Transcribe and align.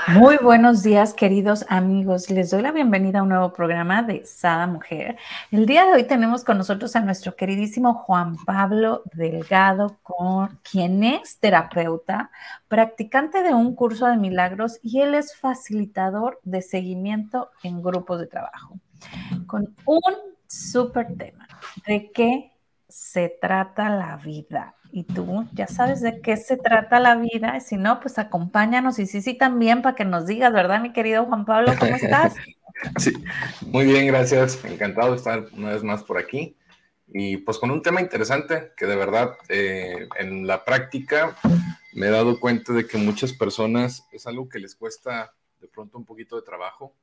muy 0.08 0.36
buenos 0.36 0.82
días, 0.82 1.14
queridos 1.14 1.64
amigos. 1.68 2.30
Les 2.30 2.50
doy 2.50 2.62
la 2.62 2.72
bienvenida 2.72 3.20
a 3.20 3.22
un 3.22 3.30
nuevo 3.30 3.52
programa 3.52 4.02
de 4.02 4.24
Sada 4.24 4.66
Mujer. 4.66 5.16
El 5.50 5.66
día 5.66 5.84
de 5.84 5.92
hoy 5.92 6.04
tenemos 6.04 6.44
con 6.44 6.58
nosotros 6.58 6.94
a 6.96 7.00
nuestro 7.00 7.34
queridísimo 7.34 7.94
Juan 7.94 8.36
Pablo 8.44 9.02
Delgado, 9.12 9.98
con, 10.02 10.60
quien 10.62 11.02
es 11.02 11.38
terapeuta, 11.38 12.30
practicante 12.68 13.42
de 13.42 13.54
un 13.54 13.74
curso 13.74 14.06
de 14.06 14.16
milagros 14.16 14.78
y 14.82 15.00
él 15.00 15.14
es 15.14 15.36
facilitador 15.36 16.40
de 16.44 16.62
seguimiento 16.62 17.50
en 17.62 17.82
grupos 17.82 18.20
de 18.20 18.26
trabajo. 18.26 18.78
Con 19.46 19.74
un 19.84 20.14
súper 20.46 21.16
tema. 21.16 21.48
¿De 21.86 22.10
qué 22.12 22.52
se 22.88 23.36
trata 23.40 23.88
la 23.90 24.16
vida? 24.16 24.74
Y 24.92 25.04
tú 25.04 25.46
ya 25.52 25.66
sabes 25.66 26.00
de 26.00 26.20
qué 26.20 26.36
se 26.36 26.56
trata 26.56 27.00
la 27.00 27.16
vida. 27.16 27.56
Y 27.56 27.60
si 27.60 27.76
no, 27.76 28.00
pues 28.00 28.18
acompáñanos 28.18 28.98
y 28.98 29.06
sí, 29.06 29.22
sí, 29.22 29.34
también 29.34 29.82
para 29.82 29.94
que 29.94 30.04
nos 30.04 30.26
digas, 30.26 30.52
¿verdad, 30.52 30.80
mi 30.80 30.92
querido 30.92 31.26
Juan 31.26 31.44
Pablo? 31.44 31.72
¿Cómo 31.78 31.94
estás? 31.94 32.34
sí, 32.98 33.12
muy 33.66 33.84
bien, 33.84 34.06
gracias. 34.06 34.64
Encantado 34.64 35.10
de 35.10 35.16
estar 35.16 35.46
una 35.56 35.70
vez 35.70 35.82
más 35.82 36.02
por 36.02 36.18
aquí. 36.18 36.56
Y 37.08 37.38
pues 37.38 37.58
con 37.58 37.70
un 37.70 37.82
tema 37.82 38.00
interesante 38.00 38.72
que 38.76 38.86
de 38.86 38.96
verdad 38.96 39.32
eh, 39.48 40.08
en 40.18 40.46
la 40.46 40.64
práctica 40.64 41.36
me 41.92 42.06
he 42.06 42.10
dado 42.10 42.38
cuenta 42.38 42.72
de 42.72 42.86
que 42.86 42.98
muchas 42.98 43.32
personas 43.32 44.06
es 44.12 44.26
algo 44.26 44.48
que 44.48 44.60
les 44.60 44.76
cuesta 44.76 45.34
de 45.60 45.66
pronto 45.66 45.98
un 45.98 46.04
poquito 46.04 46.36
de 46.36 46.42
trabajo. 46.42 46.94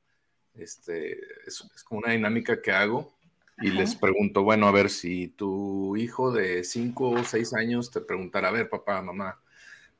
Este, 0.54 1.12
es, 1.46 1.62
es 1.74 1.84
como 1.84 2.00
una 2.00 2.12
dinámica 2.12 2.60
que 2.62 2.72
hago 2.72 3.17
y 3.60 3.70
les 3.70 3.96
pregunto, 3.96 4.42
bueno, 4.42 4.68
a 4.68 4.72
ver 4.72 4.88
si 4.88 5.28
tu 5.28 5.96
hijo 5.96 6.30
de 6.30 6.62
5 6.62 7.10
o 7.10 7.24
6 7.24 7.54
años 7.54 7.90
te 7.90 8.00
preguntara, 8.00 8.48
a 8.48 8.52
ver, 8.52 8.68
papá, 8.68 9.02
mamá, 9.02 9.40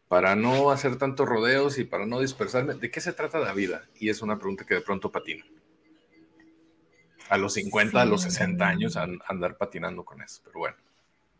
para 0.06 0.36
no 0.36 0.70
hacer 0.70 0.96
tantos 0.96 1.28
rodeos 1.28 1.78
y 1.78 1.84
para 1.84 2.06
no 2.06 2.20
dispersarme, 2.20 2.74
¿de 2.74 2.90
qué 2.90 3.00
se 3.00 3.12
trata 3.12 3.38
la 3.38 3.52
vida? 3.52 3.82
Y 3.98 4.10
es 4.10 4.22
una 4.22 4.38
pregunta 4.38 4.64
que 4.64 4.74
de 4.74 4.80
pronto 4.80 5.10
patina. 5.10 5.44
A 7.28 7.36
los 7.36 7.54
50, 7.54 8.00
a 8.00 8.04
los 8.06 8.22
60 8.22 8.66
años, 8.66 8.96
andar 8.96 9.56
patinando 9.58 10.04
con 10.04 10.22
eso, 10.22 10.40
pero 10.44 10.60
bueno. 10.60 10.76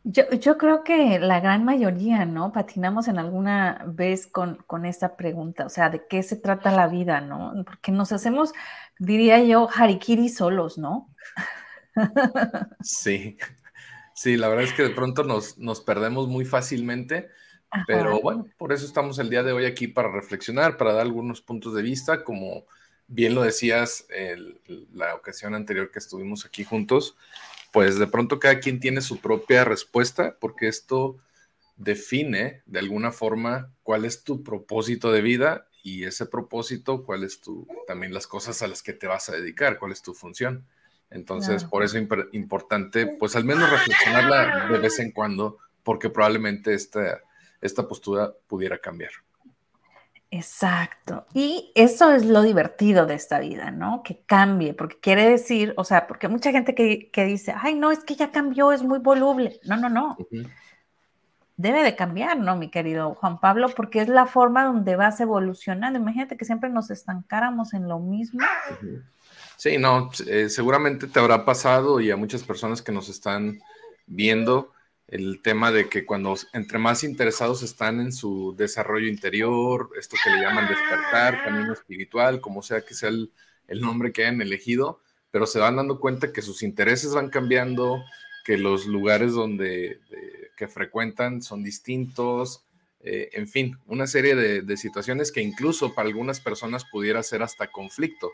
Yo, 0.04 0.30
yo, 0.30 0.58
creo 0.58 0.84
que 0.84 1.18
la 1.18 1.40
gran 1.40 1.64
mayoría, 1.64 2.24
¿no? 2.24 2.52
Patinamos 2.52 3.08
en 3.08 3.18
alguna 3.18 3.84
vez 3.86 4.26
con, 4.26 4.56
con 4.66 4.86
esta 4.86 5.16
pregunta, 5.16 5.66
o 5.66 5.68
sea, 5.68 5.90
¿de 5.90 6.06
qué 6.08 6.22
se 6.22 6.36
trata 6.36 6.70
la 6.70 6.86
vida, 6.86 7.20
no? 7.20 7.52
Porque 7.64 7.90
nos 7.90 8.12
hacemos, 8.12 8.52
diría 8.98 9.42
yo, 9.42 9.68
harikiri 9.74 10.28
solos, 10.28 10.78
¿no? 10.78 11.08
Sí, 12.82 13.36
sí, 14.14 14.36
la 14.36 14.48
verdad 14.48 14.64
es 14.64 14.72
que 14.72 14.82
de 14.82 14.90
pronto 14.90 15.24
nos, 15.24 15.58
nos 15.58 15.80
perdemos 15.80 16.28
muy 16.28 16.44
fácilmente, 16.44 17.28
pero 17.86 18.20
bueno, 18.20 18.46
por 18.56 18.72
eso 18.72 18.86
estamos 18.86 19.18
el 19.18 19.30
día 19.30 19.42
de 19.42 19.52
hoy 19.52 19.66
aquí 19.66 19.88
para 19.88 20.10
reflexionar, 20.10 20.76
para 20.76 20.92
dar 20.92 21.02
algunos 21.02 21.42
puntos 21.42 21.74
de 21.74 21.82
vista, 21.82 22.24
como 22.24 22.64
bien 23.06 23.34
lo 23.34 23.42
decías 23.42 24.06
la 24.92 25.14
ocasión 25.14 25.54
anterior 25.54 25.90
que 25.90 25.98
estuvimos 25.98 26.44
aquí 26.44 26.64
juntos, 26.64 27.16
pues 27.72 27.98
de 27.98 28.06
pronto 28.06 28.38
cada 28.38 28.60
quien 28.60 28.80
tiene 28.80 29.00
su 29.00 29.18
propia 29.18 29.64
respuesta, 29.64 30.36
porque 30.40 30.68
esto 30.68 31.18
define 31.76 32.62
de 32.66 32.78
alguna 32.78 33.12
forma 33.12 33.72
cuál 33.82 34.04
es 34.04 34.24
tu 34.24 34.42
propósito 34.42 35.12
de 35.12 35.22
vida 35.22 35.68
y 35.82 36.04
ese 36.04 36.26
propósito, 36.26 37.04
cuál 37.04 37.24
es 37.24 37.40
tu, 37.40 37.66
también 37.86 38.12
las 38.12 38.26
cosas 38.26 38.62
a 38.62 38.68
las 38.68 38.82
que 38.82 38.92
te 38.92 39.06
vas 39.06 39.28
a 39.28 39.32
dedicar, 39.32 39.78
cuál 39.78 39.92
es 39.92 40.02
tu 40.02 40.12
función. 40.12 40.66
Entonces, 41.10 41.64
por 41.64 41.82
eso 41.82 41.96
es 41.98 42.08
importante, 42.32 43.06
pues 43.06 43.34
al 43.34 43.44
menos 43.44 43.70
reflexionarla 43.70 44.68
de 44.68 44.78
vez 44.78 44.98
en 44.98 45.12
cuando, 45.12 45.58
porque 45.82 46.10
probablemente 46.10 46.74
esta, 46.74 47.20
esta 47.60 47.88
postura 47.88 48.32
pudiera 48.46 48.78
cambiar. 48.78 49.12
Exacto. 50.30 51.26
Y 51.32 51.72
eso 51.74 52.12
es 52.12 52.26
lo 52.26 52.42
divertido 52.42 53.06
de 53.06 53.14
esta 53.14 53.38
vida, 53.38 53.70
¿no? 53.70 54.02
Que 54.02 54.20
cambie, 54.26 54.74
porque 54.74 55.00
quiere 55.00 55.28
decir, 55.28 55.72
o 55.76 55.84
sea, 55.84 56.06
porque 56.06 56.28
mucha 56.28 56.50
gente 56.50 56.74
que, 56.74 57.24
dice, 57.24 57.54
ay, 57.56 57.74
no, 57.74 57.90
es 57.90 58.00
que 58.00 58.14
ya 58.14 58.30
cambió, 58.30 58.72
es 58.72 58.82
muy 58.82 58.98
voluble. 58.98 59.58
No, 59.64 59.78
no, 59.78 59.88
no. 59.88 60.18
Debe 61.56 61.82
de 61.82 61.96
cambiar, 61.96 62.38
¿no, 62.38 62.56
mi 62.56 62.70
querido 62.70 63.14
Juan 63.14 63.40
Pablo? 63.40 63.70
Porque 63.74 64.02
es 64.02 64.08
la 64.08 64.26
forma 64.26 64.64
donde 64.64 64.96
vas 64.96 65.18
evolucionando. 65.20 65.98
Imagínate 65.98 66.36
que 66.36 66.44
siempre 66.44 66.68
nos 66.68 66.90
estancáramos 66.90 67.72
en 67.72 67.88
lo 67.88 67.98
mismo. 67.98 68.40
Sí, 69.58 69.76
no, 69.76 70.08
eh, 70.28 70.48
seguramente 70.50 71.08
te 71.08 71.18
habrá 71.18 71.44
pasado 71.44 72.00
y 72.00 72.12
a 72.12 72.16
muchas 72.16 72.44
personas 72.44 72.80
que 72.80 72.92
nos 72.92 73.08
están 73.08 73.60
viendo 74.06 74.72
el 75.08 75.42
tema 75.42 75.72
de 75.72 75.88
que 75.88 76.06
cuando 76.06 76.36
entre 76.52 76.78
más 76.78 77.02
interesados 77.02 77.64
están 77.64 78.00
en 78.00 78.12
su 78.12 78.54
desarrollo 78.56 79.08
interior, 79.08 79.90
esto 79.98 80.16
que 80.22 80.30
le 80.30 80.42
llaman 80.42 80.68
despertar, 80.68 81.42
camino 81.42 81.72
espiritual, 81.72 82.40
como 82.40 82.62
sea 82.62 82.82
que 82.82 82.94
sea 82.94 83.08
el, 83.08 83.32
nombre 83.80 84.12
que 84.12 84.22
hayan 84.22 84.40
elegido, 84.40 85.00
pero 85.32 85.44
se 85.44 85.58
van 85.58 85.74
dando 85.74 85.98
cuenta 85.98 86.32
que 86.32 86.40
sus 86.40 86.62
intereses 86.62 87.12
van 87.12 87.28
cambiando, 87.28 88.00
que 88.44 88.58
los 88.58 88.86
lugares 88.86 89.32
donde 89.32 89.98
que 90.56 90.68
frecuentan 90.68 91.42
son 91.42 91.64
distintos, 91.64 92.64
eh, 93.00 93.30
en 93.32 93.48
fin, 93.48 93.76
una 93.86 94.06
serie 94.06 94.36
de, 94.36 94.62
de 94.62 94.76
situaciones 94.76 95.32
que 95.32 95.42
incluso 95.42 95.96
para 95.96 96.08
algunas 96.08 96.38
personas 96.38 96.84
pudiera 96.84 97.24
ser 97.24 97.42
hasta 97.42 97.72
conflicto 97.72 98.30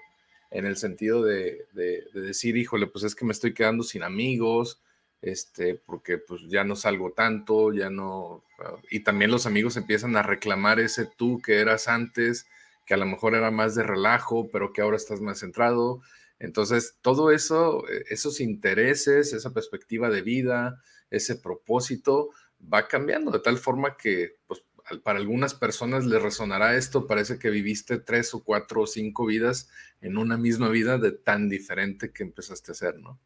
en 0.54 0.66
el 0.66 0.76
sentido 0.76 1.24
de, 1.24 1.66
decir, 2.14 2.56
híjole, 2.56 2.86
pues 2.86 3.04
es 3.04 3.16
que 3.16 3.24
me 3.24 3.32
estoy 3.32 3.52
quedando 3.52 3.82
sin 3.82 4.04
amigos, 4.04 4.80
este, 5.20 5.74
porque 5.74 6.18
pues 6.18 6.42
ya 6.48 6.62
no 6.62 6.76
salgo 6.76 7.10
tanto, 7.10 7.72
ya 7.72 7.90
no, 7.90 8.44
ah, 8.60 8.76
y 8.88 9.00
también 9.00 9.32
los 9.32 9.46
amigos 9.46 9.76
empiezan 9.76 10.16
a 10.16 10.22
reclamar 10.22 10.78
ese 10.78 11.06
tú 11.06 11.42
que 11.44 11.58
eras 11.58 11.88
antes, 11.88 12.46
que 12.86 12.94
a 12.94 12.96
lo 12.96 13.04
mejor 13.04 13.34
era 13.34 13.50
más 13.50 13.74
de 13.74 13.82
relajo, 13.82 14.48
pero 14.52 14.72
que 14.72 14.80
ahora 14.80 14.96
estás 14.96 15.20
más 15.20 15.40
centrado. 15.40 16.02
Entonces, 16.38 16.98
todo 17.02 17.32
eso, 17.32 17.88
eh, 17.88 18.04
esos 18.10 18.40
intereses, 18.40 19.32
esa 19.32 19.52
perspectiva 19.52 20.08
de 20.08 20.22
vida, 20.22 20.80
ese 21.10 21.34
propósito, 21.34 22.30
va 22.72 22.86
cambiando 22.86 23.32
de 23.32 23.40
tal 23.40 23.58
forma 23.58 23.96
que, 23.96 24.36
pues, 24.46 24.62
para 25.02 25.18
algunas 25.18 25.54
personas 25.54 26.04
les 26.04 26.22
resonará 26.22 26.76
esto, 26.76 27.06
parece 27.06 27.38
que 27.38 27.50
viviste 27.50 27.98
tres 27.98 28.34
o 28.34 28.44
cuatro 28.44 28.82
o 28.82 28.86
cinco 28.86 29.26
vidas 29.26 29.70
en 30.00 30.18
una 30.18 30.36
misma 30.36 30.68
vida 30.68 30.98
de 30.98 31.12
tan 31.12 31.48
diferente 31.48 32.12
que 32.12 32.22
empezaste 32.22 32.70
a 32.70 32.74
hacer, 32.74 32.98
¿no? 32.98 33.18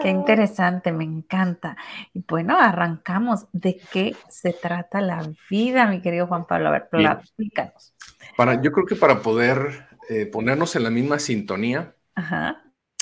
Qué 0.00 0.08
interesante, 0.08 0.90
me 0.90 1.04
encanta. 1.04 1.76
Y 2.14 2.24
bueno, 2.26 2.58
arrancamos. 2.58 3.46
¿De 3.52 3.78
qué 3.92 4.16
se 4.28 4.52
trata 4.52 5.00
la 5.00 5.30
vida, 5.50 5.86
mi 5.86 6.00
querido 6.00 6.26
Juan 6.26 6.46
Pablo? 6.46 6.68
A 6.68 6.72
ver, 6.72 6.88
explícanos. 7.20 7.94
Para, 8.36 8.60
yo 8.60 8.72
creo 8.72 8.86
que 8.86 8.96
para 8.96 9.20
poder 9.20 9.86
eh, 10.08 10.26
ponernos 10.26 10.76
en 10.76 10.84
la 10.84 10.90
misma 10.90 11.18
sintonía, 11.18 11.94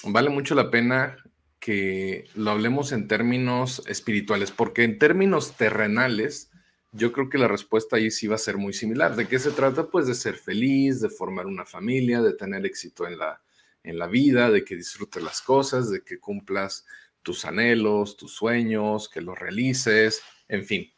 vale 0.04 0.30
mucho 0.30 0.54
la 0.54 0.70
pena 0.70 1.16
que 1.60 2.24
lo 2.34 2.50
hablemos 2.50 2.92
en 2.92 3.06
términos 3.06 3.82
espirituales, 3.86 4.50
porque 4.50 4.82
en 4.82 4.98
términos 4.98 5.56
terrenales, 5.56 6.49
yo 6.92 7.12
creo 7.12 7.28
que 7.28 7.38
la 7.38 7.48
respuesta 7.48 7.96
ahí 7.96 8.10
sí 8.10 8.26
va 8.26 8.34
a 8.34 8.38
ser 8.38 8.56
muy 8.56 8.72
similar. 8.72 9.14
¿De 9.14 9.28
qué 9.28 9.38
se 9.38 9.52
trata? 9.52 9.88
Pues 9.88 10.06
de 10.06 10.14
ser 10.14 10.34
feliz, 10.34 11.00
de 11.00 11.08
formar 11.08 11.46
una 11.46 11.64
familia, 11.64 12.20
de 12.20 12.34
tener 12.34 12.66
éxito 12.66 13.06
en 13.06 13.18
la, 13.18 13.40
en 13.84 13.98
la 13.98 14.06
vida, 14.06 14.50
de 14.50 14.64
que 14.64 14.76
disfrutes 14.76 15.22
las 15.22 15.40
cosas, 15.40 15.90
de 15.90 16.02
que 16.02 16.18
cumplas 16.18 16.84
tus 17.22 17.44
anhelos, 17.44 18.16
tus 18.16 18.32
sueños, 18.32 19.08
que 19.08 19.20
los 19.20 19.38
realices, 19.38 20.22
en 20.48 20.64
fin. 20.64 20.92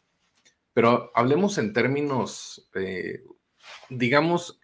Pero 0.73 1.11
hablemos 1.13 1.57
en 1.59 1.73
términos, 1.73 2.67
eh, 2.73 3.23
digamos, 3.89 4.59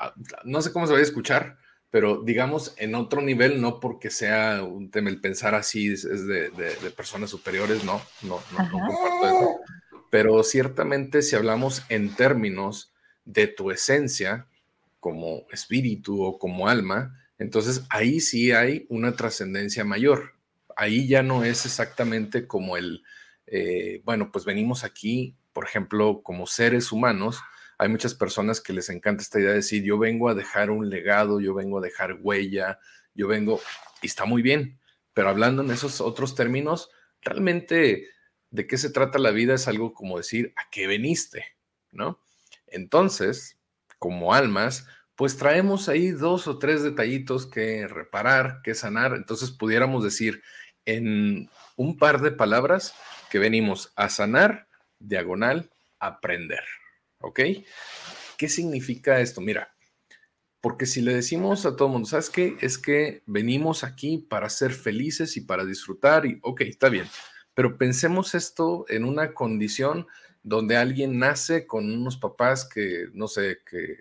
ah, 0.00 0.12
no 0.44 0.60
sé 0.60 0.72
cómo 0.72 0.86
se 0.88 0.94
va 0.94 0.98
a 0.98 1.02
escuchar, 1.02 1.58
pero 1.90 2.22
digamos 2.22 2.74
en 2.78 2.96
otro 2.96 3.20
nivel, 3.20 3.60
no 3.60 3.78
porque 3.78 4.10
sea 4.10 4.64
un 4.64 4.90
tema, 4.90 5.10
el 5.10 5.20
pensar 5.20 5.54
así 5.54 5.92
es, 5.92 6.02
de, 6.26 6.50
personas 6.96 7.30
superiores, 7.30 7.84
no, 7.84 8.02
no, 8.22 8.40
no, 8.52 8.64
no 8.64 8.88
comparto 8.88 9.26
eso 9.26 9.60
pero 10.12 10.42
ciertamente 10.42 11.22
si 11.22 11.36
hablamos 11.36 11.84
en 11.88 12.14
términos 12.14 12.92
de 13.24 13.46
tu 13.46 13.70
esencia 13.70 14.46
como 15.00 15.46
espíritu 15.50 16.22
o 16.22 16.38
como 16.38 16.68
alma, 16.68 17.18
entonces 17.38 17.86
ahí 17.88 18.20
sí 18.20 18.52
hay 18.52 18.84
una 18.90 19.16
trascendencia 19.16 19.86
mayor. 19.86 20.34
Ahí 20.76 21.08
ya 21.08 21.22
no 21.22 21.44
es 21.44 21.64
exactamente 21.64 22.46
como 22.46 22.76
el, 22.76 23.02
eh, 23.46 24.02
bueno, 24.04 24.30
pues 24.30 24.44
venimos 24.44 24.84
aquí, 24.84 25.34
por 25.54 25.64
ejemplo, 25.64 26.20
como 26.22 26.46
seres 26.46 26.92
humanos, 26.92 27.40
hay 27.78 27.88
muchas 27.88 28.12
personas 28.12 28.60
que 28.60 28.74
les 28.74 28.90
encanta 28.90 29.22
esta 29.22 29.40
idea 29.40 29.48
de 29.48 29.56
decir, 29.56 29.82
yo 29.82 29.96
vengo 29.96 30.28
a 30.28 30.34
dejar 30.34 30.70
un 30.70 30.90
legado, 30.90 31.40
yo 31.40 31.54
vengo 31.54 31.78
a 31.78 31.82
dejar 31.82 32.18
huella, 32.20 32.78
yo 33.14 33.28
vengo, 33.28 33.62
y 34.02 34.08
está 34.08 34.26
muy 34.26 34.42
bien, 34.42 34.78
pero 35.14 35.30
hablando 35.30 35.62
en 35.62 35.70
esos 35.70 36.02
otros 36.02 36.34
términos, 36.34 36.90
realmente 37.22 38.08
de 38.52 38.66
qué 38.66 38.78
se 38.78 38.90
trata 38.90 39.18
la 39.18 39.30
vida 39.30 39.54
es 39.54 39.66
algo 39.66 39.92
como 39.92 40.18
decir, 40.18 40.52
¿a 40.56 40.70
qué 40.70 40.86
veniste? 40.86 41.44
¿No? 41.90 42.20
Entonces, 42.66 43.58
como 43.98 44.34
almas, 44.34 44.86
pues 45.16 45.36
traemos 45.36 45.88
ahí 45.88 46.10
dos 46.10 46.46
o 46.46 46.58
tres 46.58 46.82
detallitos 46.82 47.46
que 47.46 47.88
reparar, 47.88 48.60
que 48.62 48.74
sanar. 48.74 49.14
Entonces 49.14 49.50
pudiéramos 49.50 50.04
decir 50.04 50.42
en 50.84 51.50
un 51.76 51.96
par 51.96 52.20
de 52.20 52.30
palabras 52.30 52.94
que 53.30 53.38
venimos 53.38 53.92
a 53.96 54.08
sanar, 54.08 54.68
diagonal, 54.98 55.70
aprender. 55.98 56.64
¿Ok? 57.20 57.40
¿Qué 58.36 58.48
significa 58.48 59.20
esto? 59.20 59.40
Mira, 59.40 59.74
porque 60.60 60.86
si 60.86 61.00
le 61.00 61.14
decimos 61.14 61.64
a 61.64 61.74
todo 61.74 61.88
el 61.88 61.92
mundo, 61.92 62.08
¿sabes 62.08 62.28
qué? 62.28 62.56
Es 62.60 62.76
que 62.76 63.22
venimos 63.26 63.82
aquí 63.82 64.18
para 64.18 64.50
ser 64.50 64.72
felices 64.72 65.36
y 65.36 65.42
para 65.42 65.64
disfrutar 65.64 66.26
y, 66.26 66.38
ok, 66.42 66.62
está 66.62 66.88
bien, 66.88 67.06
pero 67.54 67.76
pensemos 67.76 68.34
esto 68.34 68.86
en 68.88 69.04
una 69.04 69.34
condición 69.34 70.06
donde 70.42 70.76
alguien 70.76 71.18
nace 71.18 71.66
con 71.66 71.90
unos 71.90 72.16
papás 72.16 72.64
que, 72.64 73.06
no 73.12 73.28
sé, 73.28 73.60
que, 73.68 73.98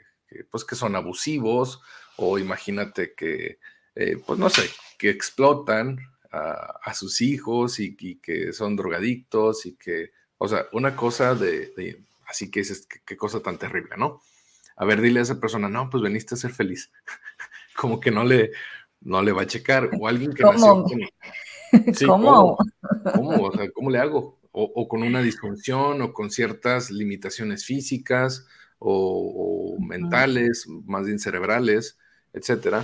pues 0.49 0.63
que 0.63 0.75
son 0.75 0.95
abusivos 0.95 1.81
o 2.15 2.39
imagínate 2.39 3.13
que, 3.13 3.59
eh, 3.95 4.17
pues 4.25 4.39
no 4.39 4.49
sé, 4.49 4.69
que 4.97 5.09
explotan 5.09 5.99
a, 6.31 6.93
sus 6.93 7.19
hijos 7.21 7.79
y, 7.79 7.95
que 8.19 8.53
son 8.53 8.75
drogadictos 8.75 9.65
y 9.65 9.75
que, 9.75 10.11
o 10.37 10.47
sea, 10.47 10.65
una 10.71 10.95
cosa 10.95 11.35
de, 11.35 12.03
así 12.25 12.49
que 12.49 12.61
es, 12.61 12.87
qué 13.05 13.17
cosa 13.17 13.41
tan 13.41 13.57
terrible, 13.57 13.95
¿no? 13.97 14.21
A 14.77 14.85
ver, 14.85 15.01
dile 15.01 15.19
a 15.19 15.23
esa 15.23 15.39
persona, 15.39 15.67
no, 15.67 15.89
pues 15.89 16.01
veniste 16.01 16.35
a 16.35 16.37
ser 16.37 16.51
feliz. 16.51 16.91
Como 17.75 17.99
que 17.99 18.11
no 18.11 18.23
le, 18.23 18.51
no 19.01 19.21
le 19.21 19.31
va 19.31 19.43
a 19.43 19.47
checar. 19.47 19.89
O 19.99 20.07
alguien 20.07 20.33
que 20.33 20.43
nació 20.43 20.83
con... 20.83 21.01
¿Cómo? 22.07 22.57
¿cómo? 23.15 23.47
O 23.47 23.51
sea, 23.53 23.69
¿cómo 23.71 23.89
le 23.89 23.99
hago? 23.99 24.39
O, 24.53 24.87
con 24.89 25.03
una 25.03 25.21
disfunción 25.21 26.01
o 26.01 26.11
con 26.11 26.29
ciertas 26.29 26.91
limitaciones 26.91 27.65
físicas 27.65 28.45
o, 28.79 29.77
mentales, 29.79 30.67
más 30.85 31.05
bien 31.05 31.19
cerebrales, 31.19 31.97
etcétera. 32.33 32.83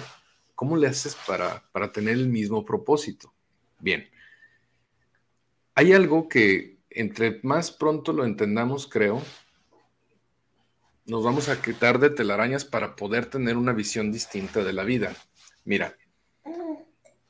¿Cómo 0.56 0.78
le 0.78 0.88
haces 0.88 1.16
para, 1.28 1.63
para 1.72 1.92
tener 1.92 2.13
el 2.13 2.30
mismo 2.30 2.63
propósito? 2.63 3.34
Bien. 3.80 4.07
Hay 5.75 5.92
algo 5.92 6.30
que 6.30 6.78
entre 6.90 7.40
más 7.44 7.72
pronto 7.72 8.13
lo 8.13 8.25
entendamos, 8.25 8.88
creo, 8.88 9.22
nos 11.07 11.24
vamos 11.24 11.48
a 11.48 11.62
quitar 11.62 12.00
de 12.00 12.10
telarañas 12.10 12.66
para 12.66 12.95
poder 12.95 13.28
tener 13.28 13.56
una 13.56 13.72
visión 13.72 14.12
distinta 14.12 14.63
de 14.63 14.74
la 14.74 14.83
vida. 14.83 15.16
Mira, 15.63 15.95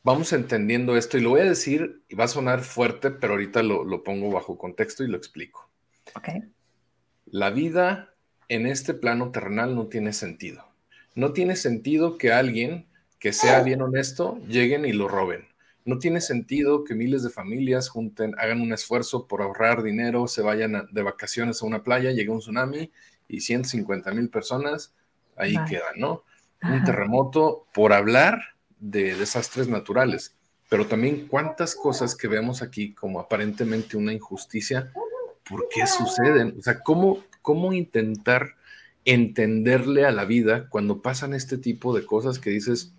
vamos 0.03 0.33
entendiendo 0.33 0.95
esto 0.95 1.17
y 1.17 1.21
lo 1.21 1.31
voy 1.31 1.41
a 1.41 1.45
decir 1.45 2.01
y 2.07 2.15
va 2.15 2.25
a 2.25 2.29
sonar 2.29 2.61
fuerte, 2.61 3.11
pero 3.11 3.33
ahorita 3.33 3.63
lo, 3.63 4.03
pongo 4.03 4.31
bajo 4.31 4.57
contexto 4.57 5.03
y 5.03 5.07
lo 5.07 5.17
explico. 5.17 5.69
La 7.25 7.49
vida 7.49 8.13
en 8.47 8.65
este 8.65 8.93
plano 8.93 9.31
terrenal 9.31 9.75
no 9.75 9.87
tiene 9.87 10.13
sentido. 10.13 10.65
No 11.15 11.33
tiene 11.33 11.55
sentido 11.55 12.17
que 12.17 12.31
alguien 12.31 12.87
que 13.19 13.33
sea 13.33 13.63
bien 13.63 13.81
honesto 13.81 14.39
lleguen 14.47 14.85
y 14.85 14.93
lo 14.93 15.07
roben. 15.07 15.47
No 15.83 15.99
tiene 15.99 16.21
sentido 16.21 16.83
que 16.83 16.95
miles 16.95 17.23
de 17.23 17.29
familias 17.29 17.89
junten, 17.89 18.35
hagan 18.37 18.61
un 18.61 18.73
esfuerzo 18.73 19.27
por 19.27 19.41
ahorrar 19.41 19.83
dinero, 19.83 20.27
se 20.27 20.41
vayan 20.41 20.87
de 20.91 21.01
vacaciones 21.01 21.61
a 21.61 21.65
una 21.65 21.83
playa, 21.83 22.11
llegue 22.11 22.29
un 22.29 22.39
tsunami 22.39 22.91
y 23.27 23.41
150 23.41 24.11
mil 24.11 24.29
personas 24.29 24.93
ahí 25.37 25.55
quedan, 25.69 25.97
¿no? 25.97 26.23
Un 26.61 26.83
terremoto 26.83 27.67
por 27.73 27.93
hablar 27.93 28.56
de 28.79 29.15
desastres 29.15 29.67
naturales, 29.67 30.35
pero 30.69 30.87
también 30.87 31.27
cuántas 31.27 31.75
cosas 31.75 32.15
que 32.15 32.27
vemos 32.27 32.61
aquí 32.61 32.93
como 32.93 33.19
aparentemente 33.19 33.97
una 33.97 34.13
injusticia, 34.13 34.91
¿por 35.47 35.67
qué 35.69 35.87
suceden? 35.87 36.55
O 36.59 36.61
sea, 36.61 36.81
¿cómo, 36.81 37.23
cómo 37.41 37.73
intentar 37.73 38.55
entenderle 39.07 40.05
a 40.05 40.11
la 40.11 40.25
vida 40.25 40.67
cuando 40.67 41.01
pasan 41.01 41.33
este 41.33 41.57
tipo 41.57 41.95
de 41.95 42.05
cosas 42.05 42.39
que 42.39 42.49
dices, 42.49 42.91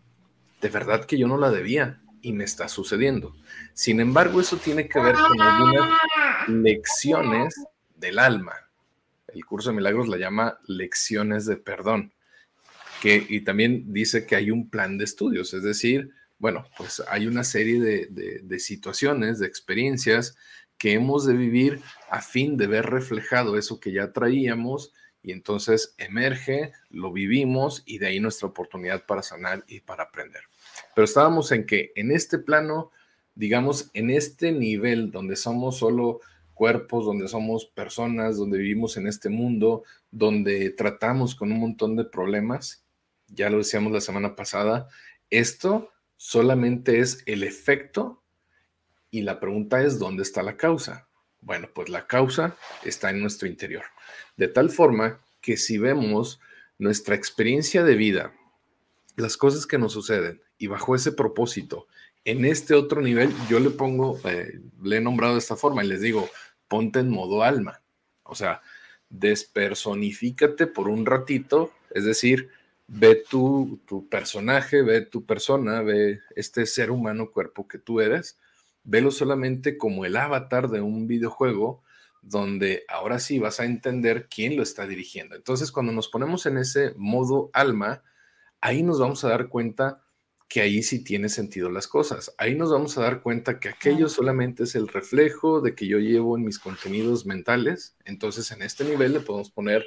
de 0.63 0.71
verdad 0.71 1.05
que 1.05 1.19
yo 1.19 1.29
no 1.29 1.37
la 1.37 1.51
debía 1.51 2.01
y 2.23 2.33
me 2.33 2.45
está 2.45 2.67
sucediendo. 2.69 3.37
Sin 3.75 4.01
embargo, 4.01 4.41
eso 4.41 4.57
tiene 4.57 4.89
que 4.89 5.01
ver 5.01 5.15
con 5.15 5.41
algunas 5.41 5.91
lecciones 6.49 7.55
del 7.95 8.19
alma. 8.19 8.55
El 9.29 9.45
curso 9.45 9.69
de 9.69 9.77
milagros 9.77 10.09
la 10.09 10.17
llama 10.17 10.59
lecciones 10.67 11.45
de 11.45 11.57
perdón 11.57 12.13
que, 13.01 13.25
y 13.29 13.43
también 13.43 13.93
dice 13.93 14.27
que 14.27 14.37
hay 14.37 14.51
un 14.51 14.69
plan 14.69 14.99
de 14.99 15.05
estudios, 15.05 15.55
es 15.55 15.63
decir, 15.63 16.11
bueno, 16.39 16.65
pues 16.77 17.03
hay 17.09 17.27
una 17.27 17.45
serie 17.45 17.81
de, 17.81 18.59
situaciones, 18.59 19.39
de 19.39 19.47
experiencias 19.47 20.37
que 20.77 20.93
hemos 20.93 21.27
de 21.27 21.35
vivir 21.35 21.81
a 22.11 22.21
fin 22.21 22.57
de 22.57 22.69
ver 22.69 22.87
reflejado 22.87 23.59
eso 23.59 23.81
que 23.81 23.93
ya 23.93 24.13
traíamos 24.13 24.93
y 25.21 25.33
entonces 25.33 25.95
emerge, 25.99 26.73
lo 26.91 27.13
vivimos 27.13 27.83
y 27.87 27.99
de 27.99 28.07
ahí 28.07 28.21
nuestra 28.21 28.49
oportunidad 28.49 29.05
para 29.05 29.23
sanar 29.23 29.65
y 29.67 29.81
para 29.81 30.05
aprender. 30.05 30.43
Pero 30.95 31.05
estábamos 31.05 31.51
en 31.51 31.67
que 31.67 31.91
en 31.97 32.13
este 32.13 32.39
plano, 32.39 32.93
digamos, 33.35 33.91
en 33.95 34.11
este 34.11 34.53
nivel 34.53 35.11
donde 35.11 35.35
somos 35.35 35.79
solo 35.79 36.21
cuerpos, 36.55 37.05
donde 37.05 37.27
somos 37.27 37.67
personas, 37.67 38.37
donde 38.37 38.59
vivimos 38.59 38.97
en 38.97 39.09
este 39.09 39.29
mundo, 39.29 39.83
donde 40.13 40.71
tratamos 40.71 41.35
con 41.35 41.51
un 41.51 41.61
montón 41.61 41.97
de 41.97 42.05
problemas, 42.05 42.85
ya 43.29 43.51
lo 43.51 43.59
decíamos 43.59 43.93
la 43.93 44.01
semana 44.01 44.37
pasada, 44.37 44.89
esto 45.31 45.93
solamente 46.17 47.01
es 47.01 47.23
el 47.27 47.43
efecto 47.43 48.23
y 49.11 49.23
la 49.23 49.41
pregunta 49.41 49.83
es, 49.83 49.99
¿dónde 49.99 50.23
está 50.23 50.43
la 50.43 50.57
causa? 50.57 51.09
Bueno, 51.41 51.69
pues 51.75 51.89
la 51.89 52.07
causa 52.07 52.57
está 52.85 53.11
en 53.11 53.21
nuestro 53.21 53.49
interior. 53.49 53.85
De 54.37 54.49
tal 54.49 54.71
forma 54.71 55.21
que 55.41 55.57
si 55.57 55.79
vemos 55.79 56.41
nuestra 56.79 57.15
experiencia 57.15 57.85
de 57.85 57.95
vida, 57.95 58.33
las 59.17 59.37
cosas 59.37 59.67
que 59.67 59.79
nos 59.79 59.93
suceden 59.93 60.43
y 60.59 60.67
bajo 60.67 60.95
ese 60.95 61.13
propósito, 61.13 61.87
en 62.25 62.45
este 62.45 62.75
otro 62.75 63.01
nivel, 63.01 63.33
yo 63.49 63.61
le 63.61 63.71
pongo, 63.71 64.21
eh, 64.25 64.61
le 64.83 64.97
he 64.97 65.01
nombrado 65.01 65.35
de 65.35 65.39
esta 65.39 65.57
forma 65.57 65.85
y 65.85 65.89
les 65.89 66.01
digo, 66.01 66.29
ponte 66.67 66.99
en 66.99 67.09
modo 67.09 67.43
alma. 67.43 67.81
O 68.25 68.35
sea, 68.35 68.61
despersonifícate 69.09 70.67
por 70.67 70.89
un 70.89 71.07
ratito, 71.07 71.73
es 71.91 72.05
decir, 72.05 72.51
ve 72.89 73.23
tu, 73.29 73.81
tu 73.87 74.09
personaje, 74.09 74.83
ve 74.83 75.03
tu 75.03 75.25
persona, 75.27 75.83
ve 75.83 76.21
este 76.35 76.67
ser 76.67 76.91
humano 76.91 77.31
cuerpo 77.31 77.69
que 77.69 77.79
tú 77.79 78.01
eres, 78.01 78.39
velo 78.83 79.11
solamente 79.11 79.77
como 79.77 80.05
el 80.05 80.17
avatar 80.17 80.69
de 80.69 80.81
un 80.81 81.07
videojuego 81.07 81.83
donde 82.23 82.85
ahora 82.89 83.19
sí 83.19 83.39
vas 83.39 83.61
a 83.61 83.65
entender 83.65 84.29
quién 84.29 84.57
lo 84.57 84.63
está 84.63 84.87
dirigiendo. 84.87 85.37
Entonces, 85.37 85.71
cuando 85.71 85.93
nos 85.93 86.09
ponemos 86.09 86.47
en 86.47 86.59
ese 86.59 86.95
modo 86.97 87.51
alma, 87.53 88.03
ahí 88.61 88.83
nos 88.83 88.99
vamos 88.99 89.23
a 89.25 89.29
dar 89.29 89.49
cuenta 89.49 90.03
que 90.49 90.63
ahí 90.63 90.83
sí 90.83 91.05
tiene 91.05 91.29
sentido 91.29 91.71
las 91.71 91.87
cosas. 91.87 92.35
Ahí 92.39 92.55
nos 92.55 92.73
vamos 92.73 92.97
a 92.97 93.03
dar 93.03 93.21
cuenta 93.21 93.61
que 93.61 93.69
aquello 93.69 94.09
solamente 94.09 94.65
es 94.65 94.75
el 94.75 94.89
reflejo 94.89 95.61
de 95.61 95.75
que 95.75 95.87
yo 95.87 95.99
llevo 95.99 96.37
en 96.37 96.45
mis 96.45 96.59
contenidos 96.59 97.27
mentales. 97.27 97.97
Entonces, 98.07 98.51
en 98.51 98.63
este 98.63 98.85
nivel 98.85 99.13
le 99.13 99.21
podemos 99.21 99.51
poner 99.51 99.85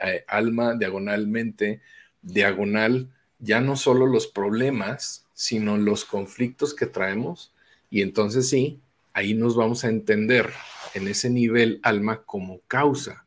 eh, 0.00 0.24
alma 0.26 0.74
diagonalmente 0.74 1.82
diagonal 2.22 3.08
ya 3.38 3.60
no 3.60 3.76
solo 3.76 4.06
los 4.06 4.26
problemas, 4.26 5.26
sino 5.34 5.76
los 5.76 6.04
conflictos 6.04 6.74
que 6.74 6.86
traemos. 6.86 7.52
Y 7.90 8.02
entonces 8.02 8.48
sí, 8.48 8.80
ahí 9.12 9.34
nos 9.34 9.56
vamos 9.56 9.84
a 9.84 9.88
entender 9.88 10.52
en 10.94 11.08
ese 11.08 11.30
nivel 11.30 11.80
alma 11.82 12.22
como 12.22 12.60
causa. 12.66 13.24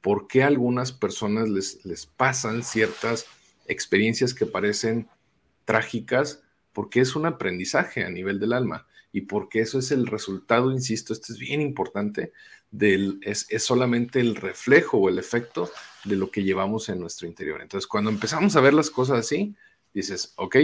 ¿Por 0.00 0.26
qué 0.26 0.42
algunas 0.42 0.92
personas 0.92 1.48
les, 1.48 1.84
les 1.84 2.06
pasan 2.06 2.62
ciertas 2.62 3.26
experiencias 3.66 4.32
que 4.32 4.46
parecen 4.46 5.08
trágicas? 5.66 6.42
Porque 6.72 7.00
es 7.00 7.14
un 7.14 7.26
aprendizaje 7.26 8.04
a 8.04 8.10
nivel 8.10 8.40
del 8.40 8.54
alma 8.54 8.86
y 9.12 9.22
porque 9.22 9.60
eso 9.60 9.78
es 9.78 9.90
el 9.90 10.06
resultado, 10.06 10.72
insisto, 10.72 11.12
esto 11.12 11.32
es 11.32 11.38
bien 11.38 11.60
importante, 11.60 12.32
del, 12.70 13.18
es, 13.22 13.46
es 13.50 13.64
solamente 13.64 14.20
el 14.20 14.36
reflejo 14.36 14.98
o 14.98 15.08
el 15.08 15.18
efecto 15.18 15.70
de 16.04 16.16
lo 16.16 16.30
que 16.30 16.42
llevamos 16.42 16.88
en 16.88 17.00
nuestro 17.00 17.26
interior. 17.26 17.60
Entonces, 17.60 17.86
cuando 17.86 18.10
empezamos 18.10 18.56
a 18.56 18.60
ver 18.60 18.74
las 18.74 18.90
cosas 18.90 19.18
así, 19.18 19.54
dices, 19.92 20.32
ok, 20.36 20.56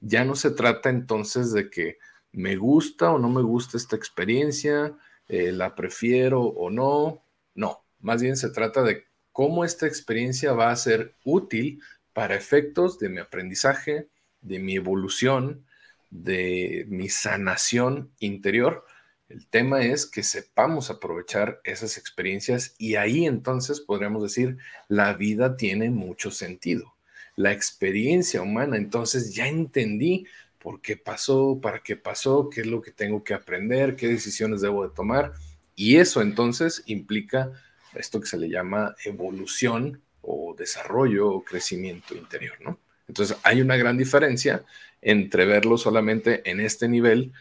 ya 0.00 0.24
no 0.24 0.34
se 0.34 0.50
trata 0.50 0.90
entonces 0.90 1.52
de 1.52 1.70
que 1.70 1.98
me 2.32 2.56
gusta 2.56 3.12
o 3.12 3.18
no 3.18 3.28
me 3.28 3.42
gusta 3.42 3.76
esta 3.76 3.96
experiencia, 3.96 4.96
eh, 5.28 5.52
la 5.52 5.74
prefiero 5.74 6.42
o 6.42 6.70
no, 6.70 7.24
no, 7.54 7.84
más 8.00 8.20
bien 8.20 8.36
se 8.36 8.50
trata 8.50 8.82
de 8.82 9.04
cómo 9.32 9.64
esta 9.64 9.86
experiencia 9.86 10.52
va 10.52 10.70
a 10.70 10.76
ser 10.76 11.16
útil 11.24 11.80
para 12.12 12.36
efectos 12.36 12.98
de 12.98 13.08
mi 13.08 13.18
aprendizaje, 13.18 14.08
de 14.40 14.58
mi 14.58 14.76
evolución, 14.76 15.64
de 16.10 16.86
mi 16.88 17.08
sanación 17.08 18.12
interior 18.18 18.84
El 19.28 19.46
tema 19.46 19.82
es 19.82 20.04
que 20.06 20.22
sepamos 20.22 20.90
aprovechar 20.90 21.60
esas 21.64 21.96
experiencias 21.96 22.74
y 22.78 22.96
ahí 22.96 23.24
entonces 23.24 23.80
podríamos 23.80 24.22
decir, 24.22 24.58
la 24.88 25.14
vida 25.14 25.56
tiene 25.56 25.90
mucho 25.90 26.30
sentido. 26.30 26.94
La 27.34 27.52
experiencia 27.52 28.42
humana, 28.42 28.76
entonces 28.76 29.34
ya 29.34 29.48
entendí 29.48 30.26
por 30.58 30.80
qué 30.82 30.96
pasó, 30.96 31.58
para 31.60 31.80
qué 31.80 31.96
pasó, 31.96 32.50
qué 32.50 32.60
es 32.60 32.66
lo 32.66 32.82
que 32.82 32.90
tengo 32.90 33.24
que 33.24 33.34
aprender, 33.34 33.96
qué 33.96 34.08
decisiones 34.08 34.60
debo 34.60 34.86
de 34.86 34.94
tomar. 34.94 35.32
Y 35.74 35.96
eso 35.96 36.20
entonces 36.20 36.82
implica 36.86 37.50
esto 37.94 38.20
que 38.20 38.26
se 38.26 38.38
le 38.38 38.50
llama 38.50 38.94
evolución 39.04 40.02
o 40.20 40.54
desarrollo 40.56 41.30
o 41.30 41.44
crecimiento 41.44 42.14
interior, 42.14 42.60
¿no? 42.60 42.78
Entonces 43.08 43.36
hay 43.42 43.60
una 43.60 43.76
gran 43.76 43.96
diferencia 43.96 44.64
entre 45.02 45.44
verlo 45.44 45.76
solamente 45.76 46.48
en 46.50 46.60
este 46.60 46.88
nivel 46.88 47.32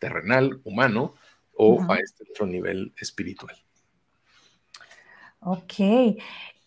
terrenal, 0.00 0.60
humano, 0.64 1.14
o 1.54 1.80
a 1.88 1.96
este 1.96 2.24
otro 2.28 2.46
nivel 2.46 2.92
espiritual. 2.96 3.54
Ok. 5.40 5.74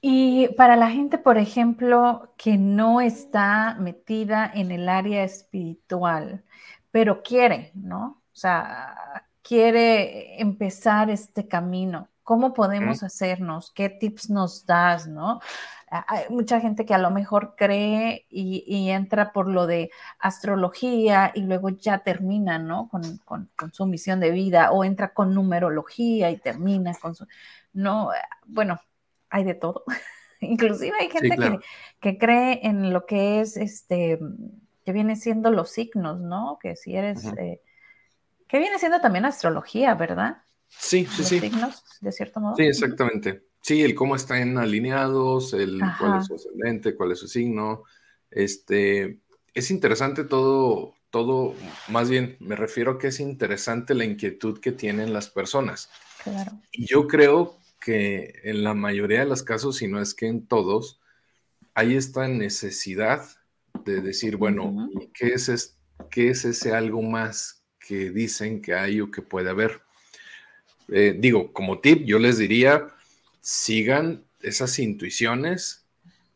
Y 0.01 0.49
para 0.49 0.75
la 0.75 0.89
gente, 0.89 1.17
por 1.17 1.37
ejemplo, 1.37 2.33
que 2.37 2.57
no 2.57 3.01
está 3.01 3.75
metida 3.79 4.51
en 4.53 4.71
el 4.71 4.87
área 4.87 5.23
espiritual, 5.23 6.43
pero 6.91 7.23
quiere, 7.23 7.71
¿no? 7.73 8.21
O 8.31 8.35
sea, 8.35 9.25
quiere 9.41 10.41
empezar 10.41 11.09
este 11.09 11.47
camino. 11.47 12.09
¿Cómo 12.23 12.53
podemos 12.53 13.03
hacernos? 13.03 13.71
¿Qué 13.71 13.89
tips 13.89 14.29
nos 14.29 14.65
das, 14.65 15.07
no? 15.07 15.41
Hay 16.07 16.23
mucha 16.29 16.59
gente 16.59 16.85
que 16.85 16.93
a 16.93 16.97
lo 16.97 17.11
mejor 17.11 17.55
cree 17.55 18.25
y, 18.29 18.89
entra 18.89 19.31
por 19.31 19.47
lo 19.47 19.67
de 19.67 19.91
astrología 20.19 21.31
y 21.35 21.41
luego 21.41 21.69
ya 21.69 21.99
termina, 21.99 22.57
¿no? 22.57 22.89
Con, 22.89 23.49
su 23.71 23.85
misión 23.85 24.19
de 24.19 24.31
vida 24.31 24.71
o 24.71 24.83
entra 24.83 25.13
con 25.13 25.33
numerología 25.33 26.31
y 26.31 26.37
termina 26.37 26.93
con 26.95 27.15
su... 27.15 27.27
No, 27.73 28.09
bueno, 28.45 28.79
hay 29.29 29.43
de 29.43 29.53
todo. 29.53 29.83
Inclusive 30.39 30.93
hay 30.99 31.09
gente 31.09 31.59
que, 31.99 32.17
cree 32.17 32.59
en 32.63 32.91
lo 32.91 33.05
que 33.05 33.41
es, 33.41 33.55
este, 33.55 34.19
que 34.83 34.91
viene 34.91 35.15
siendo 35.15 35.51
los 35.51 35.69
signos, 35.69 36.19
¿no? 36.19 36.57
Que 36.61 36.75
si 36.75 36.95
eres... 36.95 37.25
Eh, 37.37 37.61
que 38.47 38.59
viene 38.59 38.77
siendo 38.77 38.99
también 38.99 39.25
astrología, 39.25 39.95
¿verdad? 39.95 40.43
Sí, 40.67 41.05
sí, 41.05 41.23
sí. 41.23 41.39
signos, 41.39 41.83
de 42.01 42.11
cierto 42.11 42.39
modo. 42.39 42.55
Sí, 42.55 42.63
exactamente. 42.63 43.43
Sí, 43.63 43.81
el 43.81 43.95
cómo 43.95 44.17
están 44.17 44.57
alineados, 44.57 45.53
el 45.53 45.79
cuál 45.97 46.19
es 46.19 46.25
su 46.25 46.35
ascendente, 46.35 46.95
cuál 46.95 47.13
es 47.13 47.19
su 47.19 47.29
signo. 47.29 47.83
Este, 48.29 49.21
es 49.53 49.71
interesante 49.71 50.25
todo, 50.25 50.95
todo, 51.09 51.55
más 51.87 52.09
bien 52.09 52.35
me 52.41 52.57
refiero 52.57 52.91
a 52.91 52.99
que 52.99 53.07
es 53.07 53.21
interesante 53.21 53.93
la 53.93 54.03
inquietud 54.03 54.59
que 54.59 54.73
tienen 54.73 55.13
las 55.13 55.29
personas. 55.29 55.89
Claro. 56.25 56.59
Y 56.73 56.87
yo 56.87 57.07
creo 57.07 57.57
que 57.79 58.41
en 58.43 58.65
la 58.65 58.73
mayoría 58.73 59.21
de 59.21 59.27
los 59.27 59.43
casos, 59.43 59.77
si 59.77 59.87
no 59.87 60.01
es 60.01 60.13
que 60.13 60.27
en 60.27 60.45
todos, 60.45 60.99
hay 61.73 61.95
esta 61.95 62.27
necesidad 62.27 63.25
de 63.85 64.01
decir, 64.01 64.35
bueno, 64.35 64.89
¿qué, 65.13 65.27
es 65.35 65.77
¿qué 66.11 66.31
es 66.31 66.43
ese 66.43 66.73
algo 66.73 67.01
más 67.01 67.63
que 67.79 68.09
dicen 68.11 68.61
que 68.61 68.73
hay 68.73 68.99
o 68.99 69.09
que 69.09 69.21
puede 69.21 69.49
haber? 69.49 69.81
Eh, 70.89 71.15
digo, 71.17 71.53
como 71.53 71.79
tip, 71.79 72.03
yo 72.03 72.19
les 72.19 72.37
diría, 72.37 72.87
sigan 73.43 74.23
esas 74.39 74.79
intuiciones, 74.79 75.85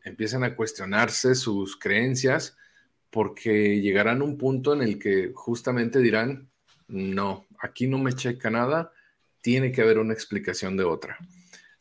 empiecen 0.04 0.44
a 0.44 0.54
cuestionarse 0.54 1.34
sus 1.34 1.78
creencias, 1.78 2.58
porque 3.10 3.80
llegarán 3.80 4.20
a 4.20 4.24
un 4.24 4.36
punto 4.36 4.74
en 4.74 4.82
el 4.82 4.98
que 4.98 5.32
justamente 5.34 6.00
dirán, 6.00 6.50
no, 6.86 7.46
aquí 7.60 7.86
no 7.86 7.96
me 7.96 8.12
checa 8.12 8.50
nada, 8.50 8.92
tiene 9.40 9.72
que 9.72 9.80
haber 9.80 9.98
una 9.98 10.12
explicación 10.12 10.76
de 10.76 10.84
otra. 10.84 11.16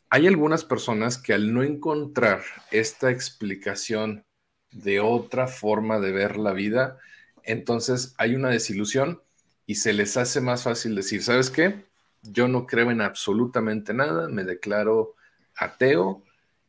Hay 0.09 0.27
algunas 0.27 0.63
personas 0.63 1.17
que 1.17 1.33
al 1.33 1.53
no 1.53 1.61
encontrar 1.61 2.41
esta 2.71 3.11
explicación 3.11 4.23
de 4.71 5.01
otra 5.01 5.47
forma 5.47 5.99
de 5.99 6.13
ver 6.13 6.37
la 6.37 6.53
vida, 6.53 6.99
entonces 7.43 8.15
hay 8.17 8.33
una 8.33 8.49
desilusión 8.49 9.21
y 9.65 9.75
se 9.75 9.91
les 9.91 10.15
hace 10.15 10.39
más 10.39 10.63
fácil 10.63 10.95
decir, 10.95 11.21
¿sabes 11.21 11.49
qué? 11.49 11.83
Yo 12.21 12.47
no 12.47 12.65
creo 12.65 12.91
en 12.91 13.01
absolutamente 13.01 13.93
nada, 13.93 14.29
me 14.29 14.45
declaro 14.45 15.16
ateo 15.57 16.23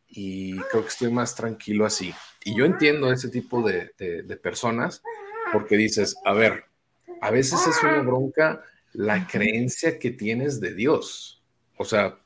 y 0.09 0.57
creo 0.57 0.83
que 0.83 0.89
estoy 0.89 1.11
más 1.13 1.35
tranquilo 1.35 1.85
así. 1.85 2.15
Y 2.45 2.57
yo 2.57 2.65
entiendo 2.65 3.13
ese 3.13 3.29
tipo 3.29 3.63
de, 3.63 3.93
personas 4.43 5.03
porque 5.53 5.77
dices, 5.77 6.17
a 6.25 6.33
ver, 6.33 6.65
a 7.21 7.31
veces 7.31 7.67
es 7.67 7.83
una 7.83 8.01
bronca 8.01 8.65
la 8.93 9.27
creencia 9.27 9.99
que 9.99 10.11
tienes 10.11 10.61
de 10.61 10.75
Dios. 10.75 11.43
O 11.77 11.85
sea, 11.85 12.19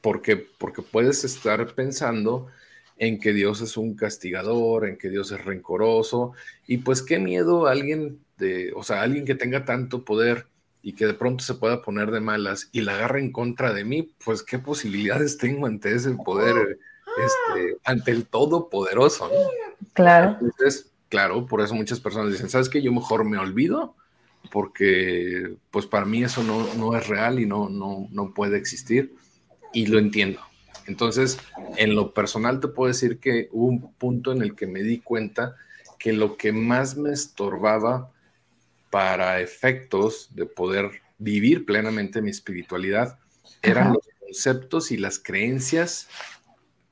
porque, 0.00 0.36
porque 0.36 0.82
puedes 0.82 1.24
estar 1.24 1.74
pensando 1.74 2.48
en 2.96 3.18
que 3.18 3.32
Dios 3.32 3.60
es 3.60 3.76
un 3.76 3.94
castigador, 3.94 4.86
en 4.86 4.96
que 4.96 5.10
Dios 5.10 5.32
es 5.32 5.44
rencoroso, 5.44 6.32
y 6.66 6.78
pues 6.78 7.02
qué 7.02 7.18
miedo 7.18 7.66
alguien 7.66 8.20
de, 8.38 8.72
o 8.74 8.82
sea, 8.82 9.02
alguien 9.02 9.24
que 9.24 9.34
tenga 9.34 9.64
tanto 9.64 10.04
poder 10.04 10.46
y 10.84 10.92
que 10.92 11.06
de 11.06 11.14
pronto 11.14 11.42
se 11.42 11.54
pueda 11.54 11.80
poner 11.80 12.10
de 12.10 12.20
malas 12.20 12.68
y 12.70 12.82
la 12.82 12.94
agarre 12.94 13.18
en 13.18 13.32
contra 13.32 13.72
de 13.72 13.84
mí, 13.84 14.14
pues 14.22 14.42
qué 14.42 14.58
posibilidades 14.58 15.38
tengo 15.38 15.66
ante 15.66 15.94
ese 15.94 16.10
poder, 16.10 16.78
este, 17.16 17.78
ante 17.84 18.10
el 18.10 18.26
Todopoderoso, 18.26 19.28
¿no? 19.28 19.88
Claro. 19.94 20.36
Entonces, 20.42 20.92
claro, 21.08 21.46
por 21.46 21.62
eso 21.62 21.74
muchas 21.74 22.00
personas 22.00 22.32
dicen, 22.32 22.50
¿sabes 22.50 22.68
qué? 22.68 22.82
Yo 22.82 22.92
mejor 22.92 23.24
me 23.24 23.38
olvido 23.38 23.96
porque 24.52 25.56
pues 25.70 25.86
para 25.86 26.04
mí 26.04 26.22
eso 26.22 26.42
no, 26.42 26.74
no 26.74 26.94
es 26.94 27.08
real 27.08 27.40
y 27.40 27.46
no, 27.46 27.70
no, 27.70 28.06
no 28.10 28.34
puede 28.34 28.58
existir 28.58 29.14
y 29.72 29.86
lo 29.86 29.98
entiendo. 29.98 30.40
Entonces, 30.86 31.38
en 31.78 31.94
lo 31.94 32.12
personal 32.12 32.60
te 32.60 32.68
puedo 32.68 32.88
decir 32.88 33.20
que 33.20 33.48
hubo 33.52 33.68
un 33.68 33.94
punto 33.94 34.32
en 34.32 34.42
el 34.42 34.54
que 34.54 34.66
me 34.66 34.82
di 34.82 34.98
cuenta 34.98 35.56
que 35.98 36.12
lo 36.12 36.36
que 36.36 36.52
más 36.52 36.98
me 36.98 37.10
estorbaba 37.10 38.10
para 38.94 39.40
efectos 39.40 40.28
de 40.36 40.46
poder 40.46 41.02
vivir 41.18 41.66
plenamente 41.66 42.22
mi 42.22 42.30
espiritualidad 42.30 43.18
eran 43.60 43.94
los 43.94 44.08
conceptos 44.20 44.92
y 44.92 44.96
las 44.96 45.18
creencias 45.18 46.08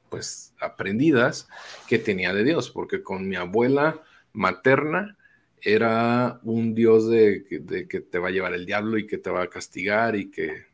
pues 0.09 0.53
aprendidas 0.61 1.47
que 1.87 2.01
tenía 2.01 2.35
de 2.35 2.43
Dios, 2.43 2.71
porque 2.71 3.05
con 3.05 3.29
mi 3.29 3.37
abuela 3.37 4.03
materna 4.33 5.17
era 5.61 6.41
un 6.43 6.75
Dios 6.75 7.09
de, 7.09 7.45
que 7.89 8.01
te 8.01 8.19
va 8.19 8.29
a 8.29 8.33
llevar 8.33 8.55
el 8.55 8.67
diablo 8.67 8.99
y 8.99 9.07
que 9.07 9.19
te 9.19 9.31
va 9.31 9.45
a 9.45 9.49
castigar 9.49 10.17
y 10.17 10.29
que 10.29 10.67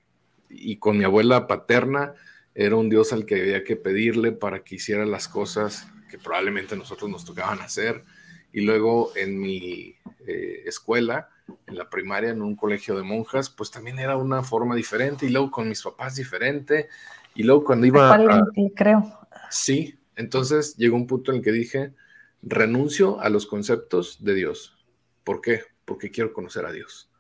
y 0.49 0.79
con 0.79 0.97
mi 0.97 1.05
abuela 1.05 1.47
paterna 1.47 2.15
era 2.55 2.77
un 2.77 2.89
Dios 2.89 3.13
al 3.13 3.27
que 3.27 3.39
había 3.43 3.65
que 3.65 3.77
pedirle 3.77 4.33
para 4.33 4.65
que 4.65 4.77
hiciera 4.77 5.05
las 5.05 5.29
cosas 5.29 5.89
que 6.11 6.17
probablemente 6.17 6.75
nosotros 6.75 7.11
nos 7.11 7.27
tocaban 7.27 7.61
hacer 7.61 8.03
y 8.53 8.63
luego 8.63 9.13
en 9.17 9.39
mi 9.39 9.97
eh, 10.27 10.63
escuela, 10.67 11.29
en 11.67 11.77
la 11.77 11.89
primaria, 11.89 12.31
en 12.31 12.43
un 12.43 12.57
colegio 12.57 12.97
de 12.97 13.03
monjas, 13.03 13.51
pues 13.51 13.71
también 13.71 13.99
era 13.99 14.17
una 14.17 14.43
forma 14.43 14.75
diferente 14.75 15.27
y 15.27 15.31
luego 15.31 15.51
con 15.51 15.69
mis 15.69 15.83
papás 15.83 16.17
diferente 16.17 16.89
y 17.35 17.43
luego 17.43 17.65
cuando 17.65 17.87
iba 17.87 18.15
a, 18.15 18.47
creo. 18.75 19.19
Sí, 19.51 19.99
entonces 20.17 20.77
llegó 20.77 20.97
un 20.97 21.07
punto 21.07 21.31
en 21.31 21.39
el 21.39 21.45
que 21.45 21.53
dije, 21.53 21.95
renuncio 22.43 23.21
a 23.21 23.29
los 23.29 23.47
conceptos 23.47 24.23
de 24.25 24.35
Dios. 24.35 24.77
¿Por 25.25 25.41
qué? 25.41 25.63
Porque 25.85 26.11
quiero 26.11 26.33
conocer 26.33 26.67
a 26.67 26.73
Dios. 26.73 27.11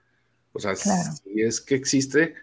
O 0.52 0.60
sea, 0.60 0.74
si 0.74 1.42
es 1.42 1.60
que 1.60 1.74
existe, 1.74 2.34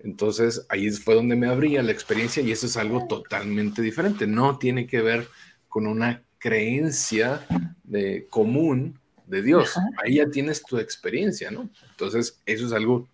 entonces 0.00 0.66
ahí 0.68 0.90
fue 0.90 1.14
donde 1.14 1.36
me 1.36 1.48
abría 1.48 1.82
la 1.82 1.92
experiencia 1.92 2.42
y 2.42 2.52
eso 2.52 2.66
es 2.66 2.76
algo 2.76 3.06
totalmente 3.06 3.82
diferente. 3.82 4.26
No 4.26 4.58
tiene 4.58 4.86
que 4.86 5.00
ver 5.00 5.28
con 5.68 5.86
una 5.86 6.25
creencia 6.46 7.44
de, 7.82 8.28
común 8.30 9.00
de 9.26 9.42
Dios. 9.42 9.74
Ahí 10.00 10.14
ya 10.16 10.30
tienes 10.30 10.62
tu 10.62 10.78
experiencia, 10.78 11.50
¿no? 11.50 11.68
Entonces, 11.90 12.40
eso 12.46 12.66
es 12.66 12.72
algo 12.72 13.08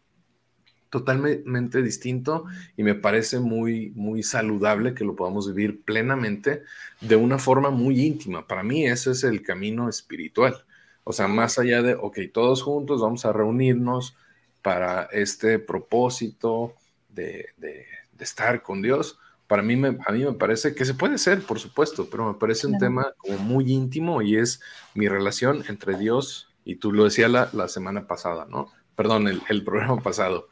totalmente 0.91 1.81
distinto 1.81 2.45
y 2.77 2.83
me 2.83 2.95
parece 2.95 3.41
muy, 3.41 3.89
muy 3.97 4.23
saludable 4.23 4.93
que 4.93 5.05
lo 5.05 5.17
podamos 5.17 5.49
vivir 5.49 5.83
plenamente 5.83 6.63
de 7.01 7.17
una 7.17 7.39
forma 7.39 7.71
muy 7.71 8.05
íntima. 8.05 8.47
Para 8.47 8.63
mí, 8.63 8.85
ese 8.85 9.13
es 9.13 9.25
el 9.25 9.43
camino 9.43 9.89
espiritual. 9.89 10.67
O 11.03 11.15
sea, 11.15 11.27
más 11.27 11.59
allá 11.59 11.81
de, 11.81 11.95
ok, 11.95 12.19
todos 12.35 12.63
juntos 12.63 13.01
vamos 13.01 13.25
a 13.25 13.33
reunirnos 13.33 14.15
para 14.61 15.05
este 15.05 15.59
propósito 15.59 16.75
de, 17.09 17.47
de 17.57 17.87
estar 18.19 18.63
con 18.63 18.83
Dios, 18.83 19.19
para 19.53 19.63
mí 19.63 19.77
me, 19.77 19.99
a 20.07 20.13
mí 20.13 20.25
me 20.25 20.33
parece 20.33 20.75
que 20.75 20.87
se 20.87 20.95
puede 20.95 21.19
ser, 21.19 21.43
por 21.43 21.61
supuesto, 21.61 22.09
pero 22.11 22.27
me 22.27 22.39
parece 22.39 22.67
un 22.67 22.79
tema 22.79 23.13
como 23.19 23.37
muy 23.37 23.71
íntimo 23.71 24.23
y 24.23 24.39
es 24.39 24.63
mi 24.95 25.09
relación 25.09 25.63
entre 25.69 25.99
Dios 25.99 26.49
y 26.65 26.77
tú 26.77 26.91
lo 26.91 27.05
decías 27.05 27.31
la, 27.31 27.69
semana 27.69 28.07
pasada, 28.07 28.47
¿no? 28.49 28.73
Perdón, 28.97 29.29
el, 29.29 29.63
programa 29.63 30.01
pasado. 30.03 30.49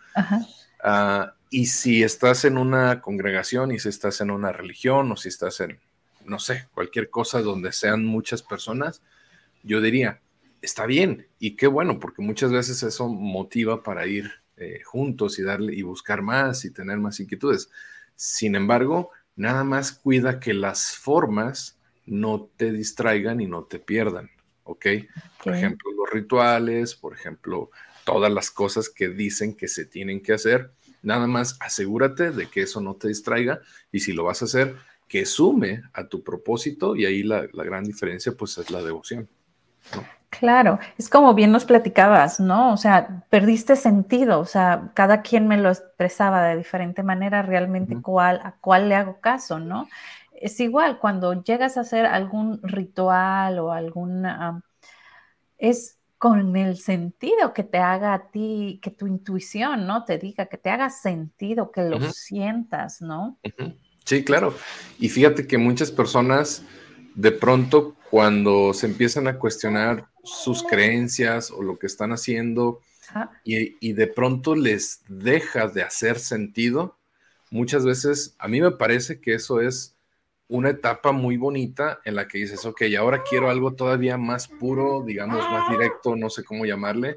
Ah, 0.85 1.33
y 1.49 1.65
si 1.65 2.03
estás 2.03 2.45
en 2.45 2.59
una 2.59 3.01
congregación 3.01 3.73
y 3.73 3.79
si 3.79 3.89
estás 3.89 4.21
en 4.21 4.31
una 4.31 4.53
religión 4.53 5.11
o 5.13 5.17
si 5.17 5.31
estás 5.31 5.61
en, 5.61 5.81
no 6.27 6.39
sé, 6.39 6.69
cualquier 6.75 7.09
cosa 7.09 7.41
donde 7.41 7.73
sean 7.73 8.05
muchas 8.05 8.43
personas, 8.43 9.01
yo 9.63 9.81
diría, 9.81 10.21
está 10.61 10.85
bien 10.85 11.27
y 11.39 11.57
qué 11.57 11.69
bueno, 11.69 12.01
porque 12.01 12.21
muchas 12.21 12.53
veces 12.53 12.83
eso 12.83 13.09
motiva 13.09 13.83
para 13.83 14.07
ir 14.07 14.31
eh, 14.59 14.83
juntos 14.85 15.39
y 15.39 15.43
darle 15.43 15.75
y 15.75 15.81
buscar 15.81 16.21
más 16.21 16.67
y 16.67 16.71
tener 16.71 16.99
más 16.99 17.19
inquietudes. 17.19 17.71
Sin 18.21 18.55
embargo, 18.55 19.13
nada 19.35 19.65
más 19.65 19.93
cuida 19.93 20.41
que 20.41 20.53
las 20.53 20.95
formas 20.95 21.79
no 22.05 22.51
te 22.55 22.71
distraigan 22.71 23.41
y 23.41 23.47
no 23.47 23.65
te 23.65 23.79
pierdan, 23.79 24.29
¿ok? 24.65 24.87
Por 25.43 25.55
ejemplo, 25.55 25.91
los 25.93 26.11
rituales, 26.11 26.95
por 26.95 27.15
ejemplo, 27.15 27.71
todas 28.05 28.31
las 28.31 28.51
cosas 28.51 28.91
que 28.91 29.09
dicen 29.09 29.55
que 29.55 29.69
se 29.69 29.87
tienen 29.87 30.21
que 30.21 30.35
hacer. 30.35 30.71
Nada 31.03 31.27
más 31.27 31.57
asegúrate 31.61 32.31
de 32.31 32.51
que 32.51 32.61
eso 32.61 32.83
no 32.83 32.95
te 32.95 33.09
distraiga 33.09 33.63
y 33.91 34.01
si 34.01 34.13
lo 34.13 34.25
vas 34.25 34.43
a 34.43 34.45
hacer, 34.45 34.77
que 35.09 35.25
sume 35.25 35.85
a 35.95 36.07
tu 36.07 36.23
propósito 36.23 36.97
y 36.97 37.07
ahí 37.07 37.23
la, 37.23 37.47
gran 37.47 37.85
diferencia 37.85 38.33
pues 38.33 38.59
es 38.59 38.71
la 38.71 38.83
devoción. 38.83 39.31
Claro, 40.31 40.79
es 40.97 41.09
como 41.09 41.35
bien 41.35 41.51
nos 41.51 41.65
platicabas, 41.65 42.39
¿no? 42.41 42.73
O 42.73 42.77
sea, 42.77 43.25
perdiste 43.29 43.75
sentido, 43.77 44.39
o 44.39 44.45
sea, 44.45 44.93
cada 44.95 45.23
quien 45.23 45.49
me 45.49 45.57
lo 45.57 45.69
expresaba 45.69 46.45
de 46.45 46.57
diferente 46.57 47.03
manera, 47.03 47.43
realmente 47.43 48.01
cuál, 48.01 48.41
a 48.45 48.53
cuál 48.61 48.89
le 48.89 48.95
hago 48.95 49.21
caso, 49.21 49.59
¿no? 49.59 49.89
Es 50.33 50.61
igual, 50.61 50.99
cuando 50.99 51.43
llegas 51.43 51.77
a 51.77 51.81
hacer 51.81 52.07
algún 52.07 52.61
ritual 52.63 53.59
o 53.59 53.73
algún... 53.73 54.27
es 55.59 55.99
con 56.17 56.55
el 56.57 56.77
sentido 56.77 57.53
que 57.53 57.65
te 57.65 57.79
haga 57.79 58.15
a 58.15 58.31
ti, 58.31 58.79
que 58.83 58.91
tu 58.91 59.07
intuición, 59.07 59.87
¿no? 59.87 60.05
Te 60.05 60.19
diga, 60.19 60.47
que 60.47 60.59
te 60.59 60.71
haga 60.71 60.91
sentido, 60.91 61.73
que 61.73 61.83
lo 61.83 61.99
sientas, 62.13 63.01
¿no? 63.01 63.39
Sí, 64.05 64.23
claro. 64.23 64.55
Y 64.99 65.09
fíjate 65.09 65.47
que 65.47 65.59
muchas 65.59 65.91
personas 65.91 66.63
de 67.15 67.33
pronto 67.33 67.97
cuando 68.11 68.75
se 68.75 68.87
empiezan 68.87 69.29
a 69.29 69.39
cuestionar 69.39 70.07
sus 70.23 70.63
creencias 70.63 71.51
o 71.51 71.63
lo 71.63 71.79
que 71.79 71.87
están 71.87 72.13
haciendo 72.13 72.81
y, 73.45 73.93
de 73.93 74.07
pronto 74.07 74.55
les 74.55 75.03
deja 75.09 75.67
de 75.67 75.83
hacer 75.83 76.19
sentido, 76.19 76.97
muchas 77.51 77.85
veces 77.85 78.35
a 78.39 78.49
mí 78.49 78.61
me 78.61 78.71
parece 78.73 79.21
que 79.21 79.35
eso 79.35 79.61
es 79.61 79.97
una 80.49 80.71
etapa 80.71 81.13
muy 81.13 81.37
bonita 81.37 82.01
en 82.05 82.17
la 82.17 82.27
que 82.27 82.39
dices, 82.39 82.65
ok, 82.65 82.83
ahora 82.99 83.23
quiero 83.29 83.51
algo 83.51 83.75
todavía 83.75 84.17
más 84.17 84.49
puro, 84.49 85.03
digamos, 85.05 85.39
más 85.51 85.71
directo, 85.71 86.17
no 86.17 86.31
sé 86.31 86.45
cómo 86.45 86.67
llamarle, 86.67 87.17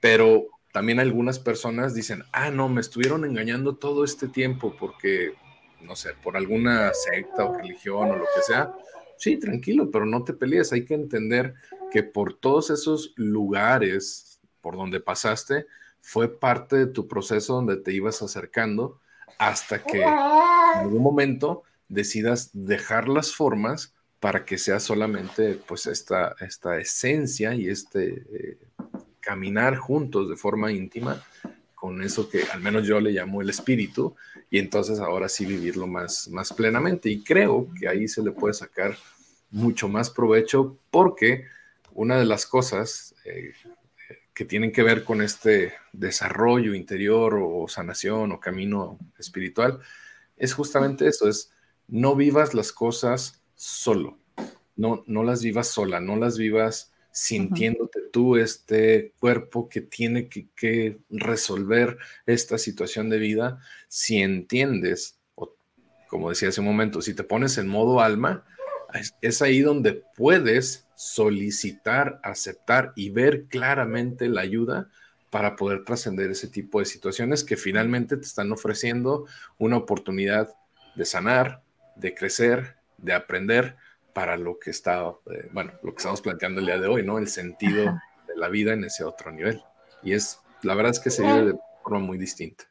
pero 0.00 0.46
también 0.72 1.00
algunas 1.00 1.38
personas 1.38 1.94
dicen, 1.94 2.24
ah, 2.32 2.50
no, 2.50 2.68
me 2.68 2.80
estuvieron 2.80 3.24
engañando 3.24 3.76
todo 3.76 4.04
este 4.04 4.28
tiempo 4.28 4.74
porque 4.78 5.34
no 5.84 5.96
sé, 5.96 6.14
por 6.22 6.36
alguna 6.36 6.92
secta 6.94 7.44
o 7.44 7.56
religión 7.56 8.10
o 8.10 8.16
lo 8.16 8.24
que 8.24 8.42
sea, 8.42 8.74
sí, 9.16 9.38
tranquilo, 9.38 9.90
pero 9.90 10.06
no 10.06 10.24
te 10.24 10.32
pelees. 10.32 10.72
Hay 10.72 10.84
que 10.84 10.94
entender 10.94 11.54
que 11.90 12.02
por 12.02 12.34
todos 12.34 12.70
esos 12.70 13.12
lugares 13.16 14.34
por 14.64 14.78
donde 14.78 14.98
pasaste, 14.98 15.66
fue 16.00 16.40
parte 16.40 16.76
de 16.76 16.86
tu 16.86 17.06
proceso 17.06 17.52
donde 17.52 17.76
te 17.76 17.92
ibas 17.92 18.22
acercando 18.22 18.98
hasta 19.38 19.84
que 19.84 20.00
en 20.00 20.08
algún 20.08 21.02
momento 21.02 21.64
decidas 21.86 22.48
dejar 22.54 23.06
las 23.06 23.34
formas 23.34 23.92
para 24.20 24.46
que 24.46 24.56
sea 24.56 24.80
solamente 24.80 25.60
pues 25.68 25.86
esta, 25.86 26.34
esta 26.40 26.78
esencia 26.78 27.54
y 27.54 27.68
este 27.68 28.24
eh, 28.32 28.58
caminar 29.20 29.76
juntos 29.76 30.30
de 30.30 30.36
forma 30.36 30.72
íntima 30.72 31.22
con 31.84 32.02
eso 32.02 32.30
que 32.30 32.44
al 32.44 32.62
menos 32.62 32.86
yo 32.86 32.98
le 32.98 33.10
llamo 33.10 33.42
el 33.42 33.50
espíritu, 33.50 34.16
y 34.48 34.58
entonces 34.58 35.00
ahora 35.00 35.28
sí 35.28 35.44
vivirlo 35.44 35.86
más, 35.86 36.28
más 36.28 36.50
plenamente. 36.50 37.10
Y 37.10 37.22
creo 37.22 37.68
que 37.78 37.88
ahí 37.88 38.08
se 38.08 38.22
le 38.22 38.30
puede 38.30 38.54
sacar 38.54 38.96
mucho 39.50 39.86
más 39.86 40.08
provecho 40.08 40.78
porque 40.90 41.44
una 41.92 42.18
de 42.18 42.24
las 42.24 42.46
cosas 42.46 43.14
eh, 43.26 43.52
que 44.32 44.46
tienen 44.46 44.72
que 44.72 44.82
ver 44.82 45.04
con 45.04 45.20
este 45.20 45.74
desarrollo 45.92 46.72
interior 46.72 47.38
o 47.38 47.68
sanación 47.68 48.32
o 48.32 48.40
camino 48.40 48.98
espiritual 49.18 49.78
es 50.38 50.54
justamente 50.54 51.06
eso, 51.06 51.28
es 51.28 51.52
no 51.86 52.16
vivas 52.16 52.54
las 52.54 52.72
cosas 52.72 53.42
solo, 53.56 54.16
no, 54.74 55.04
no 55.06 55.22
las 55.22 55.42
vivas 55.42 55.68
sola, 55.68 56.00
no 56.00 56.16
las 56.16 56.38
vivas 56.38 56.93
sintiéndote 57.14 58.00
tú 58.12 58.36
este 58.36 59.12
cuerpo 59.20 59.68
que 59.68 59.80
tiene 59.80 60.28
que, 60.28 60.98
resolver 61.08 61.96
esta 62.26 62.58
situación 62.58 63.08
de 63.08 63.18
vida, 63.18 63.60
si 63.86 64.20
entiendes, 64.20 65.20
o 65.36 65.54
como 66.08 66.30
decía 66.30 66.48
hace 66.48 66.60
un 66.60 66.66
momento, 66.66 67.00
si 67.00 67.14
te 67.14 67.22
pones 67.22 67.56
en 67.56 67.68
modo 67.68 68.00
alma, 68.00 68.44
es, 69.22 69.42
ahí 69.42 69.60
donde 69.60 70.02
puedes 70.16 70.88
solicitar, 70.96 72.20
aceptar 72.24 72.92
y 72.96 73.10
ver 73.10 73.44
claramente 73.44 74.28
la 74.28 74.40
ayuda 74.40 74.90
para 75.30 75.54
poder 75.54 75.84
trascender 75.84 76.32
ese 76.32 76.48
tipo 76.48 76.80
de 76.80 76.84
situaciones 76.84 77.44
que 77.44 77.56
finalmente 77.56 78.16
te 78.16 78.26
están 78.26 78.50
ofreciendo 78.50 79.26
una 79.58 79.76
oportunidad 79.76 80.52
de 80.96 81.04
sanar, 81.04 81.62
de 81.94 82.12
crecer, 82.12 82.74
de 82.98 83.12
aprender 83.12 83.76
para 84.14 84.36
lo 84.36 84.58
que 84.58 84.70
está, 84.70 85.12
eh, 85.26 85.48
bueno, 85.52 85.72
lo 85.82 85.92
que 85.92 85.98
estamos 85.98 86.22
planteando 86.22 86.60
el 86.60 86.66
día 86.66 86.78
de 86.78 86.86
hoy, 86.86 87.04
¿no? 87.04 87.18
El 87.18 87.28
sentido 87.28 87.84
de 88.26 88.36
la 88.36 88.48
vida 88.48 88.72
en 88.72 88.84
ese 88.84 89.04
otro 89.04 89.30
nivel. 89.30 89.62
Y 90.02 90.14
es, 90.14 90.40
la 90.62 90.74
verdad 90.74 90.92
es 90.92 91.00
que 91.00 91.10
se 91.10 91.22
vive 91.22 91.52
de 91.52 91.58
forma 91.82 91.98
muy 91.98 92.16
distinta. 92.16 92.64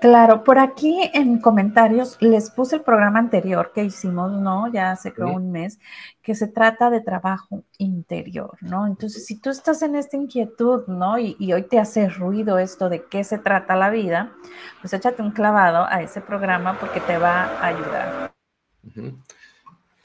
Claro, 0.00 0.44
por 0.44 0.58
aquí 0.58 1.10
en 1.14 1.38
comentarios 1.38 2.18
les 2.20 2.50
puse 2.50 2.76
el 2.76 2.82
programa 2.82 3.18
anterior 3.18 3.72
que 3.74 3.82
hicimos, 3.82 4.30
¿no? 4.30 4.70
Ya 4.70 4.90
hace 4.90 5.12
creo 5.12 5.32
un 5.32 5.50
mes, 5.50 5.80
que 6.22 6.34
se 6.34 6.48
trata 6.48 6.90
de 6.90 7.00
trabajo 7.00 7.64
interior, 7.78 8.58
¿no? 8.60 8.86
Entonces, 8.86 9.24
si 9.24 9.40
tú 9.40 9.48
estás 9.48 9.80
en 9.80 9.96
esta 9.96 10.16
inquietud, 10.16 10.86
¿no? 10.86 11.18
Y, 11.18 11.52
hoy 11.52 11.62
te 11.62 11.78
hace 11.78 12.08
ruido 12.10 12.58
esto 12.58 12.90
de 12.90 13.06
qué 13.06 13.24
se 13.24 13.38
trata 13.38 13.74
la 13.74 13.88
vida, 13.88 14.32
pues 14.82 14.92
échate 14.92 15.22
un 15.22 15.30
clavado 15.30 15.86
a 15.88 16.02
ese 16.02 16.20
programa 16.20 16.78
porque 16.78 17.00
te 17.00 17.16
va 17.16 17.44
a 17.44 17.66
ayudar. 17.66 18.34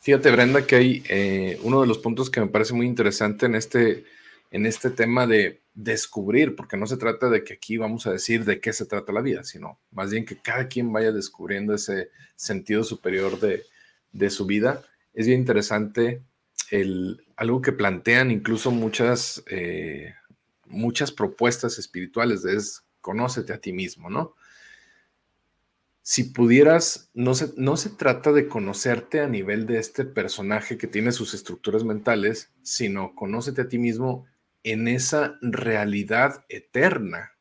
Fíjate, 0.01 0.31
Brenda, 0.31 0.65
que 0.65 0.75
hay 0.75 1.03
eh, 1.09 1.59
uno 1.61 1.79
de 1.79 1.85
los 1.85 1.99
puntos 1.99 2.31
que 2.31 2.41
me 2.41 2.47
parece 2.47 2.73
muy 2.73 2.87
interesante 2.87 3.45
en 3.45 3.53
este, 3.53 4.03
en 4.49 4.65
este 4.65 4.89
tema 4.89 5.27
de 5.27 5.61
descubrir, 5.75 6.55
porque 6.55 6.75
no 6.75 6.87
se 6.87 6.97
trata 6.97 7.29
de 7.29 7.43
que 7.43 7.53
aquí 7.53 7.77
vamos 7.77 8.07
a 8.07 8.11
decir 8.11 8.43
de 8.43 8.59
qué 8.59 8.73
se 8.73 8.87
trata 8.87 9.13
la 9.13 9.21
vida, 9.21 9.43
sino 9.43 9.79
más 9.91 10.09
bien 10.09 10.25
que 10.25 10.37
cada 10.37 10.67
quien 10.67 10.91
vaya 10.91 11.11
descubriendo 11.11 11.75
ese 11.75 12.09
sentido 12.35 12.83
superior 12.83 13.39
de, 13.39 14.29
su 14.31 14.47
vida. 14.47 14.83
Es 15.13 15.27
bien 15.27 15.41
interesante 15.41 16.23
el, 16.71 17.23
algo 17.35 17.61
que 17.61 17.71
plantean 17.71 18.31
incluso 18.31 18.71
muchas, 18.71 19.43
eh, 19.51 20.15
muchas 20.65 21.11
propuestas 21.11 21.77
espirituales 21.77 22.41
de 22.41 22.55
es 22.55 22.83
conócete 23.01 23.53
a 23.53 23.59
ti 23.59 23.71
mismo, 23.71 24.09
¿no? 24.09 24.33
Si 26.11 26.25
pudieras, 26.25 27.09
no 27.13 27.33
se, 27.35 27.53
no 27.55 27.77
se 27.77 27.89
trata 27.89 28.33
de 28.33 28.49
conocerte 28.49 29.21
a 29.21 29.29
nivel 29.29 29.65
de 29.65 29.79
este 29.79 30.03
personaje 30.03 30.77
que 30.77 30.87
tiene 30.87 31.13
sus 31.13 31.33
estructuras 31.33 31.85
mentales, 31.85 32.51
sino 32.63 33.15
conócete 33.15 33.61
a 33.61 33.69
ti 33.69 33.77
mismo 33.77 34.25
en 34.63 34.89
esa 34.89 35.37
realidad 35.41 36.43
eterna 36.49 37.31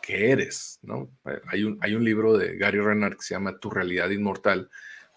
que 0.00 0.30
eres, 0.30 0.78
¿no? 0.82 1.10
Hay 1.48 1.64
un, 1.64 1.76
hay 1.80 1.96
un 1.96 2.04
libro 2.04 2.38
de 2.38 2.56
Gary 2.56 2.78
Renard 2.78 3.16
que 3.16 3.24
se 3.24 3.34
llama 3.34 3.58
Tu 3.58 3.68
realidad 3.68 4.10
inmortal, 4.10 4.70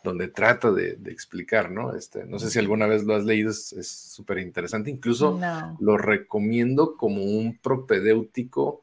donde 0.04 0.28
trata 0.28 0.72
de, 0.72 0.98
explicar, 1.06 1.70
¿no? 1.70 1.94
Este, 1.94 2.26
no 2.26 2.40
sé 2.40 2.50
si 2.50 2.58
alguna 2.58 2.88
vez 2.88 3.04
lo 3.04 3.14
has 3.14 3.26
leído, 3.26 3.52
es 3.52 3.88
súper 3.88 4.40
interesante, 4.40 4.90
incluso 4.90 5.40
lo 5.80 6.00
recomiendo 6.00 6.98
como 6.98 7.22
un 7.22 7.60
propedéutico 7.60 8.82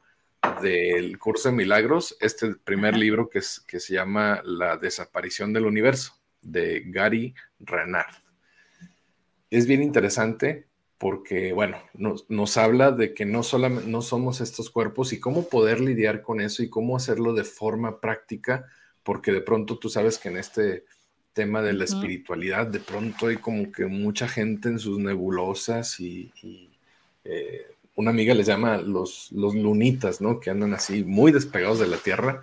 del 0.62 1.18
curso 1.18 1.48
de 1.48 1.54
milagros, 1.54 2.16
este 2.20 2.54
primer 2.56 2.96
libro 2.96 3.28
que, 3.28 3.40
es, 3.40 3.60
que 3.60 3.80
se 3.80 3.94
llama 3.94 4.40
La 4.44 4.76
desaparición 4.76 5.52
del 5.52 5.66
universo, 5.66 6.14
de 6.42 6.82
Gary 6.86 7.34
Renard. 7.60 8.14
Es 9.50 9.66
bien 9.66 9.82
interesante 9.82 10.66
porque, 10.98 11.52
bueno, 11.52 11.78
nos, 11.94 12.56
habla 12.56 12.90
de 12.90 13.12
que 13.12 13.26
no 13.26 13.42
solamente 13.42 13.88
no 13.88 14.00
somos 14.00 14.40
estos 14.40 14.70
cuerpos 14.70 15.12
y 15.12 15.20
cómo 15.20 15.48
poder 15.48 15.80
lidiar 15.80 16.22
con 16.22 16.40
eso 16.40 16.62
y 16.62 16.70
cómo 16.70 16.96
hacerlo 16.96 17.34
de 17.34 17.44
forma 17.44 18.00
práctica, 18.00 18.66
porque 19.02 19.32
de 19.32 19.42
pronto 19.42 19.78
tú 19.78 19.90
sabes 19.90 20.18
que 20.18 20.28
en 20.28 20.38
este 20.38 20.84
tema 21.34 21.60
de 21.60 21.74
la 21.74 21.84
espiritualidad, 21.84 22.66
de 22.66 22.80
pronto 22.80 23.26
hay 23.26 23.36
como 23.36 23.70
que 23.70 23.84
mucha 23.84 24.26
gente 24.26 24.70
en 24.70 24.78
sus 24.78 24.98
nebulosas 24.98 26.00
y, 26.00 26.32
eh, 27.24 27.66
una 27.96 28.10
amiga 28.10 28.34
les 28.34 28.46
llama 28.46 28.76
los, 28.76 29.32
los 29.32 29.54
lunitas, 29.54 30.20
¿no? 30.20 30.38
Que 30.38 30.50
andan 30.50 30.74
así 30.74 31.02
muy 31.02 31.32
despegados 31.32 31.80
de 31.80 31.88
la 31.88 31.96
Tierra, 31.96 32.42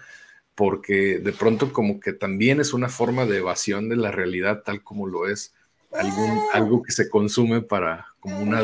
porque 0.56 1.20
de 1.20 1.32
pronto 1.32 1.72
como 1.72 2.00
que 2.00 2.12
también 2.12 2.60
es 2.60 2.74
una 2.74 2.90
forma 2.90 3.26
de 3.26 3.38
evasión 3.38 3.88
de 3.88 3.96
la 3.96 4.12
realidad 4.12 4.64
tal 4.64 4.84
como 4.84 5.08
lo 5.08 5.28
es 5.28 5.54
algún, 5.92 6.40
algo 6.54 6.82
que 6.82 6.92
se 6.92 7.08
consume 7.08 7.62
para 7.62 8.08
como 8.20 8.40
una, 8.40 8.62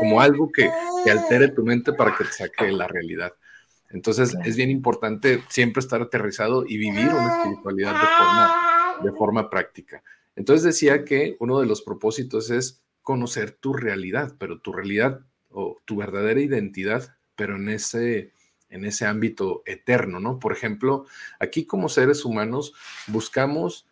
como, 0.00 0.20
algo 0.20 0.50
que, 0.52 0.70
que, 1.04 1.10
altere 1.10 1.48
tu 1.48 1.64
mente 1.64 1.92
para 1.92 2.16
que 2.16 2.24
te 2.24 2.32
saque 2.32 2.70
la 2.70 2.86
realidad. 2.86 3.32
Entonces 3.90 4.36
es 4.44 4.56
bien 4.56 4.70
importante 4.70 5.42
siempre 5.48 5.80
estar 5.80 6.02
aterrizado 6.02 6.64
y 6.66 6.76
vivir 6.76 7.08
una 7.08 7.38
espiritualidad 7.38 7.92
de 7.92 8.06
forma, 8.06 8.96
de 9.02 9.12
forma 9.12 9.50
práctica. 9.50 10.02
Entonces 10.36 10.64
decía 10.64 11.04
que 11.04 11.36
uno 11.40 11.60
de 11.60 11.66
los 11.66 11.82
propósitos 11.82 12.50
es 12.50 12.83
conocer 13.04 13.52
tu 13.52 13.72
realidad, 13.74 14.34
pero 14.38 14.58
tu 14.58 14.72
realidad, 14.72 15.20
o 15.50 15.80
tu 15.84 15.96
verdadera 15.96 16.40
identidad, 16.40 17.16
pero 17.36 17.54
en 17.56 17.68
ese, 17.68 18.32
en 18.70 18.84
ese 18.84 19.06
ámbito 19.06 19.62
eterno, 19.66 20.18
¿no? 20.18 20.40
Por 20.40 20.52
ejemplo, 20.52 21.06
aquí 21.38 21.64
como 21.64 21.88
seres 21.88 22.24
humanos 22.24 22.74
buscamos 23.06 23.86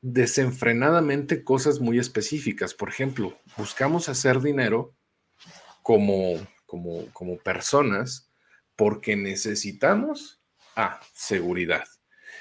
desenfrenadamente 0.00 1.44
cosas 1.44 1.80
muy 1.80 1.98
específicas. 1.98 2.72
Por 2.72 2.88
ejemplo, 2.88 3.36
buscamos 3.56 4.08
hacer 4.08 4.40
dinero 4.40 4.94
como, 5.82 6.34
como, 6.66 7.06
como 7.12 7.36
personas 7.38 8.30
porque 8.76 9.16
necesitamos 9.16 10.40
ah, 10.76 11.00
seguridad. 11.12 11.84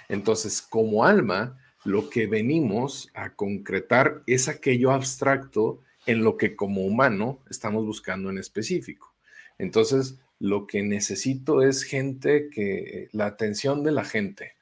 Entonces, 0.07 0.61
como 0.61 1.03
alma, 1.03 1.57
lo 1.87 2.09
que 2.09 2.27
venimos 2.27 3.09
a 3.13 3.33
concretar 3.33 4.21
es 4.27 4.49
aquello 4.49 4.91
abstracto 4.91 5.81
en 6.05 6.21
lo 6.21 6.35
que 6.35 6.53
como 6.53 6.81
humano 6.81 7.39
estamos 7.49 7.85
buscando 7.85 8.29
en 8.29 8.37
específico. 8.37 9.15
Entonces, 9.57 10.19
lo 10.37 10.67
que 10.67 10.83
necesito 10.83 11.61
es 11.61 11.83
gente 11.83 12.49
que, 12.49 13.07
la 13.13 13.25
atención 13.25 13.85
de 13.85 13.93
la 13.93 14.03
gente. 14.03 14.55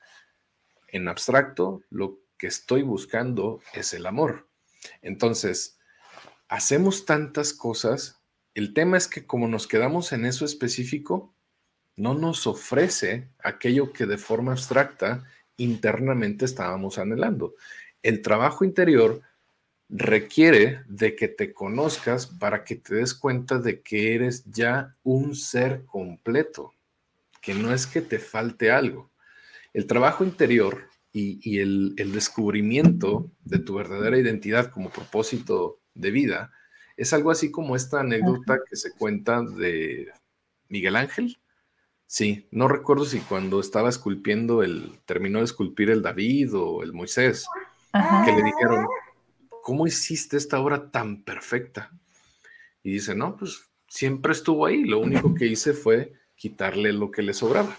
En 0.88 1.08
abstracto, 1.08 1.82
lo 1.90 2.20
que 2.38 2.46
estoy 2.46 2.84
buscando 2.84 3.60
es 3.74 3.96
el 3.96 4.06
amor. 4.06 4.48
Entonces, 5.02 5.80
hacemos 6.48 7.06
tantas 7.06 7.54
cosas. 7.54 8.22
El 8.54 8.76
tema 8.76 8.98
es 8.98 9.08
que 9.08 9.26
como 9.26 9.48
nos 9.48 9.66
quedamos 9.66 10.12
en 10.12 10.28
eso 10.28 10.46
específico, 10.46 11.34
no 11.96 12.14
nos 12.14 12.46
ofrece 12.46 13.30
aquello 13.44 13.94
que 13.94 14.06
de 14.06 14.20
forma 14.20 14.52
abstracta 14.52 15.26
internamente 15.58 16.46
estábamos 16.46 16.98
anhelando. 16.98 17.56
El 18.04 18.22
trabajo 18.22 18.63
interior 18.63 19.22
requiere 19.89 20.82
de 20.88 21.15
que 21.15 21.28
te 21.28 21.54
conozcas 21.54 22.28
para 22.28 22.63
que 22.63 22.76
te 22.76 22.96
des 22.96 23.13
cuenta 23.13 23.60
de 23.60 23.82
que 23.82 24.15
eres 24.15 24.44
ya 24.46 24.96
un 25.04 25.36
ser 25.36 25.86
completo, 25.86 26.74
que 27.41 27.54
no 27.54 27.74
es 27.74 27.86
que 27.86 28.02
te 28.02 28.20
falte 28.20 28.72
algo. 28.72 29.12
El 29.74 29.88
trabajo 29.88 30.24
interior 30.24 30.89
y, 31.12 31.60
el, 31.60 31.94
el, 31.98 32.12
descubrimiento 32.12 33.32
de 33.46 33.60
tu 33.60 33.76
verdadera 33.76 34.18
identidad 34.18 34.70
como 34.70 34.89
propósito 34.89 35.80
de 35.94 36.12
vida 36.12 36.52
es 36.98 37.13
algo 37.13 37.32
así 37.32 37.52
como 37.52 37.76
esta 37.76 38.02
anécdota 38.02 38.60
que 38.70 38.76
se 38.76 38.91
cuenta 38.91 39.41
de 39.41 40.12
Miguel 40.68 40.98
Ángel, 40.98 41.38
Sí, 42.08 42.48
no 42.52 42.68
recuerdo 42.68 43.06
si 43.06 43.20
cuando 43.20 43.60
estaba 43.60 43.89
esculpiendo 43.89 44.63
el, 44.63 45.00
terminó 45.06 45.39
de 45.39 45.46
esculpir 45.46 45.89
el 45.89 46.02
David 46.02 46.56
o 46.56 46.84
el 46.84 46.94
Moisés, 46.94 47.48
que 47.91 48.32
le 48.32 48.44
dijeron, 48.44 48.88
¿cómo 49.63 49.88
hiciste 49.88 50.38
esta 50.38 50.60
obra 50.60 50.91
tan 50.91 51.24
perfecta? 51.24 51.91
Y 52.84 52.91
dice, 52.94 53.15
no, 53.15 53.36
pues 53.36 53.70
siempre 53.88 54.34
estuvo 54.34 54.65
ahí, 54.65 54.84
lo 54.84 55.00
único 55.00 55.34
que 55.34 55.48
hice 55.48 55.74
fue 55.74 56.13
quitarle 56.36 56.94
lo 56.94 57.10
que 57.10 57.24
le 57.24 57.34
sobraba. 57.34 57.76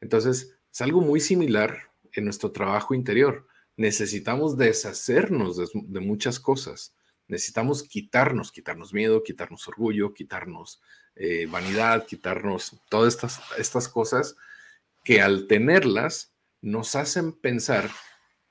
Entonces, 0.00 0.56
es 0.72 0.80
algo 0.80 1.00
muy 1.00 1.20
similar 1.20 1.90
en 2.12 2.24
nuestro 2.24 2.50
trabajo 2.52 2.94
interior. 2.94 3.46
Necesitamos 3.76 4.56
deshacernos 4.56 5.56
de 5.72 6.00
muchas 6.00 6.40
cosas. 6.40 6.94
Necesitamos 7.28 7.82
quitarnos, 7.82 8.52
quitarnos 8.52 8.92
miedo, 8.92 9.22
quitarnos 9.22 9.66
orgullo, 9.68 10.12
quitarnos 10.12 10.80
eh, 11.16 11.46
vanidad, 11.46 12.06
quitarnos 12.06 12.80
todas 12.88 13.14
estas, 13.14 13.40
estas 13.58 13.88
cosas 13.88 14.36
que 15.04 15.22
al 15.22 15.46
tenerlas 15.46 16.32
nos 16.60 16.94
hacen 16.94 17.32
pensar 17.32 17.90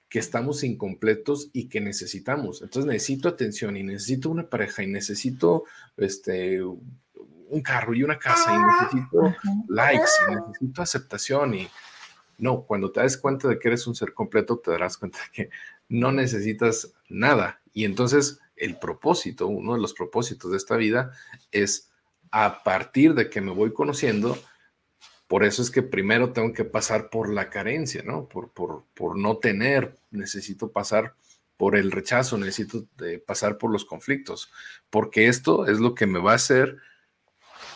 que 0.07 0.19
estamos 0.19 0.63
incompletos 0.63 1.49
y 1.53 1.69
que 1.69 1.81
necesitamos. 1.81 2.61
Entonces 2.61 2.85
necesito 2.85 3.27
atención 3.27 3.75
y 3.75 3.83
necesito 3.83 4.29
una 4.29 4.47
pareja 4.47 4.83
y 4.83 4.87
necesito 4.87 5.63
este, 5.97 6.61
un 6.61 7.61
carro 7.63 7.95
y 7.95 8.03
una 8.03 8.19
casa 8.19 8.53
y 8.53 8.81
necesito 8.83 9.35
likes 9.69 10.11
y 10.27 10.35
necesito 10.35 10.81
aceptación 10.81 11.55
y 11.55 11.67
no, 12.37 12.63
cuando 12.63 12.91
te 12.91 12.99
das 12.99 13.17
cuenta 13.17 13.47
de 13.47 13.57
que 13.57 13.67
eres 13.69 13.87
un 13.87 13.95
ser 13.95 14.13
completo, 14.13 14.59
te 14.59 14.71
darás 14.71 14.97
cuenta 14.97 15.19
de 15.19 15.31
que 15.31 15.49
no 15.89 16.11
necesitas 16.11 16.93
nada. 17.09 17.61
Y 17.73 17.85
entonces 17.85 18.39
el 18.55 18.77
propósito, 18.77 19.47
uno 19.47 19.73
de 19.73 19.81
los 19.81 19.93
propósitos 19.93 20.51
de 20.51 20.57
esta 20.57 20.75
vida 20.75 21.11
es 21.51 21.91
a 22.31 22.63
partir 22.63 23.13
de 23.13 23.29
que 23.29 23.41
me 23.41 23.51
voy 23.51 23.73
conociendo, 23.73 24.37
por 25.27 25.43
eso 25.43 25.61
es 25.61 25.71
que 25.71 25.81
primero 25.81 26.33
tengo 26.33 26.53
que 26.53 26.65
pasar 26.65 27.09
por 27.09 27.31
la 27.31 27.49
carencia, 27.49 28.03
¿no? 28.03 28.27
Por, 28.27 28.51
por, 28.51 28.85
por 28.93 29.17
no 29.17 29.37
tener, 29.37 29.95
necesito 30.11 30.71
pasar 30.71 31.15
por 31.57 31.75
el 31.75 31.91
rechazo, 31.91 32.37
necesito 32.37 32.87
eh, 33.03 33.23
pasar 33.25 33.57
por 33.57 33.71
los 33.71 33.85
conflictos, 33.85 34.51
porque 34.89 35.27
esto 35.27 35.67
es 35.67 35.79
lo 35.79 35.95
que 35.95 36.07
me 36.07 36.19
va 36.19 36.33
a 36.33 36.35
hacer 36.35 36.77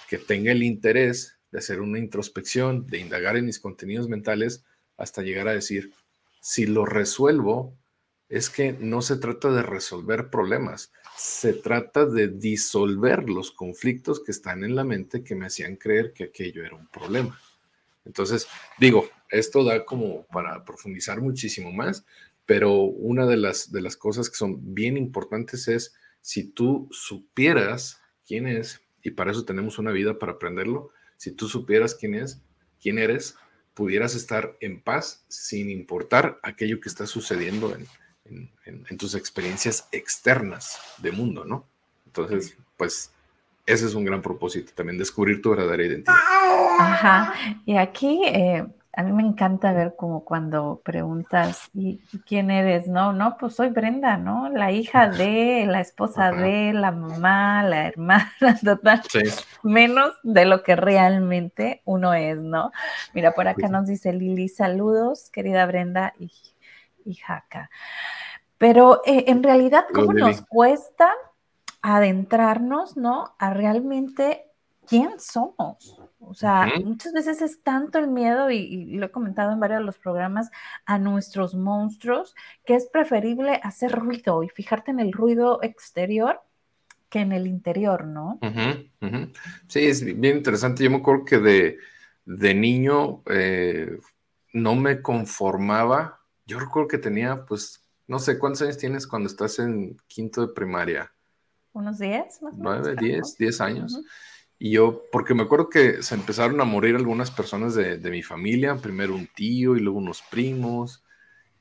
que 0.10 0.18
tenga 0.18 0.52
el 0.52 0.64
interés 0.64 1.38
de 1.52 1.60
hacer 1.60 1.82
una 1.82 2.00
introspección, 2.00 2.88
de 2.88 3.00
indagar 3.00 3.38
en 3.38 3.46
mis 3.46 3.60
contenidos 3.60 4.10
mentales 4.10 4.64
hasta 4.98 5.22
llegar 5.22 5.48
a 5.48 5.54
decir, 5.54 5.94
si 6.42 6.66
lo 6.66 6.86
resuelvo, 6.86 7.78
es 8.30 8.50
que 8.50 8.74
no 8.74 9.02
se 9.02 9.18
trata 9.18 9.52
de 9.52 9.64
resolver 9.64 10.30
problemas, 10.30 10.92
se 11.16 11.54
trata 11.54 12.06
de 12.06 12.28
disolver 12.28 13.30
los 13.30 13.52
conflictos 13.52 14.22
que 14.22 14.32
están 14.32 14.64
en 14.64 14.76
la 14.76 14.84
mente 14.84 15.24
que 15.24 15.36
me 15.36 15.48
hacían 15.48 15.78
creer 15.78 16.14
que 16.14 16.26
aquello 16.26 16.66
era 16.66 16.76
un 16.76 16.88
problema. 16.88 17.40
Entonces, 18.06 18.48
digo, 18.80 19.10
esto 19.30 19.64
da 19.64 19.86
como 19.86 20.26
para 20.28 20.64
profundizar 20.64 21.22
muchísimo 21.22 21.72
más, 21.72 22.06
pero 22.46 22.82
una 22.82 23.26
de 23.26 23.38
las, 23.38 23.72
de 23.72 23.82
las 23.82 23.98
cosas 23.98 24.30
que 24.30 24.38
son 24.38 24.74
bien 24.74 24.98
importantes 24.98 25.68
es 25.68 25.94
si 26.22 26.44
tú 26.44 26.88
supieras 26.92 28.02
quién 28.26 28.48
es, 28.48 28.82
y 29.02 29.12
para 29.12 29.32
eso 29.32 29.46
tenemos 29.46 29.80
una 29.80 29.92
vida 29.92 30.20
para 30.20 30.34
aprenderlo, 30.34 30.92
si 31.18 31.32
tú 31.32 31.48
supieras 31.48 31.96
quién 31.96 32.16
es, 32.16 32.42
quién 32.82 33.00
eres, 33.00 33.36
pudieras 33.74 34.16
estar 34.16 34.58
en 34.60 34.82
paz 34.82 35.26
sin 35.28 35.70
importar 35.70 36.40
aquello 36.44 36.80
que 36.80 36.90
está 36.90 37.06
sucediendo 37.06 37.76
en, 37.76 37.86
en, 38.30 38.98
tus 38.98 39.16
experiencias 39.16 39.88
externas 39.92 40.80
de 40.98 41.12
mundo, 41.12 41.46
¿no? 41.46 41.66
Entonces, 42.06 42.58
pues 42.78 43.12
ese 43.66 43.86
es 43.86 43.94
un 43.94 44.06
gran 44.06 44.22
propósito, 44.22 44.72
también 44.74 44.98
descubrir 44.98 45.42
tu 45.42 45.52
verdadera 45.52 45.84
identidad. 45.84 46.16
Ajá, 46.80 47.34
y 47.66 47.76
aquí 47.76 48.22
eh, 48.26 48.66
a 48.98 49.04
mí 49.04 49.12
me 49.12 49.22
encanta 49.22 49.74
ver 49.74 49.96
como 49.96 50.26
cuando 50.26 50.82
preguntas, 50.84 51.70
¿y, 51.76 52.00
quién 52.26 52.50
eres? 52.50 52.88
No, 52.88 53.14
no, 53.14 53.38
pues 53.38 53.54
soy 53.54 53.70
Brenda, 53.70 54.18
¿no? 54.18 54.50
La 54.50 54.72
hija 54.72 55.08
de, 55.08 55.68
la 55.68 55.82
esposa 55.82 56.32
de, 56.32 56.74
la 56.74 56.92
mamá, 56.92 57.62
la 57.62 57.88
hermana, 57.88 58.32
total. 58.66 59.04
Sí. 59.08 59.20
Menos 59.62 60.16
de 60.24 60.46
lo 60.46 60.64
que 60.64 60.76
realmente 60.76 61.84
uno 61.86 62.16
es, 62.16 62.40
¿no? 62.40 62.72
Mira, 63.14 63.34
por 63.34 63.48
acá 63.48 63.68
nos 63.68 63.86
dice 63.86 64.14
Lili, 64.14 64.50
saludos, 64.50 65.30
querida 65.30 65.68
Brenda 65.68 66.16
y, 66.18 66.32
y 67.08 67.16
Jaca. 67.16 67.70
Pero 68.58 69.02
eh, 69.06 69.26
en 69.28 69.44
realidad, 69.44 69.86
¿cómo 69.94 70.14
nos 70.14 70.42
cuesta 70.42 71.12
adentrarnos, 71.82 72.98
¿no? 72.98 73.36
A 73.40 73.54
realmente 73.54 74.46
quién 74.88 75.20
somos. 75.20 76.00
O 76.20 76.34
sea, 76.34 76.68
muchas 76.84 77.14
veces 77.14 77.42
es 77.42 77.62
tanto 77.62 78.00
el 78.00 78.08
miedo, 78.08 78.50
y, 78.50 78.98
lo 78.98 79.06
he 79.06 79.12
comentado 79.12 79.52
en 79.52 79.60
varios 79.60 79.80
de 79.80 79.86
los 79.86 79.98
programas, 79.98 80.50
a 80.86 80.98
nuestros 80.98 81.56
monstruos, 81.56 82.36
que 82.66 82.76
es 82.76 82.88
preferible 82.88 83.60
hacer 83.64 83.92
ruido 83.92 84.44
y 84.44 84.50
fijarte 84.50 84.92
en 84.92 85.00
el 85.00 85.12
ruido 85.12 85.60
exterior 85.62 86.42
que 87.10 87.20
en 87.20 87.32
el 87.32 87.48
interior, 87.48 88.06
¿no? 88.06 88.40
Sí, 89.68 89.86
es 89.86 90.04
bien 90.04 90.38
interesante. 90.38 90.84
Yo 90.84 90.90
me 90.90 90.98
acuerdo 90.98 91.24
que 91.24 91.38
de, 91.38 91.78
de 92.26 92.54
niño 92.54 93.22
eh, 93.28 93.98
no 94.52 94.76
me 94.76 95.02
conformaba. 95.02 96.17
Yo 96.48 96.60
recuerdo 96.60 96.88
que 96.88 96.98
tenía 96.98 97.46
pues 97.46 97.88
no 98.08 98.20
sé, 98.20 98.40
¿cuántos 98.40 98.62
años 98.62 98.78
tienes 98.78 99.06
cuando 99.06 99.28
estás 99.28 99.60
en 99.60 99.98
quinto 100.08 100.42
de 100.42 100.54
primaria? 100.54 101.12
Unos 101.74 102.00
10, 102.00 102.42
más 102.42 102.54
o 102.54 102.58
menos. 102.58 102.82
9, 102.84 102.96
10, 103.00 103.38
10 103.38 103.62
años. 103.62 104.00
Y 104.58 104.72
yo, 104.72 105.04
porque 105.12 105.34
me 105.34 105.44
acuerdo 105.44 105.70
que 105.70 106.02
se 106.02 106.16
empezaron 106.16 106.60
a 106.62 106.64
morir 106.64 106.96
algunas 106.96 107.30
personas 107.30 107.76
de, 107.76 108.00
mi 108.10 108.24
familia, 108.24 108.78
primero 108.78 109.14
un 109.14 109.28
tío 109.28 109.76
y 109.76 109.82
luego 109.82 110.00
unos 110.00 110.24
primos, 110.32 111.04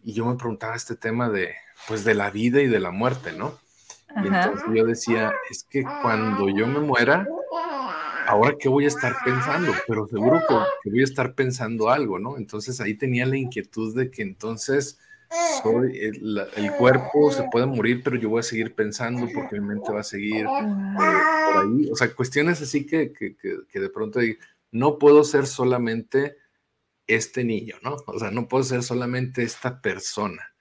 y 0.02 0.12
yo 0.12 0.24
me 0.24 0.36
preguntaba 0.36 0.76
este 0.76 0.94
tema 0.94 1.28
de, 1.28 1.52
pues, 1.88 2.04
de 2.04 2.14
la 2.14 2.30
vida 2.30 2.62
y 2.62 2.68
de 2.68 2.80
la 2.80 2.92
muerte, 2.92 3.32
¿no? 3.32 3.58
Y 4.22 4.28
entonces 4.28 4.66
yo 4.72 4.86
decía, 4.86 5.34
es 5.50 5.64
que 5.64 5.82
cuando 5.82 6.48
yo 6.48 6.66
me 6.66 6.78
muera, 6.78 7.26
ahora 8.26 8.56
qué 8.58 8.68
voy 8.68 8.84
a 8.84 8.88
estar 8.88 9.14
pensando, 9.24 9.72
pero 9.86 10.06
seguro 10.08 10.40
que 10.82 10.90
voy 10.90 11.00
a 11.00 11.04
estar 11.04 11.34
pensando 11.34 11.90
algo, 11.90 12.18
¿no? 12.18 12.36
Entonces 12.36 12.80
ahí 12.80 12.94
tenía 12.94 13.26
la 13.26 13.36
inquietud 13.36 13.96
de 13.96 14.10
que 14.10 14.22
entonces 14.22 14.98
soy 15.62 15.98
el, 15.98 16.72
cuerpo 16.78 17.32
se 17.32 17.44
puede 17.50 17.66
morir, 17.66 18.02
pero 18.04 18.16
yo 18.16 18.28
voy 18.28 18.40
a 18.40 18.44
seguir 18.44 18.74
pensando 18.74 19.26
porque 19.34 19.60
mi 19.60 19.66
mente 19.68 19.92
va 19.92 20.00
a 20.00 20.04
seguir 20.04 20.46
eh, 20.46 20.46
por 20.46 21.64
ahí. 21.64 21.90
O 21.90 21.96
sea, 21.96 22.14
cuestiones 22.14 22.60
así 22.62 22.86
que, 22.86 23.12
que, 23.12 23.36
que, 23.36 23.80
de 23.80 23.90
pronto 23.90 24.20
no 24.70 24.98
puedo 24.98 25.24
ser 25.24 25.46
solamente 25.46 26.36
este 27.06 27.44
niño, 27.44 27.76
¿no? 27.82 27.96
O 28.06 28.18
sea, 28.18 28.30
no 28.30 28.48
puedo 28.48 28.64
ser 28.64 28.82
solamente 28.82 29.42
esta 29.42 29.80
persona. 29.80 30.55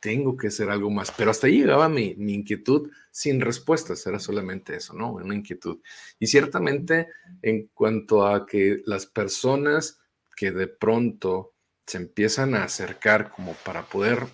Tengo 0.00 0.36
que 0.36 0.48
hacer 0.48 0.70
algo 0.70 0.90
más. 0.90 1.12
Pero 1.16 1.30
hasta 1.30 1.46
ahí 1.46 1.60
llegaba 1.60 1.88
mi, 1.88 2.14
mi, 2.16 2.34
inquietud 2.34 2.90
sin 3.10 3.40
respuestas, 3.40 4.06
era 4.06 4.18
solamente 4.18 4.76
eso, 4.76 4.94
¿no? 4.94 5.12
Una 5.12 5.34
inquietud. 5.34 5.78
Y 6.18 6.26
ciertamente 6.26 7.08
en 7.42 7.68
cuanto 7.74 8.26
a 8.26 8.46
que 8.46 8.82
las 8.86 9.06
personas 9.06 10.00
que 10.36 10.52
de 10.52 10.68
pronto 10.68 11.54
se 11.86 11.98
empiezan 11.98 12.54
a 12.54 12.64
acercar 12.64 13.30
como 13.30 13.54
para 13.64 13.82
poder 13.82 14.26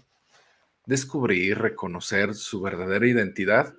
descubrir, 0.87 1.59
reconocer 1.59 2.35
su 2.35 2.61
verdadera 2.61 3.07
identidad, 3.07 3.75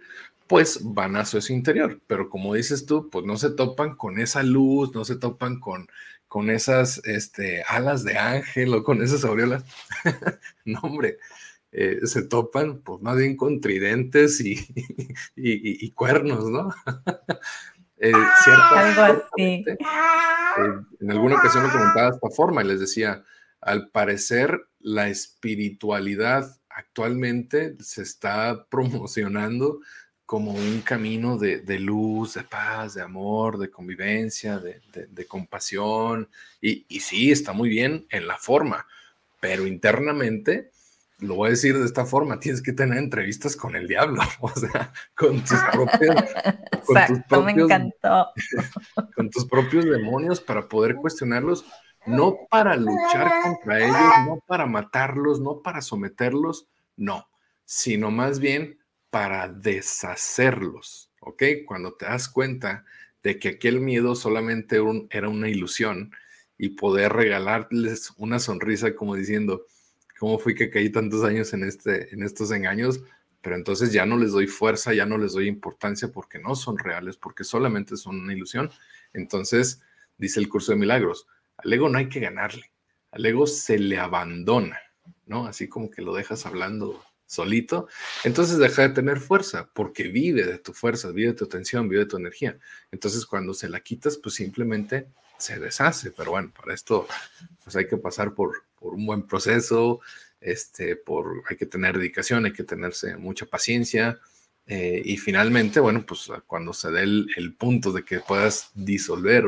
pues 0.47 0.79
van 0.83 1.15
a 1.15 1.25
su 1.25 1.39
interior. 1.51 2.01
Pero 2.07 2.29
como 2.29 2.53
dices 2.53 2.85
tú, 2.85 3.09
pues 3.09 3.25
no 3.25 3.37
se 3.37 3.51
topan 3.51 3.95
con 3.95 4.19
esa 4.19 4.43
luz, 4.43 4.93
no 4.93 5.05
se 5.05 5.15
topan 5.15 5.59
con, 5.59 5.87
con 6.27 6.49
esas 6.49 7.01
este, 7.05 7.63
alas 7.67 8.03
de 8.03 8.17
ángel 8.17 8.73
o 8.73 8.83
con 8.83 9.01
esas 9.01 9.23
aureolas. 9.23 9.63
no, 10.65 10.79
hombre, 10.81 11.17
eh, 11.77 12.07
se 12.07 12.23
topan, 12.23 12.79
pues 12.79 13.01
más 13.01 13.17
bien 13.17 13.35
con 13.35 13.59
tridentes 13.59 14.39
y, 14.39 14.55
y, 15.35 15.91
cuernos, 15.91 16.49
¿no? 16.49 16.73
eh, 17.97 18.13
Algo 18.71 19.01
así. 19.01 19.65
Eh, 19.67 19.75
en 21.01 21.11
alguna 21.11 21.35
ocasión 21.35 21.63
lo 21.63 21.71
comentaba 21.73 22.11
de 22.11 22.15
esta 22.15 22.29
forma 22.29 22.63
y 22.63 22.67
les 22.67 22.79
decía, 22.79 23.25
al 23.59 23.89
parecer 23.89 24.57
la 24.79 25.09
espiritualidad 25.09 26.49
actualmente 26.69 27.75
se 27.81 28.03
está 28.03 28.67
promocionando 28.69 29.81
como 30.25 30.53
un 30.53 30.79
camino 30.79 31.37
de, 31.37 31.79
luz, 31.79 32.35
de 32.35 32.43
paz, 32.43 32.93
de 32.93 33.01
amor, 33.01 33.57
de 33.57 33.69
convivencia, 33.69 34.59
de, 34.59 35.25
compasión. 35.27 36.29
Y, 36.61 36.85
y, 36.87 37.01
sí, 37.01 37.31
está 37.31 37.51
muy 37.51 37.67
bien 37.67 38.07
en 38.09 38.27
la 38.27 38.37
forma, 38.37 38.87
pero 39.41 39.67
internamente, 39.67 40.71
lo 41.19 41.35
voy 41.35 41.47
a 41.47 41.51
decir 41.51 41.77
de 41.77 41.85
esta 41.85 42.05
forma, 42.05 42.39
tienes 42.39 42.61
que 42.61 42.73
tener 42.73 42.97
entrevistas 42.97 43.55
con 43.55 43.75
el 43.75 43.87
diablo, 43.87 44.21
o 44.41 44.49
sea, 44.49 44.91
con 45.15 45.41
tus 45.41 45.59
propios... 45.71 46.15
con 46.85 47.05
tus 47.07 47.19
propios, 47.27 47.45
me 47.45 47.51
encantó. 47.51 48.27
con 49.15 49.29
tus 49.29 49.45
propios 49.45 49.85
demonios 49.85 50.41
para 50.41 50.67
poder 50.67 50.95
cuestionarlos, 50.95 51.65
no 52.05 52.37
para 52.49 52.75
luchar 52.75 53.31
contra 53.43 53.79
ellos, 53.79 54.27
no 54.27 54.39
para 54.45 54.65
matarlos, 54.65 55.39
no 55.39 55.61
para 55.61 55.81
someterlos, 55.81 56.67
no, 56.95 57.27
sino 57.63 58.11
más 58.11 58.39
bien 58.39 58.79
para 59.09 59.47
deshacerlos, 59.47 61.11
¿ok? 61.21 61.43
Cuando 61.65 61.93
te 61.95 62.05
das 62.05 62.29
cuenta 62.29 62.85
de 63.23 63.39
que 63.39 63.49
aquel 63.49 63.79
miedo 63.79 64.13
solamente 64.13 64.79
era 65.09 65.29
una 65.29 65.49
ilusión 65.49 66.11
y 66.57 66.69
poder 66.69 67.13
regalarles 67.13 68.13
una 68.17 68.39
sonrisa 68.39 68.95
como 68.95 69.15
diciendo, 69.15 69.65
¿cómo 70.17 70.39
fui 70.39 70.55
que 70.55 70.69
caí 70.69 70.89
tantos 70.89 71.23
años 71.23 71.53
en, 71.53 71.63
este, 71.63 72.13
en 72.13 72.23
estos 72.23 72.51
engaños? 72.51 73.01
Pero 73.41 73.55
entonces 73.55 73.91
ya 73.91 74.05
no 74.05 74.17
les 74.17 74.31
doy 74.31 74.47
fuerza, 74.47 74.93
ya 74.93 75.05
no 75.05 75.17
les 75.17 75.33
doy 75.33 75.47
importancia 75.47 76.11
porque 76.11 76.39
no 76.39 76.55
son 76.55 76.77
reales, 76.77 77.17
porque 77.17 77.43
solamente 77.43 77.95
son 77.95 78.19
una 78.21 78.33
ilusión. 78.33 78.71
Entonces, 79.13 79.81
dice 80.17 80.39
el 80.39 80.49
curso 80.49 80.71
de 80.71 80.79
milagros, 80.79 81.27
al 81.57 81.71
ego 81.71 81.89
no 81.89 81.97
hay 81.97 82.09
que 82.09 82.19
ganarle, 82.19 82.71
al 83.11 83.25
ego 83.25 83.47
se 83.47 83.77
le 83.77 83.99
abandona, 83.99 84.79
¿no? 85.25 85.45
Así 85.45 85.67
como 85.67 85.89
que 85.89 86.01
lo 86.01 86.15
dejas 86.15 86.45
hablando 86.45 87.03
solito, 87.27 87.87
entonces 88.23 88.57
deja 88.57 88.83
de 88.83 88.89
tener 88.89 89.19
fuerza, 89.19 89.69
porque 89.73 90.03
vive 90.03 90.45
de 90.45 90.59
tu 90.59 90.73
fuerza, 90.73 91.11
vive 91.11 91.29
de 91.29 91.33
tu 91.35 91.45
atención, 91.45 91.89
vive 91.89 92.03
de 92.03 92.09
tu 92.09 92.17
energía. 92.17 92.57
Entonces 92.91 93.25
cuando 93.25 93.53
se 93.53 93.69
la 93.69 93.79
quitas, 93.79 94.17
pues 94.17 94.35
simplemente 94.35 95.07
se 95.37 95.59
deshace. 95.59 96.11
Pero 96.11 96.31
bueno, 96.31 96.51
para 96.55 96.73
esto 96.73 97.07
pues 97.63 97.75
hay 97.75 97.87
que 97.87 97.97
pasar 97.97 98.33
por, 98.33 98.63
por 98.85 98.93
un 98.93 99.07
buen 99.07 99.23
proceso, 99.23 99.99
este, 100.39 100.95
por, 100.95 101.41
hay 101.49 101.57
que 101.57 101.65
tener 101.65 101.97
dedicación, 101.97 102.45
hay 102.45 102.53
que 102.53 102.63
tenerse 102.63 103.17
mucha 103.17 103.47
paciencia. 103.47 104.19
Eh, 104.67 105.01
y 105.03 105.17
finalmente, 105.17 105.79
bueno, 105.79 106.05
pues 106.05 106.29
cuando 106.45 106.71
se 106.71 106.91
dé 106.91 107.01
el, 107.01 107.55
punto 107.57 107.91
de 107.91 108.05
que 108.05 108.19
puedas 108.19 108.69
disolver 108.75 109.45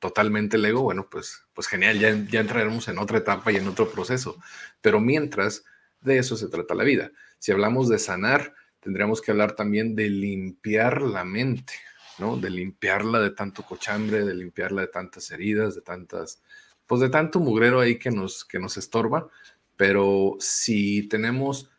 totalmente 0.00 0.56
el 0.56 0.64
ego, 0.64 0.82
bueno, 0.82 1.06
pues, 1.08 1.44
pues 1.54 1.68
genial, 1.68 2.00
ya, 2.00 2.12
ya 2.28 2.40
entraremos 2.40 2.88
en 2.88 2.98
otra 2.98 3.18
etapa 3.18 3.52
y 3.52 3.56
en 3.56 3.68
otro 3.68 3.88
proceso. 3.88 4.36
Pero 4.80 4.98
mientras, 4.98 5.64
de 6.00 6.18
eso 6.18 6.36
se 6.36 6.48
trata 6.48 6.74
la 6.74 6.82
vida. 6.82 7.12
Si 7.38 7.52
hablamos 7.52 7.88
de 7.88 8.00
sanar, 8.00 8.52
tendríamos 8.80 9.22
que 9.22 9.30
hablar 9.30 9.54
también 9.54 9.94
de 9.94 10.08
limpiar 10.08 11.02
la 11.02 11.24
mente, 11.24 11.74
¿no? 12.18 12.36
De 12.36 12.50
limpiarla 12.50 13.20
de 13.20 13.30
tanto 13.30 13.62
cochambre, 13.62 14.24
de 14.24 14.34
limpiarla 14.34 14.80
de 14.80 14.88
tantas 14.88 15.30
heridas, 15.30 15.76
de 15.76 15.82
tantas, 15.82 16.42
pues 16.92 17.00
de 17.00 17.08
tanto 17.08 17.40
mugrero 17.40 17.80
ahí 17.80 17.98
que 17.98 18.10
nos, 18.10 18.44
que 18.44 18.58
nos 18.58 18.76
estorba. 18.76 19.30
Pero 19.78 20.36
si 20.40 21.08
tenemos 21.08 21.70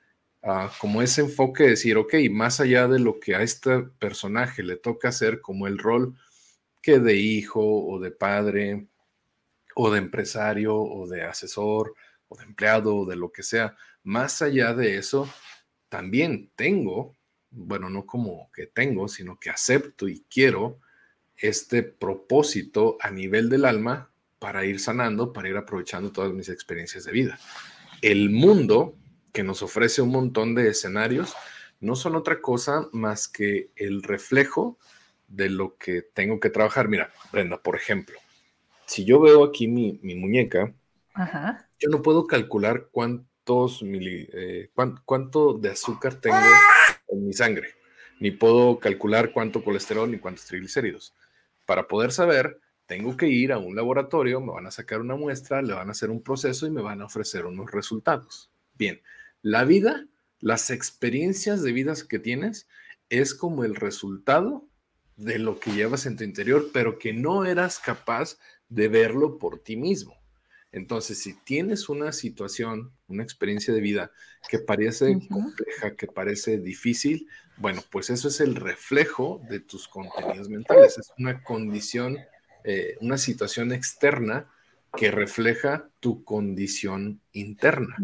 uh, 0.41 0.69
como 0.79 1.03
ese 1.03 1.21
enfoque 1.21 1.65
de 1.65 1.69
decir, 1.69 1.97
ok, 1.97 2.15
más 2.31 2.59
allá 2.59 2.87
de 2.87 2.97
lo 2.97 3.19
que 3.19 3.35
a 3.35 3.43
este 3.43 3.83
personaje 3.99 4.63
le 4.63 4.75
toca 4.75 5.09
hacer 5.09 5.39
como 5.39 5.67
el 5.67 5.77
rol 5.77 6.17
que 6.81 6.97
de 6.97 7.15
hijo 7.15 7.61
o 7.61 7.99
de 7.99 8.09
padre 8.09 8.87
o 9.75 9.91
de 9.91 9.99
empresario 9.99 10.77
o 10.77 11.07
de 11.07 11.21
asesor 11.21 11.93
o 12.27 12.35
de 12.35 12.45
empleado 12.45 12.95
o 12.95 13.05
de 13.05 13.15
lo 13.15 13.31
que 13.31 13.43
sea, 13.43 13.77
más 14.01 14.41
allá 14.41 14.73
de 14.73 14.97
eso, 14.97 15.31
también 15.89 16.51
tengo, 16.55 17.15
bueno, 17.51 17.87
no 17.91 18.07
como 18.07 18.49
que 18.51 18.65
tengo, 18.65 19.07
sino 19.07 19.39
que 19.39 19.51
acepto 19.51 20.07
y 20.07 20.25
quiero 20.27 20.79
este 21.37 21.83
propósito 21.83 22.97
a 22.99 23.11
nivel 23.11 23.47
del 23.47 23.65
alma 23.65 24.09
para 24.43 24.65
ir 24.65 24.81
sanando, 24.81 25.31
para 25.31 25.47
ir 25.47 25.55
aprovechando 25.55 26.11
todas 26.11 26.33
mis 26.33 26.49
experiencias 26.49 27.05
de 27.05 27.13
vida. 27.13 27.39
El 28.01 28.29
mundo 28.29 28.93
que 29.31 29.41
nos 29.41 29.63
ofrece 29.63 30.01
un 30.01 30.09
montón 30.09 30.53
de 30.53 30.67
escenarios 30.67 31.33
no 31.79 31.95
son 31.95 32.17
otra 32.17 32.41
cosa 32.41 32.89
más 32.91 33.29
que 33.29 33.69
el 33.77 34.03
reflejo 34.03 34.77
de 35.29 35.49
lo 35.49 35.77
que 35.77 36.01
tengo 36.01 36.41
que 36.41 36.49
trabajar. 36.49 36.89
Mira, 36.89 37.09
Brenda, 37.31 37.63
por 37.63 37.77
ejemplo, 37.77 38.19
si 38.85 39.05
yo 39.05 39.21
veo 39.21 39.45
aquí 39.45 39.69
mi, 39.69 39.97
muñeca, 40.03 40.73
yo 41.79 41.89
no 41.89 42.01
puedo 42.01 42.27
calcular 42.27 42.89
cuánto 42.91 43.69
eh, 43.81 44.71
cuánto, 45.05 45.53
de 45.53 45.69
azúcar 45.69 46.15
tengo 46.15 46.35
en 47.07 47.25
mi 47.25 47.31
sangre, 47.31 47.69
ni 48.19 48.31
puedo 48.31 48.77
calcular 48.79 49.31
cuánto 49.31 49.63
colesterol 49.63 50.11
ni 50.11 50.19
cuántos 50.19 50.47
triglicéridos. 50.47 51.15
Para 51.65 51.87
poder 51.87 52.11
saber, 52.11 52.59
tengo 52.85 53.15
que 53.17 53.27
ir 53.27 53.51
a 53.51 53.57
un 53.57 53.75
laboratorio, 53.75 54.41
me 54.41 54.51
van 54.51 54.67
a 54.67 54.71
sacar 54.71 55.01
una 55.01 55.15
muestra, 55.15 55.61
le 55.61 55.73
van 55.73 55.89
a 55.89 55.91
hacer 55.91 56.09
un 56.09 56.21
proceso 56.21 56.67
y 56.67 56.71
me 56.71 56.81
van 56.81 57.01
a 57.01 57.05
ofrecer 57.05 57.45
unos 57.45 57.71
resultados. 57.71 58.51
Bien, 58.75 59.01
la 59.41 59.63
vida, 59.63 60.05
las 60.39 60.69
experiencias 60.69 61.63
de 61.63 61.71
vidas 61.71 62.03
que 62.03 62.19
tienes 62.19 62.67
es 63.09 63.33
como 63.33 63.63
el 63.63 63.75
resultado 63.75 64.67
de 65.15 65.39
lo 65.39 65.59
que 65.59 65.71
llevas 65.71 66.05
en 66.05 66.17
tu 66.17 66.23
interior, 66.23 66.69
pero 66.73 66.97
que 66.97 67.13
no 67.13 67.45
eras 67.45 67.79
capaz 67.79 68.37
de 68.69 68.87
verlo 68.87 69.37
por 69.37 69.59
ti 69.59 69.75
mismo. 69.75 70.23
Entonces, 70.71 71.19
si 71.19 71.35
tienes 71.35 71.87
una 71.87 72.11
situación, 72.11 72.91
una 73.07 73.21
experiencia 73.21 73.71
de 73.73 73.79
vida 73.79 74.11
que 74.49 74.57
parece 74.57 75.19
compleja, 75.29 75.95
que 75.95 76.07
parece 76.07 76.57
difícil, 76.57 77.27
bueno, 77.57 77.83
pues 77.91 78.09
eso 78.09 78.27
es 78.27 78.39
el 78.41 78.55
reflejo 78.55 79.39
de 79.49 79.59
tus 79.59 79.87
contenidos 79.87 80.49
mentales. 80.49 80.97
Es 80.97 81.11
una 81.19 81.43
condición, 81.43 82.17
eh, 82.63 82.97
una 83.01 83.17
situación 83.17 83.71
externa 83.71 84.47
que 84.95 85.09
refleja 85.09 85.89
tu 85.99 86.23
condición 86.23 87.19
interna. 87.31 87.95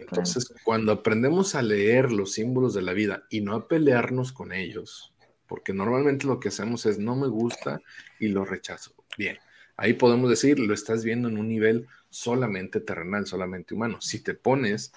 Entonces, 0.00 0.54
cuando 0.64 0.92
aprendemos 0.92 1.54
a 1.54 1.62
leer 1.62 2.12
los 2.12 2.32
símbolos 2.32 2.74
de 2.74 2.82
la 2.82 2.92
vida 2.92 3.24
y 3.28 3.40
no 3.40 3.54
a 3.54 3.66
pelearnos 3.68 4.32
con 4.32 4.52
ellos, 4.52 5.12
porque 5.48 5.72
normalmente 5.72 6.26
lo 6.26 6.38
que 6.38 6.48
hacemos 6.48 6.86
es 6.86 6.98
no 6.98 7.16
me 7.16 7.26
gusta 7.26 7.80
y 8.20 8.28
lo 8.28 8.44
rechazo. 8.44 8.94
Bien, 9.16 9.38
ahí 9.76 9.94
podemos 9.94 10.30
decir, 10.30 10.60
lo 10.60 10.74
estás 10.74 11.04
viendo 11.04 11.28
en 11.28 11.38
un 11.38 11.48
nivel 11.48 11.88
solamente 12.08 12.80
terrenal, 12.80 13.26
solamente 13.26 13.74
humano. 13.74 14.00
Si 14.00 14.20
te 14.22 14.34
pones, 14.34 14.92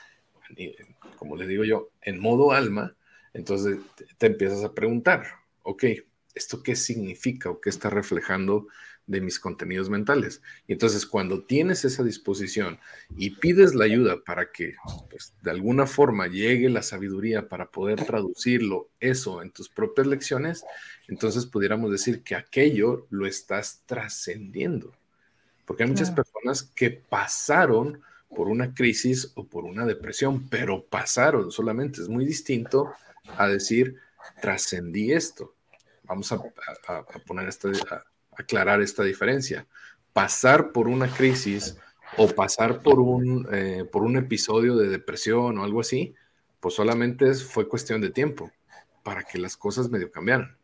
como 1.15 1.35
le 1.37 1.47
digo 1.47 1.63
yo, 1.63 1.89
en 2.01 2.19
modo 2.19 2.51
alma, 2.51 2.95
entonces 3.33 3.79
te 4.17 4.27
empiezas 4.27 4.63
a 4.63 4.73
preguntar, 4.73 5.25
ok, 5.63 5.85
¿esto 6.35 6.61
qué 6.61 6.75
significa 6.75 7.49
o 7.49 7.59
qué 7.59 7.69
está 7.69 7.89
reflejando 7.89 8.67
de 9.11 9.21
mis 9.21 9.39
contenidos 9.39 9.89
mentales? 9.89 10.41
Y 10.67 10.73
entonces 10.73 11.05
cuando 11.05 11.43
tienes 11.43 11.85
esa 11.85 12.03
disposición 12.03 12.79
y 13.15 13.31
pides 13.31 13.75
la 13.75 13.85
ayuda 13.85 14.23
para 14.23 14.51
que 14.51 14.75
pues, 15.09 15.33
de 15.41 15.51
alguna 15.51 15.85
forma 15.85 16.27
llegue 16.27 16.69
la 16.69 16.81
sabiduría 16.81 17.47
para 17.47 17.69
poder 17.69 18.03
traducirlo 18.05 18.89
eso 18.99 19.41
en 19.41 19.51
tus 19.51 19.69
propias 19.69 20.07
lecciones, 20.07 20.63
entonces 21.07 21.45
pudiéramos 21.45 21.91
decir 21.91 22.23
que 22.23 22.35
aquello 22.35 23.05
lo 23.09 23.27
estás 23.27 23.83
trascendiendo. 23.85 24.93
Porque 25.65 25.83
hay 25.83 25.89
muchas 25.89 26.11
personas 26.11 26.63
que 26.63 26.89
pasaron 26.89 28.01
por 28.35 28.47
una 28.47 28.73
crisis 28.73 29.31
o 29.35 29.45
por 29.45 29.65
una 29.65 29.85
depresión, 29.85 30.47
pero 30.49 30.85
pasaron 30.85 31.51
solamente. 31.51 32.01
Es 32.01 32.09
muy 32.09 32.25
distinto 32.25 32.93
a 33.37 33.47
decir, 33.47 33.97
trascendí 34.41 35.11
esto. 35.11 35.53
Vamos 36.03 36.31
a, 36.31 36.41
poner 37.25 37.47
esta, 37.47 37.69
a 37.69 38.03
aclarar 38.37 38.81
esta 38.81 39.03
diferencia. 39.03 39.67
Pasar 40.13 40.71
por 40.71 40.87
una 40.87 41.07
crisis 41.07 41.77
o 42.17 42.27
pasar 42.27 42.81
por 42.81 42.99
un, 42.99 43.47
eh, 43.51 43.85
por 43.89 44.03
un 44.03 44.17
episodio 44.17 44.75
de 44.75 44.89
depresión 44.89 45.57
o 45.57 45.63
algo 45.63 45.79
así, 45.81 46.13
pues 46.59 46.75
solamente 46.75 47.33
fue 47.33 47.67
cuestión 47.67 48.01
de 48.01 48.09
tiempo 48.09 48.51
para 49.03 49.23
que 49.23 49.37
las 49.39 49.57
cosas 49.57 49.89
medio 49.89 50.11
cambiaran. 50.11 50.55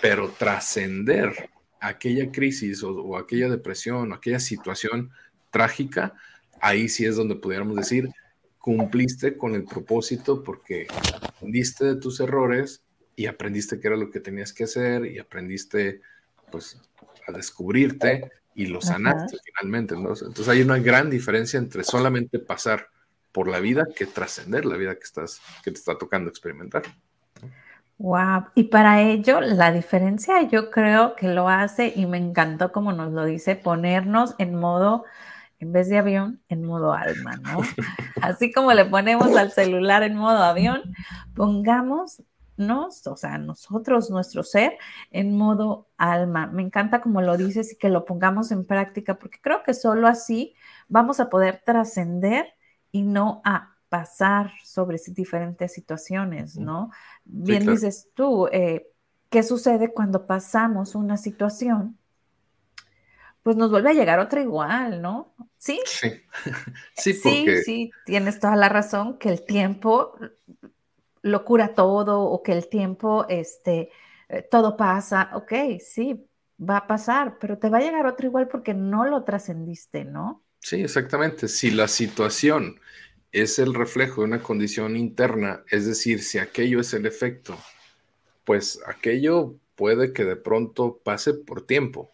Pero 0.00 0.30
trascender 0.30 1.50
aquella 1.80 2.30
crisis 2.30 2.82
o, 2.82 3.16
aquella 3.16 3.48
depresión 3.48 4.12
o 4.12 4.14
aquella 4.14 4.40
situación 4.40 5.10
trágica, 5.50 6.14
ahí 6.60 6.88
sí 6.88 7.06
es 7.06 7.16
donde 7.16 7.36
pudiéramos 7.36 7.76
decir, 7.76 8.10
cumpliste 8.58 9.36
con 9.36 9.54
el 9.54 9.64
propósito 9.64 10.44
porque 10.44 10.86
aprendiste 11.22 11.86
de 11.86 11.96
tus 11.96 12.20
errores 12.20 12.82
y 13.16 13.26
aprendiste 13.26 13.80
qué 13.80 13.88
era 13.88 13.96
lo 13.96 14.10
que 14.10 14.20
tenías 14.20 14.52
que 14.52 14.64
hacer 14.64 15.06
y 15.06 15.18
aprendiste 15.18 16.02
pues 16.50 16.80
a 17.26 17.32
descubrirte 17.32 18.30
y 18.54 18.66
lo 18.66 18.80
sanaste 18.80 19.38
finalmente. 19.44 19.94
Entonces 19.94 20.48
hay 20.48 20.62
una 20.62 20.78
gran 20.78 21.10
diferencia 21.10 21.58
entre 21.58 21.84
solamente 21.84 22.38
pasar 22.38 22.88
por 23.32 23.48
la 23.48 23.60
vida 23.60 23.86
que 23.94 24.06
trascender 24.06 24.64
la 24.64 24.76
vida 24.76 24.94
que 24.94 25.04
estás 25.04 25.40
que 25.62 25.70
te 25.70 25.78
está 25.78 25.96
tocando 25.96 26.28
experimentar. 26.28 26.82
Wow, 27.98 28.46
y 28.54 28.64
para 28.64 29.02
ello 29.02 29.40
la 29.40 29.72
diferencia 29.72 30.42
yo 30.48 30.70
creo 30.70 31.14
que 31.16 31.28
lo 31.28 31.48
hace 31.48 31.92
y 31.94 32.06
me 32.06 32.16
encantó 32.16 32.72
como 32.72 32.92
nos 32.92 33.12
lo 33.12 33.24
dice 33.24 33.56
ponernos 33.56 34.34
en 34.38 34.54
modo 34.54 35.04
en 35.60 35.72
vez 35.72 35.90
de 35.90 35.98
avión, 35.98 36.40
en 36.48 36.64
modo 36.64 36.94
alma, 36.94 37.36
¿no? 37.36 37.60
Así 38.22 38.50
como 38.50 38.72
le 38.72 38.86
ponemos 38.86 39.36
al 39.36 39.52
celular 39.52 40.02
en 40.02 40.16
modo 40.16 40.42
avión, 40.42 40.80
pongámonos, 42.60 43.06
o 43.06 43.16
sea, 43.16 43.38
nosotros, 43.38 44.10
nuestro 44.10 44.42
ser, 44.42 44.76
en 45.10 45.36
modo 45.36 45.88
alma. 45.96 46.46
Me 46.46 46.62
encanta 46.62 47.00
como 47.00 47.22
lo 47.22 47.36
dices 47.36 47.72
y 47.72 47.76
que 47.76 47.88
lo 47.88 48.04
pongamos 48.04 48.52
en 48.52 48.64
práctica, 48.64 49.18
porque 49.18 49.40
creo 49.40 49.62
que 49.62 49.74
solo 49.74 50.06
así 50.06 50.54
vamos 50.88 51.20
a 51.20 51.30
poder 51.30 51.62
trascender 51.64 52.46
y 52.92 53.02
no 53.02 53.40
a 53.44 53.76
pasar 53.88 54.52
sobre 54.64 54.98
diferentes 55.08 55.72
situaciones, 55.72 56.56
¿no? 56.56 56.90
Bien 57.24 57.66
dices 57.66 58.08
tú, 58.14 58.46
eh, 58.52 58.86
¿qué 59.30 59.42
sucede 59.42 59.92
cuando 59.92 60.26
pasamos 60.26 60.94
una 60.94 61.16
situación? 61.16 61.96
Pues 63.42 63.56
nos 63.56 63.70
vuelve 63.70 63.90
a 63.90 63.94
llegar 63.94 64.20
otra 64.20 64.42
igual, 64.42 65.00
¿no? 65.00 65.34
Sí. 65.58 65.80
Sí, 65.86 66.22
sí, 66.96 67.20
porque... 67.22 67.62
sí, 67.64 67.90
tienes 68.04 68.38
toda 68.38 68.54
la 68.54 68.68
razón 68.68 69.18
que 69.18 69.30
el 69.30 69.44
tiempo 69.44 70.12
lo 71.22 71.44
cura 71.44 71.74
todo 71.74 72.22
o 72.22 72.42
que 72.42 72.52
el 72.52 72.68
tiempo, 72.68 73.26
este, 73.28 73.90
eh, 74.28 74.42
todo 74.50 74.76
pasa. 74.76 75.30
Ok, 75.34 75.52
sí, 75.80 76.26
va 76.58 76.78
a 76.78 76.86
pasar, 76.86 77.38
pero 77.38 77.58
te 77.58 77.68
va 77.70 77.78
a 77.78 77.80
llegar 77.82 78.06
otra 78.06 78.26
igual 78.26 78.48
porque 78.48 78.74
no 78.74 79.04
lo 79.04 79.24
trascendiste, 79.24 80.04
¿no? 80.04 80.44
Sí, 80.60 80.76
exactamente. 80.82 81.48
Si 81.48 81.70
la 81.70 81.88
situación 81.88 82.80
es 83.32 83.58
el 83.58 83.74
reflejo 83.74 84.22
de 84.22 84.28
una 84.28 84.42
condición 84.42 84.96
interna, 84.96 85.64
es 85.70 85.86
decir, 85.86 86.22
si 86.22 86.38
aquello 86.38 86.80
es 86.80 86.92
el 86.94 87.06
efecto, 87.06 87.56
pues 88.44 88.80
aquello 88.86 89.56
puede 89.76 90.12
que 90.12 90.24
de 90.24 90.36
pronto 90.36 91.00
pase 91.04 91.34
por 91.34 91.66
tiempo, 91.66 92.12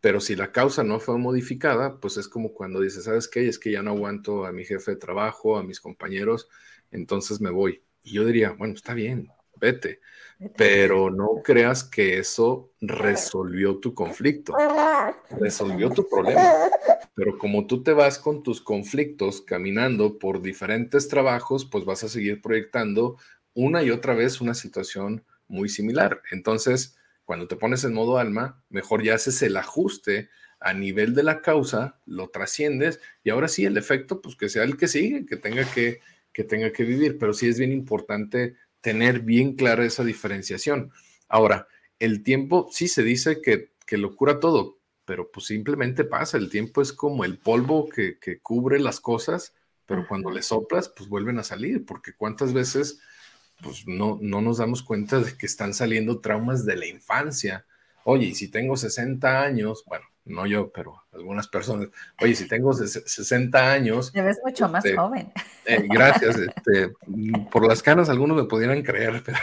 pero 0.00 0.20
si 0.20 0.36
la 0.36 0.52
causa 0.52 0.84
no 0.84 1.00
fue 1.00 1.18
modificada, 1.18 2.00
pues 2.00 2.18
es 2.18 2.28
como 2.28 2.52
cuando 2.54 2.80
dices, 2.80 3.04
¿sabes 3.04 3.28
qué? 3.28 3.48
Es 3.48 3.58
que 3.58 3.72
ya 3.72 3.82
no 3.82 3.92
aguanto 3.92 4.46
a 4.46 4.52
mi 4.52 4.64
jefe 4.64 4.92
de 4.92 4.98
trabajo, 4.98 5.58
a 5.58 5.64
mis 5.64 5.80
compañeros, 5.80 6.48
entonces 6.92 7.40
me 7.40 7.50
voy. 7.50 7.82
Y 8.06 8.12
yo 8.12 8.24
diría, 8.24 8.52
bueno, 8.52 8.74
está 8.74 8.94
bien, 8.94 9.32
vete, 9.60 9.98
pero 10.56 11.10
no 11.10 11.42
creas 11.42 11.82
que 11.82 12.18
eso 12.18 12.70
resolvió 12.80 13.78
tu 13.78 13.94
conflicto, 13.94 14.54
resolvió 15.40 15.90
tu 15.90 16.08
problema. 16.08 16.52
Pero 17.16 17.36
como 17.36 17.66
tú 17.66 17.82
te 17.82 17.92
vas 17.92 18.20
con 18.20 18.44
tus 18.44 18.60
conflictos 18.60 19.42
caminando 19.42 20.20
por 20.20 20.40
diferentes 20.40 21.08
trabajos, 21.08 21.64
pues 21.64 21.84
vas 21.84 22.04
a 22.04 22.08
seguir 22.08 22.40
proyectando 22.40 23.16
una 23.54 23.82
y 23.82 23.90
otra 23.90 24.14
vez 24.14 24.40
una 24.40 24.54
situación 24.54 25.24
muy 25.48 25.68
similar. 25.68 26.22
Entonces, 26.30 26.96
cuando 27.24 27.48
te 27.48 27.56
pones 27.56 27.82
en 27.82 27.92
modo 27.92 28.18
alma, 28.18 28.62
mejor 28.68 29.02
ya 29.02 29.16
haces 29.16 29.42
el 29.42 29.56
ajuste 29.56 30.30
a 30.60 30.74
nivel 30.74 31.12
de 31.12 31.24
la 31.24 31.42
causa, 31.42 31.98
lo 32.06 32.28
trasciendes 32.28 33.00
y 33.24 33.30
ahora 33.30 33.48
sí 33.48 33.64
el 33.64 33.76
efecto, 33.76 34.20
pues 34.20 34.36
que 34.36 34.48
sea 34.48 34.62
el 34.62 34.76
que 34.76 34.86
sigue, 34.86 35.26
que 35.26 35.36
tenga 35.36 35.64
que, 35.72 36.00
que 36.36 36.44
tenga 36.44 36.70
que 36.70 36.84
vivir. 36.84 37.16
Pero 37.16 37.32
sí 37.32 37.48
es 37.48 37.58
bien 37.58 37.72
importante 37.72 38.56
tener 38.82 39.20
bien 39.20 39.54
clara 39.54 39.86
esa 39.86 40.04
diferenciación. 40.04 40.92
Ahora, 41.28 41.66
el 41.98 42.22
tiempo 42.22 42.68
sí 42.70 42.88
se 42.88 43.02
dice 43.02 43.40
que, 43.40 43.70
que 43.86 43.96
lo 43.96 44.14
cura 44.14 44.38
todo, 44.38 44.78
pero 45.06 45.30
pues 45.30 45.46
simplemente 45.46 46.04
pasa, 46.04 46.36
el 46.36 46.50
tiempo 46.50 46.82
es 46.82 46.92
como 46.92 47.24
el 47.24 47.38
polvo 47.38 47.88
que, 47.88 48.18
cubre 48.42 48.78
las 48.78 49.00
cosas, 49.00 49.54
pero 49.86 50.06
cuando 50.06 50.30
le 50.30 50.42
soplas, 50.42 50.90
pues 50.90 51.08
vuelven 51.08 51.38
a 51.38 51.42
salir, 51.42 51.86
porque 51.86 52.12
cuántas 52.14 52.52
veces 52.52 53.00
pues 53.62 53.86
no, 53.86 54.18
no 54.20 54.42
nos 54.42 54.58
damos 54.58 54.82
cuenta 54.82 55.20
de 55.20 55.38
que 55.38 55.46
están 55.46 55.72
saliendo 55.72 56.20
traumas 56.20 56.66
de 56.66 56.76
la 56.76 56.86
infancia. 56.86 57.64
Oye, 58.04 58.26
y 58.26 58.34
si 58.34 58.48
tengo 58.50 58.76
60 58.76 59.40
años, 59.40 59.84
bueno, 59.86 60.04
no 60.26 60.46
yo, 60.46 60.70
pero 60.70 61.04
algunas 61.12 61.48
personas, 61.48 61.88
oye, 62.20 62.34
si 62.34 62.46
tengo 62.46 62.72
60 62.72 63.72
años... 63.72 64.12
Te 64.12 64.22
ves 64.22 64.38
mucho 64.44 64.68
más 64.68 64.84
este, 64.84 64.96
joven. 64.96 65.32
Eh, 65.64 65.86
gracias, 65.88 66.36
este, 66.36 66.92
por 67.50 67.66
las 67.66 67.82
canas 67.82 68.08
algunos 68.08 68.36
me 68.36 68.44
pudieran 68.44 68.82
creer, 68.82 69.22
pero 69.24 69.38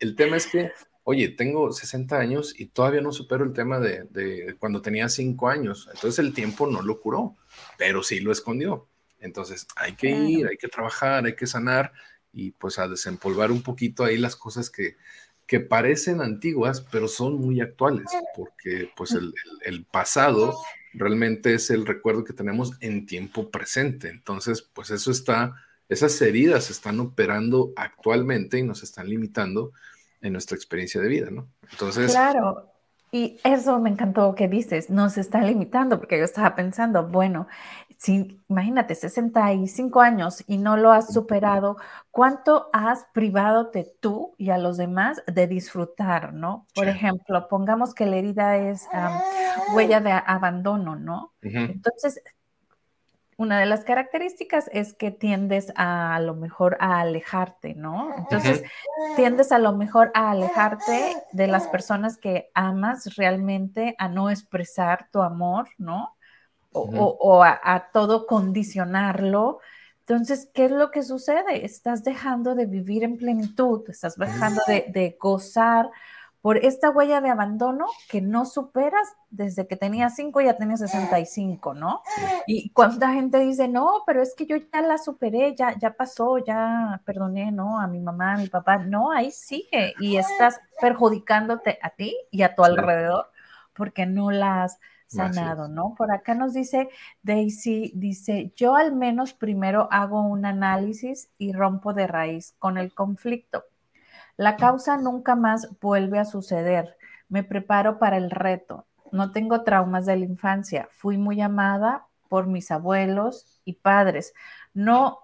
el 0.00 0.16
tema 0.16 0.36
es 0.36 0.46
que 0.46 0.72
oye, 1.04 1.28
tengo 1.30 1.72
60 1.72 2.16
años 2.16 2.54
y 2.58 2.66
todavía 2.66 3.00
no 3.00 3.12
supero 3.12 3.44
el 3.44 3.52
tema 3.52 3.80
de, 3.80 4.54
cuando 4.58 4.80
tenía 4.80 5.08
5 5.08 5.48
años. 5.48 5.88
Entonces 5.92 6.18
el 6.18 6.32
tiempo 6.32 6.66
no 6.68 6.82
lo 6.82 7.00
curó, 7.00 7.36
pero 7.78 8.02
sí 8.02 8.20
lo 8.20 8.30
escondió. 8.30 8.88
Entonces 9.18 9.66
hay 9.76 9.94
que 9.94 10.08
ir, 10.08 10.46
hay 10.46 10.56
que 10.56 10.68
trabajar, 10.68 11.24
hay 11.24 11.34
que 11.34 11.46
sanar 11.46 11.92
y 12.32 12.52
pues 12.52 12.78
a 12.78 12.86
desempolvar 12.86 13.50
un 13.50 13.62
poquito 13.62 14.04
ahí 14.04 14.16
las 14.18 14.36
cosas 14.36 14.70
que, 14.70 14.96
que 15.50 15.58
parecen 15.58 16.20
antiguas, 16.20 16.80
pero 16.92 17.08
son 17.08 17.34
muy 17.40 17.60
actuales, 17.60 18.06
porque 18.36 18.88
pues 18.96 19.10
el, 19.10 19.34
el, 19.64 19.84
pasado 19.84 20.56
realmente 20.92 21.54
es 21.54 21.70
el 21.70 21.86
recuerdo 21.86 22.22
que 22.22 22.32
tenemos 22.32 22.74
en 22.78 23.04
tiempo 23.04 23.50
presente. 23.50 24.10
Entonces, 24.10 24.62
pues 24.62 24.90
eso 24.90 25.10
está, 25.10 25.56
esas 25.88 26.22
heridas 26.22 26.70
están 26.70 27.00
operando 27.00 27.72
actualmente 27.74 28.60
y 28.60 28.62
nos 28.62 28.84
están 28.84 29.08
limitando 29.08 29.72
en 30.20 30.34
nuestra 30.34 30.54
experiencia 30.54 31.00
de 31.00 31.08
vida, 31.08 31.30
¿no? 31.32 31.48
Entonces... 31.72 32.12
Claro, 32.12 32.69
y 33.12 33.38
eso 33.44 33.78
me 33.80 33.90
encantó 33.90 34.34
que 34.34 34.48
dices, 34.48 34.90
nos 34.90 35.18
está 35.18 35.40
limitando, 35.42 35.98
porque 35.98 36.18
yo 36.18 36.24
estaba 36.24 36.54
pensando, 36.54 37.08
bueno, 37.08 37.48
si 37.98 38.40
imagínate, 38.48 38.94
65 38.94 40.00
años 40.00 40.42
y 40.46 40.56
no 40.56 40.76
lo 40.78 40.90
has 40.90 41.12
superado, 41.12 41.76
¿cuánto 42.10 42.70
has 42.72 43.04
privado 43.12 43.64
de 43.72 43.92
tú 44.00 44.34
y 44.38 44.50
a 44.50 44.58
los 44.58 44.78
demás 44.78 45.22
de 45.26 45.46
disfrutar, 45.46 46.32
¿no? 46.32 46.66
Por 46.74 46.88
ejemplo, 46.88 47.46
pongamos 47.48 47.92
que 47.92 48.06
la 48.06 48.16
herida 48.16 48.56
es 48.56 48.88
huella 49.74 50.00
de 50.00 50.12
abandono, 50.12 50.96
¿no? 50.96 51.34
Entonces, 51.42 52.22
una 53.40 53.58
de 53.58 53.64
las 53.64 53.84
características 53.84 54.68
es 54.70 54.92
que 54.92 55.10
tiendes 55.10 55.72
a, 55.74 56.20
lo 56.20 56.34
mejor 56.34 56.76
a 56.78 57.00
alejarte, 57.00 57.74
¿no? 57.74 58.14
Entonces, 58.18 58.62
tiendes 59.16 59.50
a 59.50 59.58
lo 59.58 59.72
mejor 59.72 60.10
a 60.12 60.32
alejarte 60.32 61.16
de 61.32 61.46
las 61.46 61.66
personas 61.66 62.18
que 62.18 62.50
amas 62.52 63.16
realmente, 63.16 63.94
a 63.96 64.08
no 64.08 64.28
expresar 64.28 65.08
tu 65.10 65.22
amor, 65.22 65.70
¿no? 65.78 66.18
O, 66.72 67.42
a, 67.42 67.88
todo 67.94 68.26
condicionarlo. 68.26 69.60
Entonces, 70.00 70.50
¿qué 70.52 70.66
es 70.66 70.70
lo 70.70 70.90
que 70.90 71.02
sucede? 71.02 71.64
Estás 71.64 72.04
dejando 72.04 72.54
de 72.54 72.66
vivir 72.66 73.04
en 73.04 73.16
plenitud, 73.16 73.88
estás 73.88 74.16
dejando 74.16 74.60
de, 74.66 74.84
de 74.92 75.16
gozar 75.18 75.88
por 76.42 76.56
esta 76.56 76.90
huella 76.90 77.20
de 77.20 77.28
abandono 77.28 77.86
que 78.08 78.20
no 78.20 78.46
superas 78.46 79.06
desde 79.28 79.66
que 79.66 79.76
tenías 79.76 80.16
5 80.16 80.40
ya 80.40 80.56
tenías 80.56 80.80
65, 80.80 81.74
¿no? 81.74 82.02
Y 82.46 82.70
cuánta 82.70 83.12
gente 83.12 83.38
dice, 83.38 83.68
no, 83.68 84.02
pero 84.06 84.22
es 84.22 84.34
que 84.34 84.46
yo 84.46 84.56
ya 84.56 84.80
la 84.82 84.98
superé, 84.98 85.54
ya, 85.54 85.78
ya 85.78 85.92
pasó, 85.92 86.38
ya 86.38 87.02
perdoné, 87.04 87.52
¿no? 87.52 87.78
A 87.78 87.86
mi 87.86 88.00
mamá, 88.00 88.34
a 88.34 88.38
mi 88.38 88.48
papá. 88.48 88.78
No, 88.78 89.12
ahí 89.12 89.30
sigue 89.30 89.94
y 90.00 90.16
estás 90.16 90.60
perjudicándote 90.80 91.78
a 91.82 91.90
ti 91.90 92.16
y 92.30 92.42
a 92.42 92.54
tu 92.54 92.64
alrededor 92.64 93.30
porque 93.74 94.06
no 94.06 94.30
la 94.30 94.64
has 94.64 94.78
sanado, 95.06 95.68
¿no? 95.68 95.94
Por 95.96 96.12
acá 96.12 96.34
nos 96.34 96.54
dice 96.54 96.88
Daisy, 97.22 97.92
dice, 97.96 98.52
yo 98.54 98.76
al 98.76 98.94
menos 98.94 99.34
primero 99.34 99.88
hago 99.90 100.22
un 100.22 100.46
análisis 100.46 101.30
y 101.36 101.52
rompo 101.52 101.92
de 101.92 102.06
raíz 102.06 102.54
con 102.58 102.78
el 102.78 102.94
conflicto 102.94 103.64
la 104.40 104.56
causa 104.56 104.96
nunca 104.96 105.36
más 105.36 105.68
vuelve 105.82 106.18
a 106.18 106.24
suceder. 106.24 106.96
Me 107.28 107.44
preparo 107.44 107.98
para 107.98 108.16
el 108.16 108.30
reto. 108.30 108.86
No 109.12 109.32
tengo 109.32 109.64
traumas 109.64 110.06
de 110.06 110.16
la 110.16 110.24
infancia. 110.24 110.88
Fui 110.92 111.18
muy 111.18 111.42
amada 111.42 112.06
por 112.30 112.46
mis 112.46 112.70
abuelos 112.70 113.60
y 113.66 113.74
padres. 113.74 114.32
No, 114.72 115.18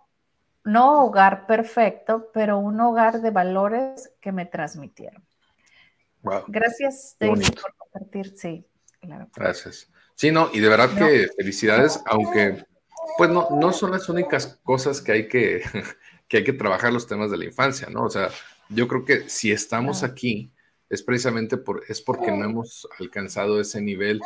no 0.64 1.02
hogar 1.02 1.46
perfecto, 1.46 2.30
pero 2.34 2.58
un 2.58 2.78
hogar 2.78 3.22
de 3.22 3.30
valores 3.30 4.12
que 4.20 4.32
me 4.32 4.44
transmitieron. 4.44 5.24
Gracias, 6.48 7.16
David, 7.18 7.54
por 7.62 7.74
compartir. 7.74 8.36
Sí, 8.36 8.66
claro. 9.00 9.30
Gracias. 9.34 9.90
Sí, 10.14 10.30
no, 10.30 10.50
y 10.52 10.60
de 10.60 10.68
verdad 10.68 10.90
que 10.90 11.28
felicidades, 11.38 12.02
aunque 12.04 12.66
pues 13.16 13.30
no, 13.30 13.48
no 13.50 13.72
son 13.72 13.92
las 13.92 14.10
únicas 14.10 14.60
cosas 14.62 15.00
que 15.00 15.12
hay 15.12 15.28
que, 15.28 15.62
que 16.28 16.36
hay 16.36 16.44
que 16.44 16.52
trabajar 16.52 16.92
los 16.92 17.06
temas 17.06 17.30
de 17.30 17.38
la 17.38 17.46
infancia, 17.46 17.88
¿no? 17.88 18.02
O 18.02 18.10
sea, 18.10 18.28
yo 18.68 18.88
creo 18.88 19.04
que 19.04 19.28
si 19.28 19.52
estamos 19.52 20.02
aquí 20.02 20.52
es 20.88 21.02
precisamente 21.02 21.56
por, 21.56 21.82
es 21.88 22.00
porque 22.00 22.30
no 22.30 22.44
hemos 22.44 22.88
alcanzado 22.98 23.60
ese 23.60 23.80
nivel 23.80 24.20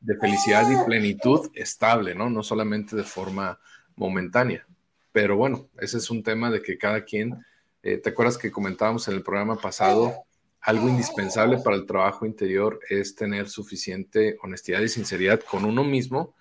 de 0.00 0.16
felicidad 0.16 0.68
y 0.70 0.84
plenitud 0.84 1.50
estable, 1.54 2.14
¿no? 2.14 2.30
No 2.30 2.42
solamente 2.42 2.96
de 2.96 3.04
forma 3.04 3.60
momentánea. 3.96 4.66
Pero 5.12 5.36
bueno, 5.36 5.68
ese 5.78 5.98
es 5.98 6.10
un 6.10 6.22
tema 6.22 6.50
de 6.50 6.62
que 6.62 6.78
cada 6.78 7.04
quien, 7.04 7.44
eh, 7.82 7.98
¿te 7.98 8.10
acuerdas 8.10 8.38
que 8.38 8.50
comentábamos 8.50 9.06
en 9.08 9.14
el 9.14 9.22
programa 9.22 9.56
pasado? 9.56 10.24
Algo 10.60 10.88
indispensable 10.88 11.58
para 11.58 11.76
el 11.76 11.86
trabajo 11.86 12.26
interior 12.26 12.80
es 12.88 13.14
tener 13.14 13.48
suficiente 13.48 14.36
honestidad 14.42 14.80
y 14.80 14.88
sinceridad 14.88 15.40
con 15.40 15.64
uno 15.64 15.84
mismo 15.84 16.34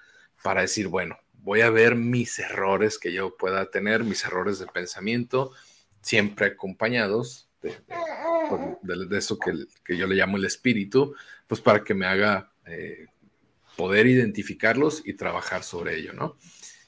para 0.43 0.61
decir, 0.61 0.87
bueno, 0.87 1.17
voy 1.33 1.61
a 1.61 1.69
ver 1.69 1.95
mis 1.95 2.37
errores 2.39 2.99
que 2.99 3.13
yo 3.13 3.35
pueda 3.37 3.69
tener, 3.69 4.03
mis 4.03 4.23
errores 4.25 4.59
de 4.59 4.67
pensamiento, 4.67 5.51
siempre 6.01 6.47
acompañados 6.47 7.49
de, 7.61 9.17
eso 9.17 9.37
que, 9.37 9.97
yo 9.97 10.07
le 10.07 10.15
llamo 10.15 10.37
el 10.37 10.45
espíritu, 10.45 11.13
pues 11.47 11.61
para 11.61 11.83
que 11.83 11.93
me 11.93 12.05
haga 12.05 12.51
eh, 12.65 13.07
poder 13.75 14.07
identificarlos 14.07 15.01
y 15.05 15.13
trabajar 15.13 15.63
sobre 15.63 15.97
ello, 15.97 16.13
¿no? 16.13 16.37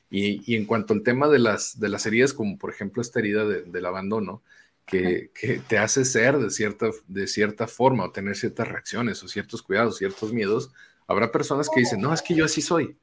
Y, 0.10 0.56
en 0.56 0.66
cuanto 0.66 0.94
al 0.94 1.04
tema 1.04 1.30
de 1.30 1.40
las, 1.40 1.80
de 1.80 1.88
las 1.88 2.06
heridas, 2.06 2.34
como 2.34 2.58
por 2.58 2.70
ejemplo 2.70 3.02
esta 3.02 3.20
herida 3.20 3.46
del 3.46 3.86
abandono, 3.86 4.44
que, 4.86 5.32
te 5.68 5.78
hace 5.78 6.04
ser 6.04 6.38
de 6.38 6.50
cierta, 6.50 6.90
de 7.08 7.28
cierta 7.28 7.66
forma 7.68 8.06
o 8.06 8.12
tener 8.12 8.36
ciertas 8.36 8.68
reacciones 8.68 9.24
o 9.24 9.30
ciertos 9.30 9.62
cuidados, 9.62 9.98
ciertos 9.98 10.34
miedos, 10.34 10.72
habrá 11.08 11.32
personas 11.32 11.70
que 11.74 11.80
dicen, 11.80 12.02
no, 12.02 12.14
es 12.14 12.22
que 12.22 12.36
yo 12.36 12.44
así 12.44 12.62
soy, 12.62 12.98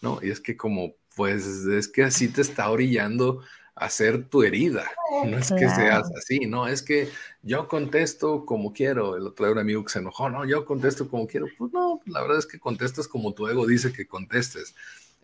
¿no? 0.00 0.20
Y 0.22 0.30
es 0.30 0.40
que 0.40 0.56
como, 0.56 0.94
pues 1.14 1.44
es 1.46 1.88
que 1.88 2.04
así 2.04 2.28
te 2.28 2.40
está 2.40 2.70
orillando 2.70 3.42
a 3.80 3.90
ser 3.90 4.24
tu 4.24 4.42
herida, 4.42 4.90
no 5.24 5.38
es 5.38 5.50
que 5.52 5.68
seas 5.68 6.10
así, 6.16 6.40
no, 6.40 6.66
es 6.66 6.82
que 6.82 7.08
yo 7.42 7.68
contesto 7.68 8.44
como 8.44 8.72
quiero, 8.72 9.16
el 9.16 9.26
otro 9.26 9.46
día 9.46 9.52
un 9.52 9.58
amigo 9.58 9.84
que 9.84 9.92
se 9.92 9.98
enojó, 10.00 10.28
no, 10.28 10.44
yo 10.44 10.64
contesto 10.64 11.08
como 11.08 11.26
quiero, 11.26 11.46
pues 11.56 11.72
no, 11.72 12.00
la 12.06 12.20
verdad 12.20 12.38
es 12.38 12.46
que 12.46 12.58
contestas 12.58 13.08
como 13.08 13.32
tu 13.34 13.48
ego 13.48 13.66
dice 13.66 13.92
que 13.92 14.06
contestes. 14.06 14.74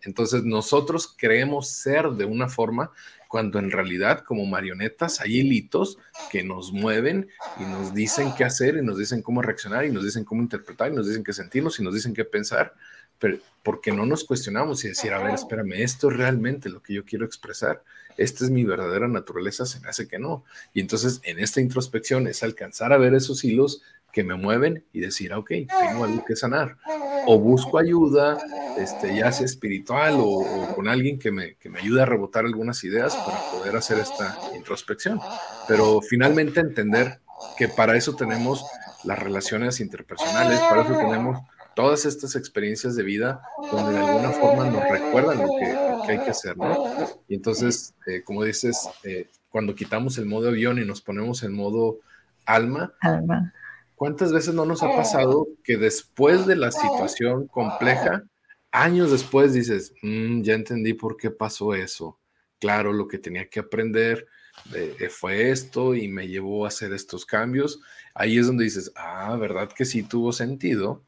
Entonces 0.01 0.43
nosotros 0.43 1.13
creemos 1.17 1.67
ser 1.69 2.11
de 2.11 2.25
una 2.25 2.47
forma 2.47 2.91
cuando 3.27 3.59
en 3.59 3.71
realidad 3.71 4.23
como 4.23 4.45
marionetas 4.45 5.19
hay 5.19 5.37
hilitos 5.39 5.97
que 6.31 6.43
nos 6.43 6.71
mueven 6.71 7.27
y 7.59 7.63
nos 7.63 7.93
dicen 7.93 8.33
qué 8.37 8.43
hacer 8.43 8.77
y 8.77 8.85
nos 8.85 8.97
dicen 8.97 9.21
cómo 9.21 9.41
reaccionar 9.41 9.85
y 9.85 9.91
nos 9.91 10.03
dicen 10.03 10.23
cómo 10.23 10.41
interpretar 10.41 10.91
y 10.91 10.95
nos 10.95 11.07
dicen 11.07 11.23
qué 11.23 11.33
sentirnos 11.33 11.79
y 11.79 11.83
nos 11.83 11.93
dicen 11.93 12.13
qué 12.13 12.23
pensar, 12.23 12.75
pero 13.19 13.37
porque 13.63 13.91
no 13.91 14.05
nos 14.05 14.23
cuestionamos 14.23 14.85
y 14.85 14.89
decir, 14.89 15.11
a 15.11 15.23
ver, 15.23 15.33
espérame, 15.33 15.73
esto 15.81 16.11
es 16.11 16.17
realmente 16.17 16.69
lo 16.69 16.83
que 16.83 16.93
yo 16.93 17.03
quiero 17.03 17.25
expresar, 17.25 17.83
esta 18.15 18.45
es 18.45 18.51
mi 18.51 18.63
verdadera 18.63 19.07
naturaleza, 19.07 19.65
se 19.65 19.79
me 19.79 19.89
hace 19.89 20.07
que 20.07 20.19
no. 20.19 20.43
Y 20.73 20.81
entonces 20.81 21.19
en 21.23 21.39
esta 21.39 21.61
introspección 21.61 22.27
es 22.27 22.43
alcanzar 22.43 22.93
a 22.93 22.97
ver 22.97 23.15
esos 23.15 23.43
hilos 23.43 23.81
que 24.13 24.23
me 24.23 24.35
mueven 24.35 24.85
y 24.93 25.01
decir, 25.01 25.33
ah, 25.33 25.39
ok, 25.39 25.49
tengo 25.49 26.05
algo 26.05 26.23
que 26.23 26.35
sanar. 26.35 26.77
O 27.25 27.39
busco 27.39 27.77
ayuda, 27.77 28.37
este, 28.77 29.15
ya 29.15 29.31
sea 29.31 29.45
espiritual 29.45 30.15
o, 30.19 30.73
con 30.75 30.87
alguien 30.87 31.19
que 31.19 31.31
me, 31.31 31.55
que 31.55 31.69
me 31.69 31.79
ayude 31.79 32.01
a 32.01 32.05
rebotar 32.05 32.45
algunas 32.45 32.83
ideas 32.83 33.15
para 33.15 33.39
poder 33.51 33.75
hacer 33.75 33.97
esta 33.99 34.37
introspección. 34.55 35.19
Pero 35.67 36.01
finalmente 36.01 36.59
entender 36.59 37.19
que 37.57 37.67
para 37.67 37.97
eso 37.97 38.15
tenemos 38.15 38.63
las 39.03 39.19
relaciones 39.19 39.79
interpersonales, 39.79 40.59
para 40.61 40.83
eso 40.83 40.97
tenemos 40.97 41.39
todas 41.75 42.05
estas 42.05 42.35
experiencias 42.35 42.95
de 42.95 43.03
vida 43.03 43.41
donde 43.71 43.93
de 43.93 43.99
alguna 43.99 44.31
forma 44.31 44.69
nos 44.69 44.83
recuerdan 44.89 45.39
lo 45.39 45.49
que, 45.59 46.11
hay 46.11 46.23
que 46.23 46.31
hacer, 46.31 46.55
¿no? 46.57 46.95
Y 47.27 47.35
entonces, 47.35 47.93
eh, 48.07 48.23
como 48.23 48.43
dices, 48.43 48.89
eh, 49.03 49.27
cuando 49.49 49.75
quitamos 49.75 50.17
el 50.17 50.25
modo 50.25 50.49
avión 50.49 50.77
y 50.79 50.85
nos 50.85 51.01
ponemos 51.01 51.43
en 51.43 51.53
modo 51.53 51.99
alma, 52.45 52.93
alma 53.01 53.53
¿Cuántas 53.95 54.33
veces 54.33 54.53
no 54.53 54.65
nos 54.65 54.83
ha 54.83 54.93
pasado 54.93 55.47
que 55.63 55.77
después 55.77 56.45
de 56.45 56.57
la 56.57 56.71
situación 56.71 57.47
compleja, 57.47 58.23
años 58.71 59.09
después 59.09 59.53
dices, 59.53 59.93
mm, 60.01 60.41
ya 60.41 60.53
entendí 60.53 60.93
por 60.93 61.15
qué 61.15 61.31
pasó 61.31 61.73
eso? 61.73 62.19
Claro, 62.59 62.91
lo 62.91 63.07
que 63.07 63.19
tenía 63.19 63.47
que 63.47 63.61
aprender 63.61 64.27
eh, 64.73 64.95
eh, 64.99 65.09
fue 65.09 65.49
esto 65.49 65.95
y 65.95 66.09
me 66.09 66.27
llevó 66.27 66.65
a 66.65 66.67
hacer 66.67 66.91
estos 66.91 67.25
cambios. 67.25 67.79
Ahí 68.13 68.37
es 68.37 68.47
donde 68.47 68.65
dices, 68.65 68.91
ah, 68.95 69.37
¿verdad 69.39 69.69
que 69.71 69.85
sí 69.85 70.03
tuvo 70.03 70.33
sentido? 70.33 71.04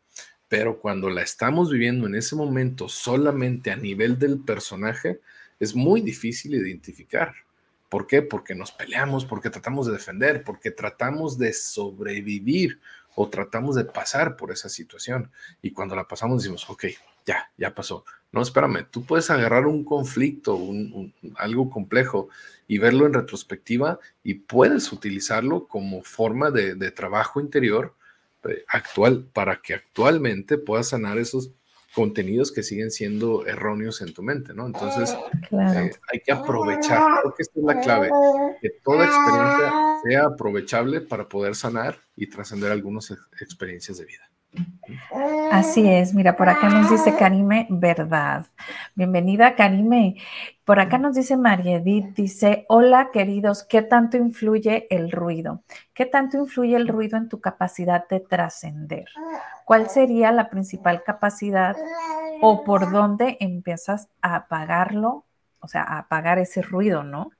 Pero 0.50 0.80
cuando 0.80 1.10
la 1.10 1.22
estamos 1.22 1.72
viviendo 1.72 2.08
en 2.08 2.16
ese 2.16 2.36
momento 2.36 2.88
solamente 2.88 3.72
a 3.72 3.76
nivel 3.76 4.18
del 4.18 4.40
personaje, 4.40 5.20
es 5.60 5.76
muy 5.76 6.02
difícil 6.02 6.56
identificar. 6.56 7.34
¿Por 7.90 8.06
qué? 8.06 8.22
Porque 8.22 8.54
nos 8.54 8.72
peleamos, 8.72 9.26
porque 9.26 9.50
tratamos 9.50 9.88
de 9.88 9.94
defender, 9.94 10.44
porque 10.44 10.72
tratamos 10.72 11.38
de 11.38 11.54
sobrevivir 11.54 12.80
o 13.16 13.30
tratamos 13.30 13.76
de 13.76 13.86
pasar 13.86 14.36
por 14.36 14.52
esa 14.52 14.70
situación. 14.70 15.32
Y 15.62 15.72
cuando 15.72 15.96
la 15.96 16.08
pasamos 16.08 16.44
decimos, 16.44 16.70
ok, 16.70 16.86
ya, 17.26 17.50
ya 17.58 17.74
pasó. 17.74 18.06
No, 18.32 18.42
espérame, 18.42 18.86
tú 18.92 19.06
puedes 19.06 19.30
agarrar 19.30 19.66
un 19.66 19.84
conflicto, 19.84 20.56
un, 20.56 21.14
algo 21.38 21.70
complejo 21.70 22.30
y 22.68 22.78
verlo 22.78 23.06
en 23.06 23.14
retrospectiva 23.14 24.00
y 24.24 24.36
puedes 24.36 24.92
utilizarlo 24.92 25.68
como 25.68 26.04
forma 26.04 26.52
de, 26.52 26.92
trabajo 26.92 27.40
interior 27.40 27.96
actual 28.68 29.26
para 29.34 29.62
que 29.62 29.74
actualmente 29.74 30.58
puedas 30.58 30.90
sanar 30.90 31.18
esos 31.18 31.52
contenidos 31.94 32.52
que 32.52 32.62
siguen 32.62 32.92
siendo 32.92 33.48
erróneos 33.48 34.02
en 34.02 34.14
tu 34.14 34.22
mente, 34.22 34.54
¿no? 34.54 34.68
Entonces, 34.68 35.18
eh, 35.52 35.92
hay 36.12 36.20
que 36.24 36.32
aprovechar, 36.32 37.02
creo 37.22 37.34
que 37.34 37.42
esta 37.42 37.60
es 37.60 37.66
la 37.66 37.80
clave, 37.80 38.10
que 38.62 38.70
toda 38.84 39.06
experiencia 39.06 39.74
sea 40.04 40.26
aprovechable 40.26 41.02
para 41.02 41.28
poder 41.28 41.56
sanar 41.56 42.00
y 42.16 42.28
trascender 42.30 42.72
algunas 42.72 43.12
experiencias 43.42 43.98
de 43.98 44.06
vida. 44.06 44.30
Así 45.52 45.90
es, 45.90 46.14
mira, 46.14 46.36
por 46.36 46.50
acá 46.50 46.70
nos 46.70 46.90
dice 46.90 47.16
Karime, 47.18 47.68
verdad. 47.70 48.46
Bienvenida, 48.96 49.56
Karime. 49.56 50.16
Por 50.66 50.80
acá 50.80 50.98
nos 50.98 51.16
dice 51.16 51.38
María 51.38 51.78
Edith, 51.78 52.16
dice, 52.16 52.66
hola 52.68 53.10
queridos, 53.12 53.64
¿qué 53.64 53.82
tanto 53.82 54.18
influye 54.18 54.88
el 54.90 55.12
ruido? 55.12 55.64
¿Qué 55.94 56.06
tanto 56.06 56.38
influye 56.38 56.76
el 56.76 56.88
ruido 56.88 57.18
en 57.18 57.30
tu 57.30 57.40
capacidad 57.40 58.08
de 58.08 58.20
trascender? 58.20 59.06
¿Cuál 59.66 59.90
sería 59.90 60.32
la 60.32 60.50
principal 60.50 61.04
capacidad 61.04 61.76
o 62.42 62.64
por 62.64 62.92
dónde 62.92 63.38
empiezas 63.40 64.10
a 64.22 64.36
apagarlo? 64.36 65.26
O 65.60 65.68
sea, 65.68 65.84
a 65.84 66.00
apagar 66.00 66.40
ese 66.40 66.62
ruido, 66.62 67.04
¿no? 67.04 67.32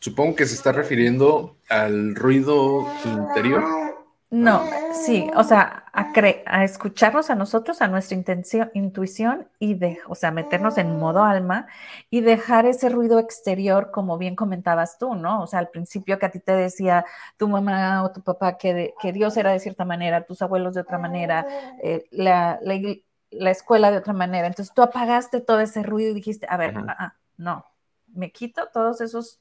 Supongo 0.00 0.34
que 0.34 0.46
se 0.46 0.54
está 0.54 0.72
refiriendo 0.72 1.58
al 1.68 2.14
ruido 2.16 2.86
interior. 3.04 3.91
No, 4.32 4.64
sí, 4.94 5.30
o 5.36 5.44
sea, 5.44 5.84
a, 5.92 6.10
a 6.46 6.64
escucharnos 6.64 7.28
a 7.28 7.34
nosotros, 7.34 7.82
a 7.82 7.88
nuestra 7.88 8.16
intención, 8.16 8.70
intuición 8.72 9.46
y 9.58 9.74
de, 9.74 9.98
o 10.08 10.14
sea, 10.14 10.30
meternos 10.30 10.78
en 10.78 10.98
modo 10.98 11.22
alma 11.22 11.66
y 12.08 12.22
dejar 12.22 12.64
ese 12.64 12.88
ruido 12.88 13.18
exterior, 13.18 13.90
como 13.90 14.16
bien 14.16 14.34
comentabas 14.34 14.96
tú, 14.96 15.14
¿no? 15.14 15.42
O 15.42 15.46
sea, 15.46 15.58
al 15.58 15.68
principio 15.68 16.18
que 16.18 16.24
a 16.24 16.30
ti 16.30 16.40
te 16.40 16.52
decía 16.52 17.04
tu 17.36 17.46
mamá 17.46 18.04
o 18.04 18.12
tu 18.12 18.22
papá 18.22 18.56
que, 18.56 18.94
que 19.02 19.12
Dios 19.12 19.36
era 19.36 19.52
de 19.52 19.60
cierta 19.60 19.84
manera, 19.84 20.24
tus 20.24 20.40
abuelos 20.40 20.72
de 20.72 20.80
otra 20.80 20.96
manera, 20.96 21.46
eh, 21.82 22.06
la, 22.10 22.58
la, 22.62 23.50
escuela 23.50 23.90
de 23.90 23.98
otra 23.98 24.14
manera. 24.14 24.46
Entonces 24.46 24.74
tú 24.74 24.80
apagaste 24.80 25.42
todo 25.42 25.60
ese 25.60 25.82
ruido 25.82 26.12
y 26.12 26.14
dijiste, 26.14 26.46
a 26.48 26.56
ver, 26.56 26.74
ah, 26.78 26.96
ah, 26.98 27.16
no, 27.36 27.66
me 28.06 28.32
quito 28.32 28.68
todos 28.72 29.02
esos 29.02 29.40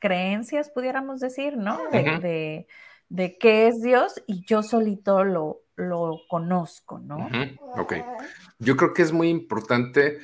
creencias, 0.00 0.68
pudiéramos 0.68 1.20
decir, 1.20 1.56
¿no? 1.56 1.78
de 1.92 2.18
de 2.18 2.66
qué 3.38 3.68
es 3.68 3.80
Dios 3.82 4.22
y 4.26 4.44
yo 4.46 4.62
solito 4.62 5.24
lo, 5.24 5.62
lo 5.76 6.20
conozco, 6.28 6.98
¿no? 6.98 7.28
Ok. 7.76 7.94
Yo 8.58 8.76
creo 8.76 8.92
que 8.92 9.02
es 9.02 9.12
muy 9.12 9.28
importante. 9.28 10.18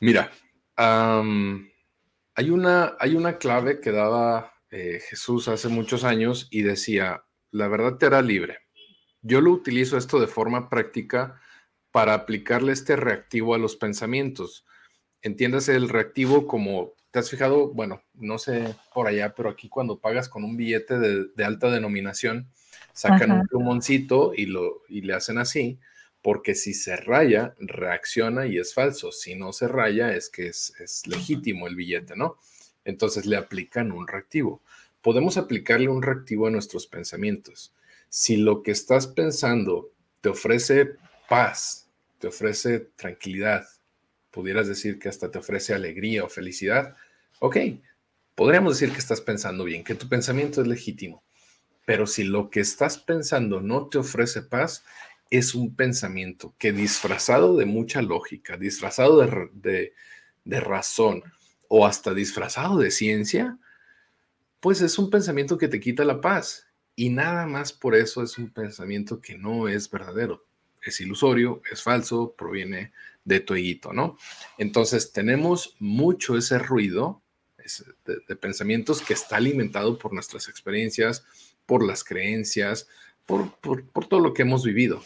Mira, 0.00 0.30
hay, 0.76 2.50
una, 2.50 2.96
hay 2.98 3.16
una 3.16 3.38
clave 3.38 3.80
que 3.80 3.92
daba 3.92 4.52
eh, 4.70 5.00
Jesús 5.08 5.48
hace 5.48 5.68
muchos 5.68 6.04
años 6.04 6.48
y 6.50 6.62
decía, 6.62 7.24
la 7.50 7.68
verdad 7.68 7.96
te 7.96 8.06
hará 8.06 8.22
libre. 8.22 8.58
Yo 9.22 9.40
lo 9.40 9.50
utilizo 9.50 9.96
esto 9.96 10.20
de 10.20 10.26
forma 10.26 10.68
práctica 10.68 11.40
para 11.90 12.14
aplicarle 12.14 12.72
este 12.72 12.96
reactivo 12.96 13.54
a 13.54 13.58
los 13.58 13.76
pensamientos. 13.76 14.64
Entiéndase 15.22 15.74
el 15.74 15.88
reactivo 15.88 16.46
como 16.46 16.94
¿Te 17.10 17.18
has 17.18 17.30
fijado? 17.30 17.68
Bueno, 17.68 18.02
no 18.14 18.38
sé 18.38 18.74
por 18.94 19.08
allá, 19.08 19.34
pero 19.34 19.50
aquí 19.50 19.68
cuando 19.68 19.98
pagas 19.98 20.28
con 20.28 20.44
un 20.44 20.56
billete 20.56 20.98
de, 20.98 21.44
alta 21.44 21.70
denominación, 21.70 22.48
sacan 22.92 23.32
un 23.32 23.46
plumoncito 23.46 24.32
y, 24.34 24.46
lo, 24.46 24.82
y 24.88 25.00
le 25.00 25.14
hacen 25.14 25.38
así, 25.38 25.78
porque 26.22 26.54
si 26.54 26.72
se 26.72 26.96
raya, 26.96 27.54
reacciona 27.58 28.46
y 28.46 28.58
es 28.58 28.74
falso. 28.74 29.10
Si 29.10 29.34
no 29.34 29.52
se 29.52 29.66
raya, 29.66 30.14
es 30.14 30.28
que 30.28 30.48
es, 30.48 30.72
es 30.78 31.06
legítimo 31.06 31.66
el 31.66 31.74
billete, 31.74 32.14
¿no? 32.14 32.36
Entonces 32.84 33.26
le 33.26 33.36
aplican 33.36 33.90
un 33.90 34.06
reactivo. 34.06 34.62
Podemos 35.02 35.36
aplicarle 35.36 35.88
un 35.88 36.02
reactivo 36.02 36.46
a 36.46 36.50
nuestros 36.50 36.86
pensamientos. 36.86 37.74
Si 38.08 38.36
lo 38.36 38.62
que 38.62 38.70
estás 38.70 39.06
pensando 39.06 39.90
te 40.20 40.28
ofrece 40.28 40.96
paz, 41.28 41.88
te 42.18 42.28
ofrece 42.28 42.80
tranquilidad, 42.96 43.66
pudieras 44.30 44.68
decir 44.68 44.98
que 44.98 45.08
hasta 45.08 45.30
te 45.30 45.38
ofrece 45.38 45.74
alegría 45.74 46.24
o 46.24 46.28
felicidad, 46.28 46.96
ok, 47.40 47.56
podríamos 48.34 48.78
decir 48.78 48.92
que 48.92 49.00
estás 49.00 49.20
pensando 49.20 49.64
bien, 49.64 49.84
que 49.84 49.94
tu 49.94 50.08
pensamiento 50.08 50.60
es 50.60 50.66
legítimo. 50.66 51.22
Pero 51.84 52.06
si 52.06 52.24
lo 52.24 52.50
que 52.50 52.60
estás 52.60 52.98
pensando 52.98 53.60
no 53.60 53.88
te 53.88 53.98
ofrece 53.98 54.42
paz, 54.42 54.84
es 55.30 55.54
un 55.54 55.74
pensamiento 55.74 56.54
que 56.58 56.72
disfrazado 56.72 57.56
de 57.56 57.66
mucha 57.66 58.02
lógica, 58.02 58.56
disfrazado 58.56 59.20
de, 59.52 59.94
de 60.44 60.60
razón 60.60 61.22
o 61.68 61.86
hasta 61.86 62.12
disfrazado 62.12 62.78
de 62.78 62.90
ciencia, 62.90 63.58
pues 64.60 64.80
es 64.82 64.98
un 64.98 65.08
pensamiento 65.08 65.56
que 65.56 65.68
te 65.68 65.80
quita 65.80 66.04
la 66.04 66.20
paz. 66.20 66.66
Y 66.96 67.10
nada 67.10 67.46
más 67.46 67.72
por 67.72 67.94
eso 67.94 68.22
es 68.22 68.36
un 68.38 68.50
pensamiento 68.50 69.20
que 69.20 69.38
no 69.38 69.68
es 69.68 69.90
verdadero. 69.90 70.44
Es 70.82 71.00
ilusorio, 71.00 71.62
es 71.70 71.82
falso, 71.82 72.34
proviene 72.36 72.92
de 73.24 73.40
tu 73.40 73.54
eguito, 73.54 73.92
¿no? 73.92 74.16
Entonces 74.58 75.12
tenemos 75.12 75.76
mucho 75.78 76.36
ese 76.36 76.58
ruido 76.58 77.22
de, 78.04 78.36
pensamientos 78.36 79.02
que 79.02 79.14
está 79.14 79.36
alimentado 79.36 79.98
por 79.98 80.12
nuestras 80.12 80.48
experiencias, 80.48 81.24
por 81.66 81.86
las 81.86 82.02
creencias, 82.04 82.88
por, 83.26 83.54
por, 83.60 84.08
todo 84.08 84.20
lo 84.20 84.34
que 84.34 84.42
hemos 84.42 84.64
vivido, 84.64 85.02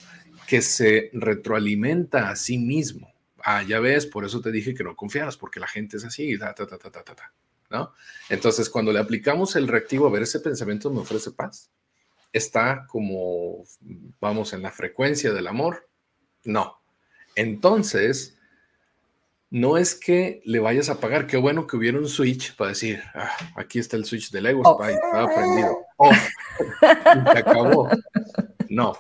que 0.47 0.63
se 0.63 1.11
retroalimenta 1.13 2.31
a 2.31 2.37
sí 2.37 2.59
mismo. 2.59 3.13
Ah, 3.43 3.63
ya 3.63 3.81
ves, 3.81 4.07
por 4.07 4.25
eso 4.25 4.41
te 4.41 4.51
dije 4.51 4.75
que 4.75 4.85
no 4.85 4.97
confiaras, 4.97 5.37
porque 5.37 5.61
la 5.61 5.67
gente 5.67 5.99
es 5.99 6.05
así, 6.05 6.39
ta, 6.39 6.55
ta, 6.55 6.67
ta, 6.67 6.79
ta, 6.79 6.91
ta, 6.91 7.03
ta, 7.03 7.35
¿no? 7.69 7.93
Entonces, 8.31 8.71
cuando 8.71 8.93
le 8.93 9.01
aplicamos 9.01 9.57
el 9.57 9.69
reactivo, 9.69 10.07
a 10.07 10.11
ver, 10.11 10.23
ese 10.23 10.41
pensamiento 10.41 10.91
me 10.91 11.01
ofrece 11.01 11.33
paz, 11.33 11.71
está 12.33 12.87
como, 12.89 13.65
vamos, 14.21 14.55
en 14.55 14.63
la 14.63 14.71
frecuencia 14.71 15.33
del 15.33 15.47
amor, 15.47 15.89
no. 16.45 16.81
Entonces, 17.37 18.37
no 19.51 19.77
es 19.77 19.95
que 19.95 20.43
le 20.45 20.59
vayas 20.59 20.89
a 20.89 20.99
pagar, 20.99 21.29
qué 21.29 21.37
bueno 21.37 21.67
que 21.67 21.77
hubiera 21.77 21.99
un 21.99 22.09
switch 22.09 22.57
para 22.57 22.71
decir, 22.71 23.01
ah, 23.15 23.31
aquí 23.55 23.79
está 23.79 23.97
el 23.97 24.05
switch 24.05 24.33
del 24.33 24.47
ego, 24.47 24.63
oh. 24.65 24.85
estaba 24.85 25.33
prendido. 25.33 25.79
Oh, 25.97 26.11
se 26.81 27.39
acabó. 27.39 27.89
No. 28.69 28.99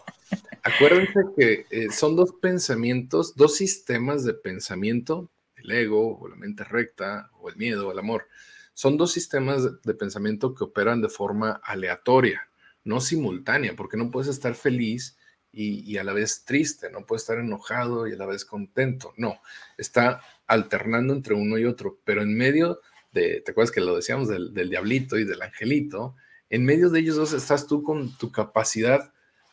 Acuérdense 0.62 1.20
que 1.36 1.66
eh, 1.70 1.90
son 1.90 2.14
dos 2.14 2.34
pensamientos, 2.40 3.34
dos 3.34 3.56
sistemas 3.56 4.24
de 4.24 4.34
pensamiento, 4.34 5.28
el 5.56 5.72
ego 5.72 6.18
o 6.18 6.28
la 6.28 6.36
mente 6.36 6.62
recta 6.62 7.30
o 7.40 7.48
el 7.48 7.56
miedo 7.56 7.88
o 7.88 7.92
el 7.92 7.98
amor. 7.98 8.28
Son 8.72 8.96
dos 8.96 9.12
sistemas 9.12 9.82
de 9.82 9.94
pensamiento 9.94 10.54
que 10.54 10.64
operan 10.64 11.02
de 11.02 11.08
forma 11.08 11.60
aleatoria, 11.64 12.48
no 12.84 13.00
simultánea, 13.00 13.74
porque 13.74 13.96
no 13.96 14.10
puedes 14.10 14.28
estar 14.28 14.54
feliz 14.54 15.16
y, 15.54 15.96
a 15.98 16.04
la 16.04 16.12
vez 16.12 16.44
triste, 16.44 16.90
no 16.90 17.06
puede 17.06 17.18
estar 17.18 17.38
enojado 17.38 18.06
y 18.06 18.12
a 18.12 18.16
la 18.16 18.26
vez 18.26 18.44
contento, 18.44 19.14
no, 19.16 19.40
está 19.78 20.20
alternando 20.46 21.12
entre 21.14 21.34
uno 21.34 21.58
y 21.58 21.64
otro, 21.64 21.98
pero 22.04 22.22
en 22.22 22.36
medio 22.36 22.80
de, 23.12 23.40
¿te 23.40 23.52
acuerdas 23.52 23.70
que 23.70 23.80
lo 23.80 23.96
decíamos 23.96 24.28
del, 24.28 24.52
diablito 24.52 25.18
y 25.18 25.24
del 25.24 25.42
angelito? 25.42 26.16
En 26.50 26.64
medio 26.64 26.90
de 26.90 27.00
ellos 27.00 27.16
dos 27.16 27.32
estás 27.32 27.66
tú 27.66 27.82
con 27.82 28.16
tu 28.18 28.32
capacidad, 28.32 29.12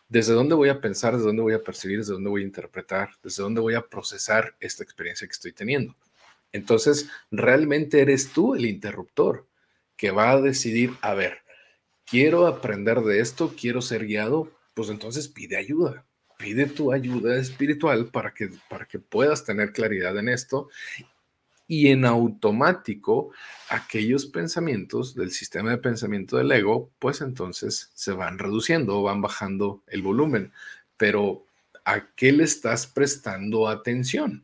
desde 0.09 0.33
dónde 0.33 0.55
voy 0.55 0.69
a 0.69 0.81
pensar, 0.81 1.13
desde 1.13 1.27
dónde 1.27 1.41
voy 1.41 1.53
a 1.53 1.63
percibir, 1.63 1.99
desde 1.99 2.13
dónde 2.13 2.29
voy 2.29 2.41
a 2.41 2.45
interpretar, 2.45 3.11
desde 3.23 3.43
dónde 3.43 3.61
voy 3.61 3.75
a 3.75 3.87
procesar 3.87 4.55
esta 4.59 4.83
experiencia 4.83 5.25
que 5.27 5.31
estoy 5.31 5.53
teniendo. 5.53 5.95
Entonces, 6.51 7.09
realmente 7.29 8.01
eres 8.01 8.33
tú 8.33 8.55
el 8.55 8.65
interruptor 8.65 9.47
que 9.95 10.11
va 10.11 10.31
a 10.31 10.41
decidir, 10.41 10.91
a 11.01 11.13
ver, 11.13 11.39
quiero 12.05 12.47
aprender 12.47 13.01
de 13.01 13.21
esto, 13.21 13.53
quiero 13.57 13.81
ser 13.81 14.05
guiado, 14.05 14.51
pues 14.73 14.89
entonces 14.89 15.27
pide 15.27 15.57
ayuda, 15.57 16.05
pide 16.37 16.65
tu 16.65 16.91
ayuda 16.91 17.35
espiritual 17.37 18.07
para 18.07 18.33
que, 18.33 18.49
para 18.69 18.85
que 18.85 18.99
puedas 18.99 19.43
tener 19.43 19.73
claridad 19.73 20.17
en 20.17 20.29
esto 20.29 20.69
y 21.71 21.87
en 21.87 22.03
automático 22.03 23.31
aquellos 23.69 24.25
pensamientos 24.25 25.15
del 25.15 25.31
sistema 25.31 25.69
de 25.69 25.77
pensamiento 25.77 26.35
del 26.35 26.51
ego, 26.51 26.91
pues 26.99 27.21
entonces 27.21 27.91
se 27.93 28.11
van 28.11 28.39
reduciendo 28.39 28.99
o 28.99 29.03
van 29.03 29.21
bajando 29.21 29.81
el 29.87 30.01
volumen. 30.01 30.51
Pero 30.97 31.45
¿a 31.85 32.13
qué 32.15 32.33
le 32.33 32.43
estás 32.43 32.87
prestando 32.87 33.69
atención? 33.69 34.43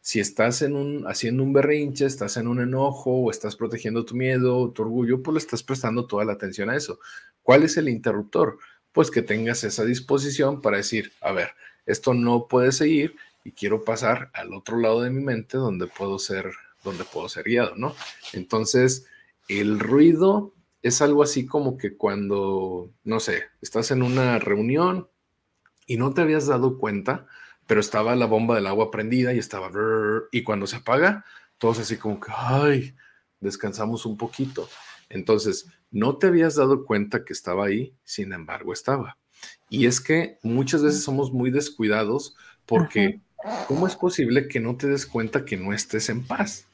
Si 0.00 0.20
estás 0.20 0.62
en 0.62 0.76
un, 0.76 1.04
haciendo 1.08 1.42
un 1.42 1.52
berrinche, 1.52 2.06
estás 2.06 2.36
en 2.36 2.46
un 2.46 2.60
enojo 2.60 3.10
o 3.10 3.30
estás 3.32 3.56
protegiendo 3.56 4.04
tu 4.04 4.14
miedo, 4.14 4.70
tu 4.70 4.82
orgullo, 4.82 5.20
pues 5.20 5.34
le 5.34 5.38
estás 5.40 5.64
prestando 5.64 6.06
toda 6.06 6.24
la 6.24 6.34
atención 6.34 6.70
a 6.70 6.76
eso. 6.76 7.00
¿Cuál 7.42 7.64
es 7.64 7.76
el 7.76 7.88
interruptor? 7.88 8.58
Pues 8.98 9.12
que 9.12 9.22
tengas 9.22 9.62
esa 9.62 9.84
disposición 9.84 10.60
para 10.60 10.78
decir, 10.78 11.12
a 11.20 11.30
ver, 11.30 11.50
esto 11.86 12.14
no 12.14 12.48
puede 12.48 12.72
seguir 12.72 13.14
y 13.44 13.52
quiero 13.52 13.84
pasar 13.84 14.28
al 14.34 14.52
otro 14.52 14.76
lado 14.76 15.02
de 15.02 15.10
mi 15.10 15.22
mente 15.22 15.56
donde 15.56 15.86
puedo 15.86 16.18
ser, 16.18 16.50
donde 16.82 17.04
puedo 17.04 17.28
ser 17.28 17.44
guiado, 17.44 17.76
¿no? 17.76 17.94
Entonces, 18.32 19.06
el 19.46 19.78
ruido 19.78 20.52
es 20.82 21.00
algo 21.00 21.22
así 21.22 21.46
como 21.46 21.78
que 21.78 21.96
cuando, 21.96 22.90
no 23.04 23.20
sé, 23.20 23.44
estás 23.62 23.92
en 23.92 24.02
una 24.02 24.40
reunión 24.40 25.08
y 25.86 25.96
no 25.96 26.12
te 26.12 26.22
habías 26.22 26.48
dado 26.48 26.76
cuenta, 26.76 27.28
pero 27.68 27.78
estaba 27.78 28.16
la 28.16 28.26
bomba 28.26 28.56
del 28.56 28.66
agua 28.66 28.90
prendida 28.90 29.32
y 29.32 29.38
estaba, 29.38 29.70
y 30.32 30.42
cuando 30.42 30.66
se 30.66 30.74
apaga, 30.74 31.24
todos 31.58 31.78
así 31.78 31.98
como 31.98 32.18
que, 32.18 32.32
ay, 32.36 32.96
descansamos 33.38 34.06
un 34.06 34.16
poquito. 34.16 34.68
Entonces, 35.08 35.68
no 35.90 36.16
te 36.16 36.26
habías 36.26 36.56
dado 36.56 36.84
cuenta 36.84 37.24
que 37.24 37.32
estaba 37.32 37.66
ahí, 37.66 37.94
sin 38.04 38.32
embargo 38.32 38.72
estaba. 38.72 39.16
Y 39.68 39.86
es 39.86 40.00
que 40.00 40.38
muchas 40.42 40.82
veces 40.82 41.02
somos 41.02 41.32
muy 41.32 41.50
descuidados 41.50 42.36
porque 42.66 43.20
¿cómo 43.66 43.86
es 43.86 43.96
posible 43.96 44.48
que 44.48 44.60
no 44.60 44.76
te 44.76 44.88
des 44.88 45.06
cuenta 45.06 45.44
que 45.44 45.56
no 45.56 45.72
estés 45.72 46.08
en 46.08 46.26
paz? 46.26 46.66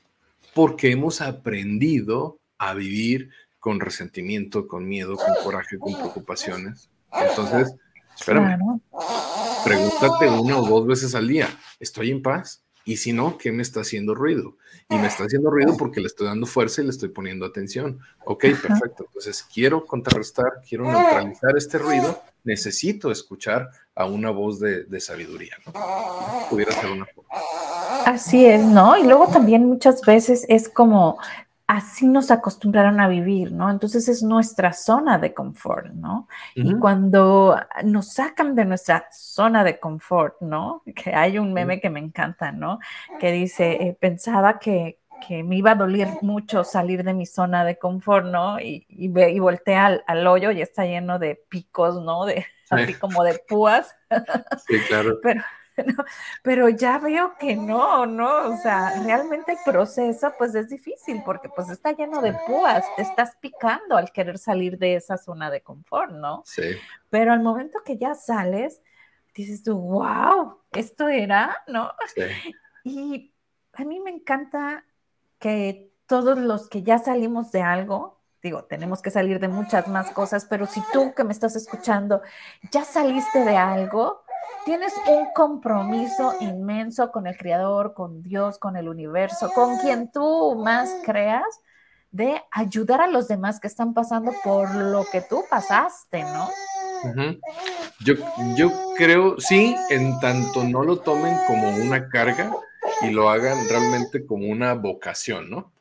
Porque 0.55 0.91
hemos 0.91 1.21
aprendido 1.21 2.39
a 2.59 2.75
vivir 2.75 3.31
con 3.61 3.81
resentimiento, 3.81 4.67
con 4.67 4.87
miedo, 4.87 5.17
con 5.17 5.35
coraje, 5.43 5.79
con 5.79 5.95
preocupaciones. 5.95 6.91
Entonces, 7.12 7.75
espérame, 8.19 8.81
pregúntate 9.65 10.29
una 10.29 10.59
o 10.59 10.69
dos 10.69 10.87
veces 10.87 11.15
al 11.15 11.29
día, 11.29 11.49
¿estoy 11.81 12.11
en 12.11 12.23
paz? 12.23 12.64
Y 12.85 12.99
si 12.99 13.12
no, 13.12 13.39
¿qué 13.39 13.51
me 13.51 13.62
está 13.62 13.80
haciendo 13.80 14.14
ruido? 14.14 14.57
Y 14.89 14.97
me 14.97 15.07
está 15.07 15.24
haciendo 15.26 15.51
ruido 15.51 15.76
porque 15.76 16.01
le 16.01 16.07
estoy 16.07 16.26
dando 16.26 16.47
fuerza 16.47 16.82
y 16.82 16.85
le 16.85 16.91
estoy 16.91 17.09
poniendo 17.09 17.47
atención. 17.47 18.01
Ok, 18.24 18.43
perfecto. 18.43 19.05
Entonces, 19.07 19.43
quiero 19.53 19.87
contrarrestar, 19.87 20.62
quiero 20.68 20.85
neutralizar 20.85 21.57
este 21.57 21.78
ruido. 21.78 22.22
Necesito 22.45 23.11
escuchar 23.11 23.70
a 23.95 24.07
una 24.07 24.30
voz 24.30 24.61
de, 24.61 25.01
sabiduría. 25.01 25.57
¿no? 25.66 25.72
Pudiera 26.51 26.72
ser 26.72 26.91
una 26.91 27.07
forma. 27.07 27.30
Así 28.05 28.45
es, 28.45 28.62
¿no? 28.62 28.99
Y 28.99 29.05
luego 29.05 29.28
también 29.28 29.64
muchas 29.64 30.03
veces 30.03 30.45
es 30.49 30.68
como 30.68 31.18
así 31.67 32.07
nos 32.07 32.31
acostumbraron 32.31 33.01
a 33.01 33.09
vivir, 33.09 33.53
¿no? 33.53 33.71
Entonces 33.71 34.09
es 34.09 34.23
nuestra 34.23 34.73
zona 34.73 35.19
de 35.19 35.33
confort, 35.33 35.93
¿no? 35.93 36.29
Y 36.55 36.75
cuando 36.75 37.59
nos 37.85 38.12
sacan 38.12 38.55
de 38.55 38.65
nuestra 38.65 39.09
zona 39.11 39.65
de 39.65 39.79
confort, 39.79 40.41
¿no? 40.41 40.83
Que 40.95 41.15
hay 41.15 41.39
un 41.39 41.53
meme 41.53 41.81
que 41.81 41.91
me 41.91 42.01
encanta, 42.01 42.53
¿no? 42.53 42.79
Que 43.19 43.33
dice, 43.33 43.73
eh, 43.73 43.97
pensaba 43.99 44.59
que, 44.59 44.99
me 45.31 45.57
iba 45.57 45.71
a 45.71 45.75
doler 45.75 46.09
mucho 46.21 46.65
salir 46.65 47.03
de 47.03 47.15
mi 47.15 47.25
zona 47.25 47.65
de 47.65 47.79
confort, 47.79 48.27
¿no? 48.27 48.61
Y, 48.61 48.85
y, 48.91 49.07
y 49.07 49.39
volteé 49.39 49.77
al, 49.77 50.05
al, 50.07 50.27
hoyo 50.27 50.51
y 50.51 50.61
está 50.61 50.85
lleno 50.85 51.19
de 51.19 51.43
picos, 51.49 52.03
¿no? 52.03 52.27
De, 52.27 52.45
Así 52.69 52.95
como 52.95 53.25
de 53.25 53.39
púas. 53.49 53.95
Sí, 54.67 54.79
claro. 54.89 55.19
Pero, 55.23 55.43
pero 56.43 56.68
ya 56.68 56.99
veo 56.99 57.35
que 57.39 57.57
no, 57.57 58.07
no, 58.07 58.49
o 58.49 58.57
sea, 58.59 59.03
realmente 59.03 59.53
el 59.53 59.59
proceso 59.64 60.33
pues 60.39 60.55
es 60.55 60.68
difícil 60.68 61.22
porque 61.25 61.49
pues 61.49 61.70
está 61.70 61.93
lleno 61.93 62.20
de 62.20 62.33
púas, 62.47 62.85
te 62.97 63.03
estás 63.03 63.37
picando 63.41 63.97
al 63.97 64.12
querer 64.12 64.39
salir 64.39 64.79
de 64.79 64.97
esa 64.97 65.16
zona 65.16 65.51
de 65.51 65.62
confort, 65.62 66.12
¿no? 66.12 66.43
Sí. 66.45 66.62
Pero 67.11 67.33
al 67.33 67.41
momento 67.41 67.83
que 67.85 67.97
ya 67.97 68.14
sales, 68.14 68.83
dices 69.35 69.62
tú, 69.62 69.79
wow, 69.79 70.59
esto 70.72 71.09
era, 71.09 71.62
¿no? 71.66 71.93
Sí. 72.14 72.22
Y 72.85 73.35
a 73.72 73.85
mí 73.85 74.01
me 74.01 74.11
encanta 74.11 74.85
que 75.39 75.93
todos 76.07 76.39
los 76.39 76.68
que 76.68 76.83
ya 76.83 76.99
salimos 76.99 77.51
de 77.51 77.62
algo, 77.62 78.20
digo, 78.43 78.64
tenemos 78.64 79.01
que 79.03 79.11
salir 79.11 79.41
de 79.41 79.49
muchas 79.49 79.89
más 79.89 80.11
cosas, 80.11 80.45
pero 80.45 80.66
si 80.66 80.83
tú 80.93 81.14
que 81.14 81.25
me 81.25 81.33
estás 81.33 81.57
escuchando 81.57 82.22
ya 82.70 82.85
saliste 82.85 83.45
de 83.45 83.57
algo, 83.57 84.24
tienes 84.65 84.93
un 85.09 85.27
compromiso 85.35 86.35
inmenso 86.41 87.11
con 87.11 87.27
el 87.27 87.37
Creador, 87.37 87.95
con 87.95 88.23
Dios, 88.23 88.59
con 88.59 88.77
el 88.77 88.89
universo, 88.89 89.51
con 89.55 89.79
quien 89.79 90.11
tú 90.11 90.57
más 90.57 90.91
creas, 91.05 91.45
de 92.11 92.41
ayudar 92.51 93.01
a 93.01 93.09
los 93.09 93.29
demás 93.29 93.59
que 93.61 93.67
están 93.67 93.93
pasando 93.93 94.33
por 94.45 94.73
lo 94.75 95.05
que 95.11 95.21
tú 95.21 95.43
pasaste, 95.51 96.23
¿no? 96.23 96.49
yo, 98.01 98.15
yo 98.57 98.71
creo, 98.97 99.39
sí, 99.39 99.75
en 99.91 100.19
tanto 100.21 100.65
no 100.65 100.83
lo 100.85 101.01
tomen 101.01 101.37
como 101.47 101.69
una 101.69 102.09
carga 102.09 102.51
y 103.03 103.11
lo 103.11 103.29
hagan 103.29 103.69
realmente 103.69 104.25
como 104.25 104.47
una 104.47 104.75
vocación, 104.75 105.51
¿no? 105.51 105.73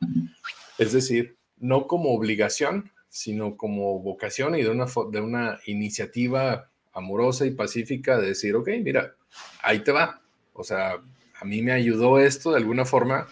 Es 0.76 0.92
decir, 0.92 1.38
no 1.56 1.86
como 1.86 2.10
obligación, 2.10 2.92
sino 3.08 3.56
como 3.56 4.00
vocación 4.00 4.56
y 4.56 4.62
de 4.62 4.70
una, 4.70 4.86
de 5.12 5.20
una 5.20 5.60
iniciativa 5.66 6.70
amorosa 6.94 7.44
y 7.44 7.50
pacífica 7.50 8.18
de 8.18 8.28
decir, 8.28 8.54
ok, 8.54 8.68
mira, 8.82 9.14
ahí 9.62 9.80
te 9.80 9.92
va, 9.92 10.20
O 10.52 10.64
sea, 10.64 11.00
a 11.40 11.44
mí 11.44 11.62
me 11.62 11.72
ayudó 11.72 12.18
esto 12.18 12.52
de 12.52 12.58
alguna 12.58 12.84
forma, 12.84 13.26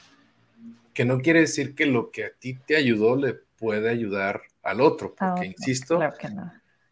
que 0.93 1.05
no 1.05 1.21
quiere 1.21 1.41
decir 1.41 1.75
que 1.75 1.87
lo 1.87 2.11
que 2.11 2.27
a 2.27 2.31
ti 2.39 2.55
te 2.55 2.77
ayudó 2.77 3.17
le 3.17 3.35
puede 3.59 3.89
ayudar 3.89 4.43
al 4.63 4.81
otro, 4.81 5.15
porque, 5.15 5.47
insisto, 5.47 6.01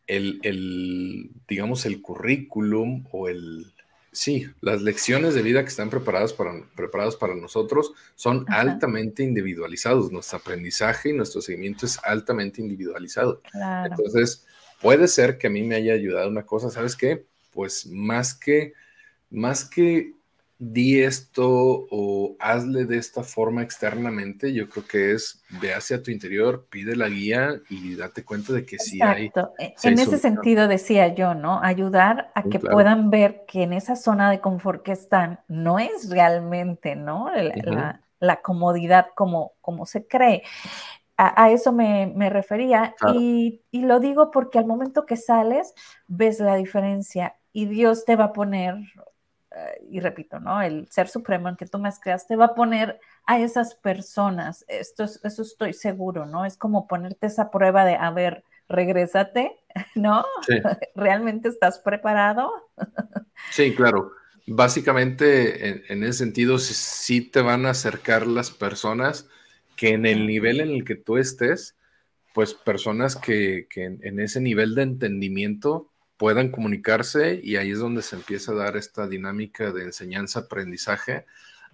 el, 0.07 0.41
el, 0.43 1.31
digamos, 1.47 1.85
el 1.87 2.01
currículum 2.01 3.05
o 3.13 3.29
el, 3.29 3.73
sí, 4.13 4.47
las 4.61 4.83
lecciones 4.83 5.35
de 5.35 5.43
vida 5.43 5.63
que 5.63 5.69
están 5.69 5.91
preparadas 5.91 6.33
para, 6.33 6.53
preparadas 6.75 7.17
para 7.17 7.35
nosotros 7.35 7.93
son 8.15 8.45
altamente 8.49 9.23
individualizados. 9.23 10.11
Nuestro 10.11 10.39
aprendizaje 10.39 11.11
y 11.11 11.13
nuestro 11.13 11.41
seguimiento 11.41 11.87
es 11.87 11.99
altamente 12.03 12.61
individualizado. 12.61 13.43
Entonces, 13.85 14.47
puede 14.81 15.09
ser 15.09 15.39
que 15.39 15.47
a 15.47 15.51
mí 15.51 15.63
me 15.63 15.77
haya 15.77 15.93
ayudado 15.93 16.29
una 16.29 16.47
cosa, 16.47 16.71
¿sabes 16.71 16.97
qué? 16.97 17.27
Pues 17.53 17.87
más 17.87 18.35
que, 18.35 18.73
más 19.31 19.65
que 19.65 20.15
di 20.61 21.01
esto 21.01 21.49
o 21.91 22.37
hazle 22.39 22.85
de 22.85 22.99
esta 22.99 23.23
forma 23.23 23.63
externamente, 23.63 24.53
yo 24.53 24.69
creo 24.69 24.87
que 24.87 25.13
es 25.13 25.43
ve 25.59 25.73
hacia 25.73 26.03
tu 26.03 26.11
interior, 26.11 26.67
pide 26.69 26.95
la 26.97 27.09
guía 27.09 27.55
y 27.71 27.97
date 27.97 28.25
cuenta 28.25 28.53
de 28.53 28.67
que 28.67 28.79
sí 28.79 29.01
hay. 29.01 29.33
E, 29.59 29.75
en 29.83 29.99
ese 29.99 30.19
sentido 30.19 30.69
decía 30.69 31.15
yo, 31.15 31.33
¿no? 31.33 31.63
Ayudar 31.63 32.31
a 32.35 32.43
que 32.43 32.59
puedan 32.59 33.09
ver 33.09 33.45
que 33.49 33.63
en 33.63 33.73
esa 33.73 33.97
zona 33.97 34.31
de 34.31 34.41
confort 34.41 34.83
que 34.83 34.93
están 34.93 35.41
no 35.49 35.79
es 35.79 36.11
realmente, 36.11 36.95
¿no? 36.95 37.31
La, 38.21 38.43
comodidad 38.43 39.07
como, 39.15 39.55
como 39.63 39.87
se 39.87 40.07
cree. 40.07 40.43
A, 41.23 41.51
eso 41.51 41.71
me, 41.73 42.31
refería 42.31 42.95
y, 43.15 43.61
y 43.71 43.83
lo 43.83 44.01
digo 44.01 44.31
porque 44.31 44.59
al 44.59 44.67
momento 44.67 45.05
que 45.05 45.19
sales 45.19 45.75
ves 46.07 46.41
la 46.41 46.55
diferencia 46.55 47.37
y 47.53 47.67
Dios 47.67 48.07
te 48.07 48.17
va 48.17 48.25
a 48.25 48.33
poner 48.33 48.77
eh, 49.53 49.87
y 49.91 50.01
repito, 50.01 50.39
¿no? 50.39 50.63
El 50.63 50.89
ser 50.91 51.09
supremo 51.09 51.49
en 51.49 51.57
que 51.57 51.67
tú 51.67 51.79
me 51.79 51.91
creas 52.01 52.27
te 52.27 52.37
va 52.37 52.47
a 52.47 52.55
poner 52.55 53.01
a 53.27 53.41
esas 53.41 53.75
personas, 53.75 54.65
esto 54.69 55.05
eso 55.05 55.43
estoy 55.43 55.73
seguro, 55.73 56.25
¿no? 56.27 56.45
Es 56.45 56.57
como 56.57 56.87
ponerte 56.87 57.27
esa 57.27 57.51
prueba 57.51 57.85
de, 57.85 57.97
a 57.97 58.11
ver, 58.13 58.45
regrésate, 58.69 59.59
¿no? 59.97 60.25
¿Realmente 60.95 61.49
estás 61.49 61.81
preparado? 61.81 62.51
sí, 63.51 63.75
claro. 63.75 64.13
Básicamente, 64.47 65.93
en, 65.93 66.03
ese 66.03 66.25
sentido, 66.25 66.59
sí, 66.59 67.21
te 67.21 67.41
van 67.41 67.67
a 67.67 67.71
acercar 67.71 68.27
las 68.27 68.51
personas 68.51 69.29
que 69.81 69.95
en 69.95 70.05
el 70.05 70.27
nivel 70.27 70.61
en 70.61 70.69
el 70.69 70.85
que 70.85 70.95
tú 70.95 71.17
estés, 71.17 71.75
pues 72.35 72.53
personas 72.53 73.17
que, 73.17 73.67
que 73.71 73.87
en 73.87 74.21
ese 74.21 74.39
nivel 74.39 74.75
de 74.75 74.83
entendimiento 74.83 75.91
puedan 76.19 76.51
comunicarse 76.51 77.41
y 77.43 77.57
ahí 77.57 77.71
es 77.71 77.79
donde 77.79 78.03
se 78.03 78.17
empieza 78.17 78.53
a 78.53 78.57
dar 78.57 78.77
esta 78.77 79.09
dinámica 79.09 79.73
de 79.73 79.85
enseñanza-aprendizaje, 79.85 81.25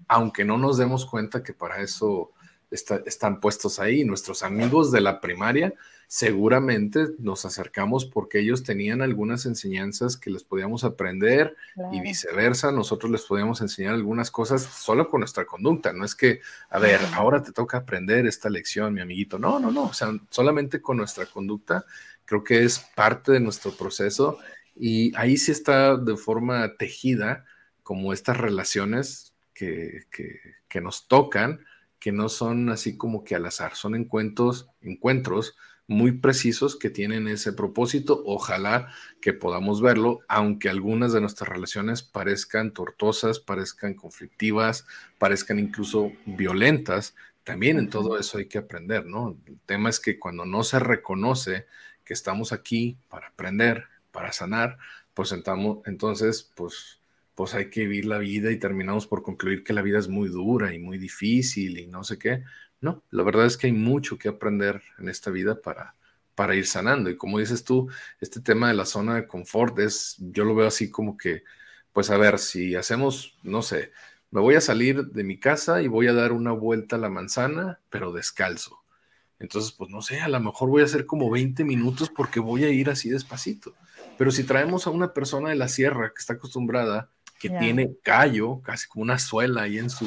aunque 0.06 0.44
no 0.44 0.56
nos 0.56 0.78
demos 0.78 1.04
cuenta 1.04 1.42
que 1.42 1.52
para 1.52 1.82
eso 1.82 2.30
están 2.70 3.40
puestos 3.40 3.78
ahí. 3.78 4.04
Nuestros 4.04 4.42
amigos 4.42 4.92
de 4.92 5.00
la 5.00 5.20
primaria 5.20 5.74
seguramente 6.08 7.06
nos 7.18 7.44
acercamos 7.44 8.04
porque 8.04 8.38
ellos 8.38 8.62
tenían 8.62 9.02
algunas 9.02 9.44
enseñanzas 9.44 10.16
que 10.16 10.30
les 10.30 10.44
podíamos 10.44 10.84
aprender 10.84 11.56
y 11.92 12.00
viceversa, 12.00 12.70
nosotros 12.70 13.10
les 13.10 13.22
podíamos 13.22 13.60
enseñar 13.60 13.94
algunas 13.94 14.30
cosas 14.30 14.62
solo 14.62 15.08
con 15.08 15.20
nuestra 15.20 15.46
conducta, 15.46 15.92
no 15.92 16.04
es 16.04 16.14
que, 16.14 16.40
a 16.70 16.78
ver, 16.78 17.00
ahora 17.14 17.42
te 17.42 17.50
toca 17.50 17.78
aprender 17.78 18.24
esta 18.26 18.48
lección, 18.48 18.94
mi 18.94 19.00
amiguito, 19.00 19.38
no, 19.38 19.58
no, 19.58 19.72
no, 19.72 19.84
o 19.84 19.92
sea, 19.92 20.12
solamente 20.30 20.80
con 20.80 20.96
nuestra 20.96 21.26
conducta 21.26 21.84
creo 22.24 22.44
que 22.44 22.62
es 22.62 22.78
parte 22.94 23.32
de 23.32 23.40
nuestro 23.40 23.72
proceso 23.72 24.38
y 24.76 25.16
ahí 25.16 25.36
sí 25.36 25.52
está 25.52 25.96
de 25.96 26.16
forma 26.16 26.76
tejida 26.76 27.44
como 27.82 28.12
estas 28.12 28.36
relaciones 28.36 29.32
que, 29.54 30.02
que, 30.10 30.80
nos 30.80 31.08
tocan, 31.08 31.64
que 32.06 32.12
no 32.12 32.28
son 32.28 32.68
así 32.68 32.96
como 32.96 33.24
que 33.24 33.34
al 33.34 33.46
azar, 33.46 33.74
son 33.74 33.96
encuentros, 33.96 34.68
encuentros 34.80 35.56
muy 35.88 36.12
precisos 36.12 36.76
que 36.76 36.88
tienen 36.88 37.26
ese 37.26 37.52
propósito. 37.52 38.22
Ojalá 38.24 38.92
que 39.20 39.32
podamos 39.32 39.82
verlo, 39.82 40.20
aunque 40.28 40.68
algunas 40.68 41.12
de 41.12 41.20
nuestras 41.20 41.48
relaciones 41.48 42.04
parezcan 42.04 42.72
tortosas, 42.72 43.40
parezcan 43.40 43.94
conflictivas, 43.94 44.86
parezcan 45.18 45.58
incluso 45.58 46.12
violentas. 46.26 47.16
También 47.42 47.76
en 47.76 47.90
todo 47.90 48.20
eso 48.20 48.38
hay 48.38 48.46
que 48.46 48.58
aprender, 48.58 49.04
¿no? 49.04 49.36
El 49.44 49.58
tema 49.66 49.90
es 49.90 49.98
que 49.98 50.20
cuando 50.20 50.46
no 50.46 50.62
se 50.62 50.78
reconoce 50.78 51.66
que 52.04 52.14
estamos 52.14 52.52
aquí 52.52 52.98
para 53.08 53.26
aprender, 53.26 53.82
para 54.12 54.30
sanar, 54.30 54.78
pues 55.12 55.34
entonces, 55.86 56.52
pues, 56.54 57.00
pues 57.36 57.54
hay 57.54 57.70
que 57.70 57.82
vivir 57.82 58.06
la 58.06 58.18
vida 58.18 58.50
y 58.50 58.58
terminamos 58.58 59.06
por 59.06 59.22
concluir 59.22 59.62
que 59.62 59.74
la 59.74 59.82
vida 59.82 59.98
es 59.98 60.08
muy 60.08 60.28
dura 60.30 60.74
y 60.74 60.78
muy 60.78 60.96
difícil 60.98 61.78
y 61.78 61.86
no 61.86 62.02
sé 62.02 62.18
qué. 62.18 62.42
No, 62.80 63.04
la 63.10 63.22
verdad 63.22 63.44
es 63.44 63.58
que 63.58 63.66
hay 63.68 63.74
mucho 63.74 64.18
que 64.18 64.28
aprender 64.28 64.82
en 64.98 65.10
esta 65.10 65.30
vida 65.30 65.60
para, 65.60 65.94
para 66.34 66.54
ir 66.54 66.66
sanando. 66.66 67.10
Y 67.10 67.16
como 67.18 67.38
dices 67.38 67.62
tú, 67.62 67.90
este 68.22 68.40
tema 68.40 68.68
de 68.68 68.74
la 68.74 68.86
zona 68.86 69.16
de 69.16 69.26
confort 69.26 69.78
es, 69.78 70.16
yo 70.18 70.44
lo 70.46 70.54
veo 70.54 70.66
así 70.66 70.90
como 70.90 71.18
que, 71.18 71.44
pues 71.92 72.10
a 72.10 72.16
ver, 72.16 72.38
si 72.38 72.74
hacemos, 72.74 73.36
no 73.42 73.60
sé, 73.60 73.92
me 74.30 74.40
voy 74.40 74.54
a 74.54 74.62
salir 74.62 75.04
de 75.04 75.22
mi 75.22 75.38
casa 75.38 75.82
y 75.82 75.88
voy 75.88 76.06
a 76.08 76.14
dar 76.14 76.32
una 76.32 76.52
vuelta 76.52 76.96
a 76.96 76.98
la 76.98 77.10
manzana, 77.10 77.80
pero 77.90 78.12
descalzo. 78.12 78.82
Entonces, 79.38 79.72
pues 79.72 79.90
no 79.90 80.00
sé, 80.00 80.20
a 80.20 80.28
lo 80.28 80.40
mejor 80.40 80.70
voy 80.70 80.80
a 80.80 80.86
hacer 80.86 81.04
como 81.04 81.30
20 81.30 81.64
minutos 81.64 82.08
porque 82.08 82.40
voy 82.40 82.64
a 82.64 82.70
ir 82.70 82.88
así 82.88 83.10
despacito. 83.10 83.74
Pero 84.16 84.30
si 84.30 84.44
traemos 84.44 84.86
a 84.86 84.90
una 84.90 85.12
persona 85.12 85.50
de 85.50 85.56
la 85.56 85.68
sierra 85.68 86.08
que 86.14 86.20
está 86.20 86.34
acostumbrada, 86.34 87.10
que 87.48 87.58
tiene 87.58 87.96
callo, 88.02 88.60
casi 88.62 88.88
como 88.88 89.02
una 89.02 89.18
suela 89.18 89.62
ahí 89.62 89.78
en 89.78 89.90
su, 89.90 90.06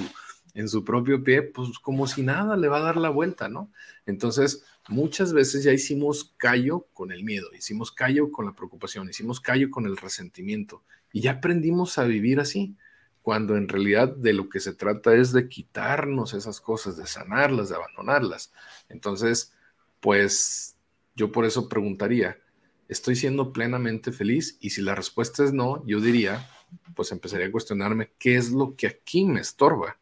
en 0.54 0.68
su 0.68 0.84
propio 0.84 1.24
pie, 1.24 1.42
pues 1.42 1.80
como 1.80 2.08
si 2.08 2.22
nada 2.22 2.58
le 2.58 2.68
va 2.68 2.78
a 2.78 2.84
dar 2.84 2.98
la 2.98 3.10
vuelta, 3.10 3.50
¿no? 3.50 3.72
Entonces, 4.06 4.64
muchas 4.88 5.34
veces 5.34 5.64
ya 5.64 5.72
hicimos 5.72 6.34
callo 6.38 6.88
con 6.94 7.12
el 7.12 7.24
miedo, 7.24 7.48
hicimos 7.58 7.92
callo 7.92 8.32
con 8.32 8.46
la 8.46 8.54
preocupación, 8.54 9.10
hicimos 9.10 9.40
callo 9.40 9.70
con 9.70 9.86
el 9.86 9.98
resentimiento 9.98 10.84
y 11.12 11.22
ya 11.22 11.32
aprendimos 11.34 11.98
a 11.98 12.04
vivir 12.04 12.40
así 12.40 12.76
cuando 13.22 13.58
en 13.58 13.68
realidad 13.68 14.16
de 14.16 14.34
lo 14.34 14.50
que 14.50 14.60
se 14.60 14.74
trata 14.74 15.14
es 15.14 15.32
de 15.32 15.48
quitarnos 15.48 16.34
esas 16.34 16.62
cosas, 16.62 16.98
de 16.98 17.06
sanarlas, 17.06 17.70
de 17.70 17.76
abandonarlas. 17.76 18.52
Entonces, 18.88 19.54
pues 20.00 20.76
yo 21.16 21.32
por 21.32 21.46
eso 21.46 21.70
preguntaría, 21.70 22.40
¿estoy 22.88 23.16
siendo 23.16 23.54
plenamente 23.54 24.12
feliz? 24.12 24.58
Y 24.60 24.72
si 24.72 24.82
la 24.82 24.96
respuesta 24.96 25.44
es 25.44 25.54
no, 25.54 25.86
yo 25.86 26.00
diría, 26.00 26.50
pues 26.96 27.12
empezaría 27.12 27.48
a 27.48 27.52
cuestionarme 27.52 28.12
qué 28.18 28.36
es 28.36 28.52
lo 28.52 28.76
que 28.76 28.88
aquí 28.88 29.26
me 29.26 29.42
estorba. 29.42 29.98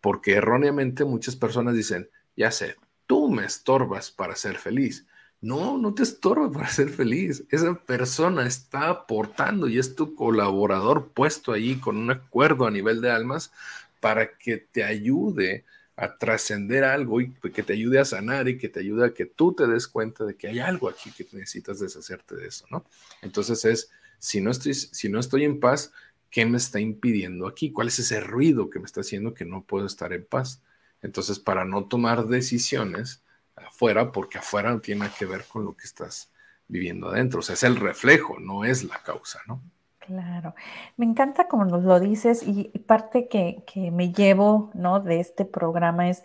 Porque 0.00 0.32
erróneamente 0.34 1.04
muchas 1.04 1.36
personas 1.36 1.74
dicen, 1.74 2.08
ya 2.36 2.50
sé, 2.50 2.76
tú 3.06 3.30
me 3.30 3.44
estorbas 3.44 4.10
para 4.10 4.34
ser 4.36 4.58
feliz. 4.58 5.06
No, 5.40 5.76
no 5.78 5.94
te 5.94 6.02
estorba 6.02 6.50
para 6.50 6.68
ser 6.68 6.88
feliz. 6.88 7.44
Esa 7.50 7.74
persona 7.74 8.46
está 8.46 8.88
aportando 8.88 9.68
y 9.68 9.78
es 9.78 9.94
tu 9.94 10.14
colaborador 10.14 11.08
puesto 11.08 11.52
allí 11.52 11.76
con 11.76 11.96
un 11.96 12.10
acuerdo 12.10 12.66
a 12.66 12.70
nivel 12.70 13.00
de 13.00 13.10
almas 13.10 13.52
para 14.00 14.36
que 14.36 14.56
te 14.56 14.84
ayude 14.84 15.64
a 15.96 16.16
trascender 16.16 16.84
algo 16.84 17.20
y 17.20 17.32
que 17.32 17.62
te 17.62 17.74
ayude 17.74 17.98
a 17.98 18.04
sanar 18.04 18.48
y 18.48 18.58
que 18.58 18.68
te 18.68 18.80
ayude 18.80 19.06
a 19.06 19.14
que 19.14 19.26
tú 19.26 19.52
te 19.52 19.66
des 19.66 19.86
cuenta 19.86 20.24
de 20.24 20.34
que 20.36 20.48
hay 20.48 20.58
algo 20.58 20.88
aquí 20.88 21.12
que 21.12 21.26
necesitas 21.32 21.78
deshacerte 21.80 22.34
de 22.34 22.48
eso, 22.48 22.66
¿no? 22.70 22.84
Entonces 23.20 23.64
es, 23.64 23.90
si 24.22 24.40
no 24.40 24.52
estoy, 24.52 24.72
si 24.74 25.08
no 25.08 25.18
estoy 25.18 25.42
en 25.44 25.58
paz, 25.58 25.92
¿qué 26.30 26.46
me 26.46 26.56
está 26.56 26.78
impidiendo 26.78 27.48
aquí? 27.48 27.72
¿Cuál 27.72 27.88
es 27.88 27.98
ese 27.98 28.20
ruido 28.20 28.70
que 28.70 28.78
me 28.78 28.86
está 28.86 29.00
haciendo 29.00 29.34
que 29.34 29.44
no 29.44 29.64
puedo 29.64 29.84
estar 29.84 30.12
en 30.12 30.24
paz? 30.24 30.62
Entonces, 31.02 31.40
para 31.40 31.64
no 31.64 31.86
tomar 31.86 32.28
decisiones, 32.28 33.24
afuera, 33.56 34.12
porque 34.12 34.38
afuera 34.38 34.70
no 34.70 34.80
tiene 34.80 35.08
que 35.18 35.26
ver 35.26 35.44
con 35.48 35.64
lo 35.64 35.76
que 35.76 35.86
estás 35.86 36.30
viviendo 36.68 37.08
adentro. 37.08 37.40
O 37.40 37.42
sea, 37.42 37.54
es 37.54 37.64
el 37.64 37.74
reflejo, 37.74 38.38
no 38.38 38.64
es 38.64 38.84
la 38.84 39.02
causa, 39.02 39.40
¿no? 39.48 39.60
Claro, 39.98 40.54
me 40.96 41.04
encanta 41.04 41.48
como 41.48 41.64
nos 41.64 41.82
lo 41.82 41.98
dices 41.98 42.44
y, 42.46 42.68
parte 42.86 43.26
que, 43.26 43.64
me 43.90 44.12
llevo, 44.12 44.70
¿no? 44.74 45.00
De 45.00 45.18
este 45.18 45.44
programa 45.44 46.08
es 46.08 46.22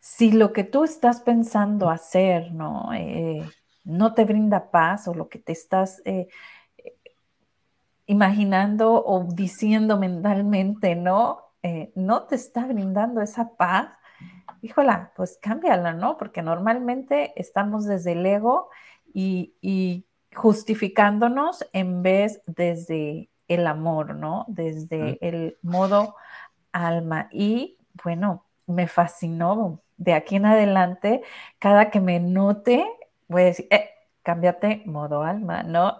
si 0.00 0.32
lo 0.32 0.54
que 0.54 0.64
tú 0.64 0.84
estás 0.84 1.20
pensando 1.20 1.90
hacer, 1.90 2.52
¿no? 2.52 2.94
Eh, 2.94 3.46
no 3.84 4.14
te 4.14 4.24
brinda 4.24 4.70
paz 4.70 5.06
o 5.06 5.12
lo 5.12 5.28
que 5.28 5.38
te 5.38 5.52
estás 5.52 6.00
eh, 6.06 6.28
imaginando 8.06 9.04
o 9.04 9.24
diciendo 9.24 9.98
mentalmente, 9.98 10.94
¿no? 10.94 11.40
Eh, 11.62 11.92
no 11.96 12.24
te 12.24 12.36
está 12.36 12.66
brindando 12.66 13.20
esa 13.20 13.56
paz, 13.56 13.88
híjola, 14.62 15.12
pues 15.16 15.38
cámbiala, 15.40 15.92
¿no? 15.92 16.16
Porque 16.16 16.42
normalmente 16.42 17.32
estamos 17.36 17.84
desde 17.86 18.12
el 18.12 18.24
ego 18.24 18.70
y, 19.12 20.04
justificándonos 20.34 21.66
en 21.72 22.02
vez 22.02 22.42
desde 22.46 23.30
el 23.48 23.66
amor, 23.66 24.14
¿no? 24.14 24.44
Desde 24.48 25.18
el 25.26 25.56
modo 25.62 26.14
alma. 26.72 27.28
Y 27.32 27.78
bueno, 28.04 28.44
me 28.66 28.86
fascinó. 28.86 29.80
De 29.96 30.12
aquí 30.12 30.36
en 30.36 30.44
adelante, 30.44 31.22
cada 31.58 31.90
que 31.90 32.00
me 32.00 32.20
note, 32.20 32.84
voy 33.28 33.42
a 33.42 33.44
decir, 33.46 33.66
eh, 33.70 33.88
cámbiate 34.26 34.82
modo 34.86 35.22
alma, 35.22 35.62
¿no? 35.62 35.98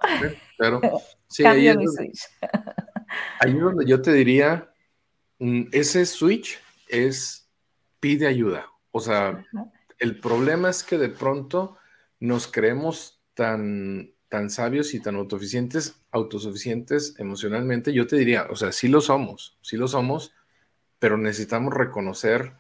claro. 0.56 0.80
Sí, 1.28 1.44
ahí, 1.44 1.66
es 1.66 1.74
donde, 1.74 2.12
ahí 3.40 3.52
donde 3.54 3.84
yo 3.84 4.00
te 4.00 4.12
diría, 4.12 4.72
mm, 5.40 5.64
ese 5.72 6.06
switch 6.06 6.60
es 6.86 7.50
pide 7.98 8.28
ayuda. 8.28 8.68
O 8.92 9.00
sea, 9.00 9.44
el 9.98 10.20
problema 10.20 10.70
es 10.70 10.84
que 10.84 10.98
de 10.98 11.08
pronto 11.08 11.78
nos 12.20 12.46
creemos 12.46 13.20
tan, 13.34 14.12
tan 14.28 14.50
sabios 14.50 14.94
y 14.94 15.00
tan 15.00 15.16
autosuficientes, 15.16 16.00
autosuficientes 16.12 17.16
emocionalmente. 17.18 17.92
Yo 17.92 18.06
te 18.06 18.14
diría, 18.14 18.46
o 18.48 18.54
sea, 18.54 18.70
sí 18.70 18.86
lo 18.86 19.00
somos, 19.00 19.58
sí 19.62 19.76
lo 19.76 19.88
somos, 19.88 20.32
pero 21.00 21.18
necesitamos 21.18 21.74
reconocer 21.74 22.52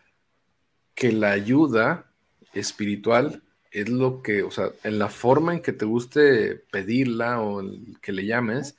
que 0.96 1.12
la 1.12 1.30
ayuda 1.30 2.10
espiritual 2.52 3.44
es 3.70 3.88
lo 3.88 4.22
que, 4.22 4.42
o 4.42 4.50
sea, 4.50 4.70
en 4.84 4.98
la 4.98 5.08
forma 5.08 5.54
en 5.54 5.60
que 5.60 5.72
te 5.72 5.84
guste 5.84 6.56
pedirla 6.70 7.40
o 7.40 7.62
que 8.00 8.12
le 8.12 8.26
llames, 8.26 8.76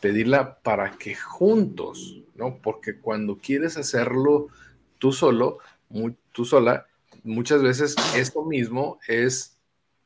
pedirla 0.00 0.58
para 0.60 0.92
que 0.92 1.14
juntos, 1.14 2.22
¿no? 2.34 2.58
Porque 2.62 2.98
cuando 2.98 3.38
quieres 3.38 3.76
hacerlo 3.76 4.48
tú 4.98 5.12
solo, 5.12 5.58
tú 6.32 6.44
sola, 6.44 6.86
muchas 7.22 7.62
veces 7.62 7.96
eso 8.16 8.44
mismo 8.44 8.98
es, 9.06 9.58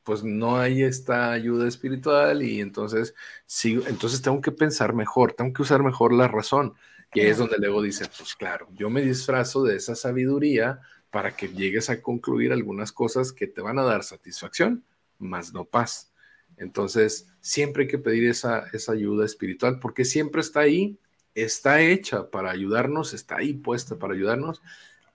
pues 0.03 0.23
no 0.23 0.57
hay 0.57 0.83
esta 0.83 1.31
ayuda 1.31 1.67
espiritual 1.67 2.43
y 2.43 2.61
entonces 2.61 3.15
sigo, 3.45 3.83
entonces 3.87 4.21
tengo 4.21 4.41
que 4.41 4.51
pensar 4.51 4.93
mejor, 4.93 5.33
tengo 5.33 5.53
que 5.53 5.61
usar 5.61 5.83
mejor 5.83 6.13
la 6.13 6.27
razón. 6.27 6.73
Y 7.13 7.21
es 7.21 7.37
donde 7.37 7.57
luego 7.57 7.81
dice, 7.81 8.05
pues 8.17 8.35
claro, 8.35 8.67
yo 8.73 8.89
me 8.89 9.01
disfrazo 9.01 9.63
de 9.63 9.77
esa 9.77 9.95
sabiduría 9.95 10.81
para 11.15 11.33
que 11.33 11.47
llegues 11.47 11.89
a 11.89 12.01
concluir 12.01 12.51
algunas 12.51 12.91
cosas 12.91 13.31
que 13.31 13.47
te 13.47 13.61
van 13.61 13.79
a 13.79 13.83
dar 13.83 14.03
satisfacción, 14.03 14.83
más 15.17 15.53
no 15.53 15.63
paz. 15.63 16.11
Entonces, 16.57 17.29
siempre 17.39 17.83
hay 17.83 17.87
que 17.87 17.99
pedir 17.99 18.25
esa, 18.25 18.65
esa 18.73 18.91
ayuda 18.91 19.23
espiritual 19.23 19.79
porque 19.79 20.03
siempre 20.03 20.41
está 20.41 20.59
ahí, 20.59 20.99
está 21.33 21.79
hecha 21.79 22.29
para 22.29 22.51
ayudarnos, 22.51 23.13
está 23.13 23.37
ahí 23.37 23.53
puesta 23.53 23.97
para 23.97 24.13
ayudarnos, 24.13 24.61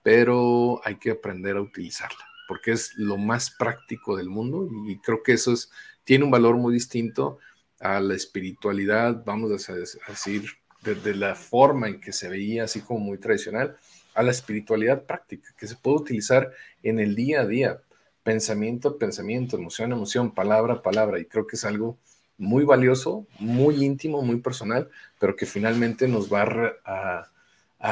pero 0.01 0.81
hay 0.83 0.95
que 0.95 1.11
aprender 1.11 1.57
a 1.57 1.61
utilizarla 1.61 2.25
porque 2.47 2.71
es 2.71 2.95
lo 2.97 3.17
más 3.17 3.51
práctico 3.51 4.17
del 4.17 4.31
mundo 4.31 4.67
y 4.87 4.97
creo 4.97 5.21
que 5.21 5.33
eso 5.33 5.53
es, 5.53 5.69
tiene 6.03 6.25
un 6.25 6.31
valor 6.31 6.57
muy 6.57 6.73
distinto 6.73 7.37
a 7.79 7.99
la 7.99 8.15
espiritualidad, 8.15 9.23
vamos 9.23 9.69
a 9.69 9.75
decir, 9.75 10.45
desde 10.81 11.13
la 11.13 11.35
forma 11.35 11.89
en 11.89 12.01
que 12.01 12.11
se 12.11 12.27
veía 12.27 12.63
así 12.63 12.81
como 12.81 13.01
muy 13.01 13.19
tradicional, 13.19 13.77
a 14.13 14.23
la 14.23 14.31
espiritualidad 14.31 15.03
práctica, 15.03 15.53
que 15.57 15.67
se 15.67 15.75
puede 15.75 15.97
utilizar 15.97 16.51
en 16.83 16.99
el 16.99 17.15
día 17.15 17.41
a 17.41 17.45
día, 17.47 17.81
pensamiento 18.23 18.97
pensamiento, 18.97 19.57
emoción 19.57 19.91
emoción, 19.91 20.31
palabra 20.31 20.81
palabra, 20.81 21.19
y 21.19 21.25
creo 21.25 21.47
que 21.47 21.55
es 21.55 21.65
algo 21.65 21.97
muy 22.37 22.65
valioso, 22.65 23.27
muy 23.39 23.85
íntimo, 23.85 24.21
muy 24.23 24.37
personal, 24.37 24.89
pero 25.19 25.35
que 25.35 25.45
finalmente 25.45 26.07
nos 26.07 26.31
va 26.31 26.43
a, 26.85 27.27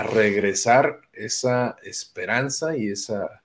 regresar 0.04 1.02
esa 1.14 1.76
esperanza 1.84 2.78
y 2.78 2.90
esa, 2.90 3.42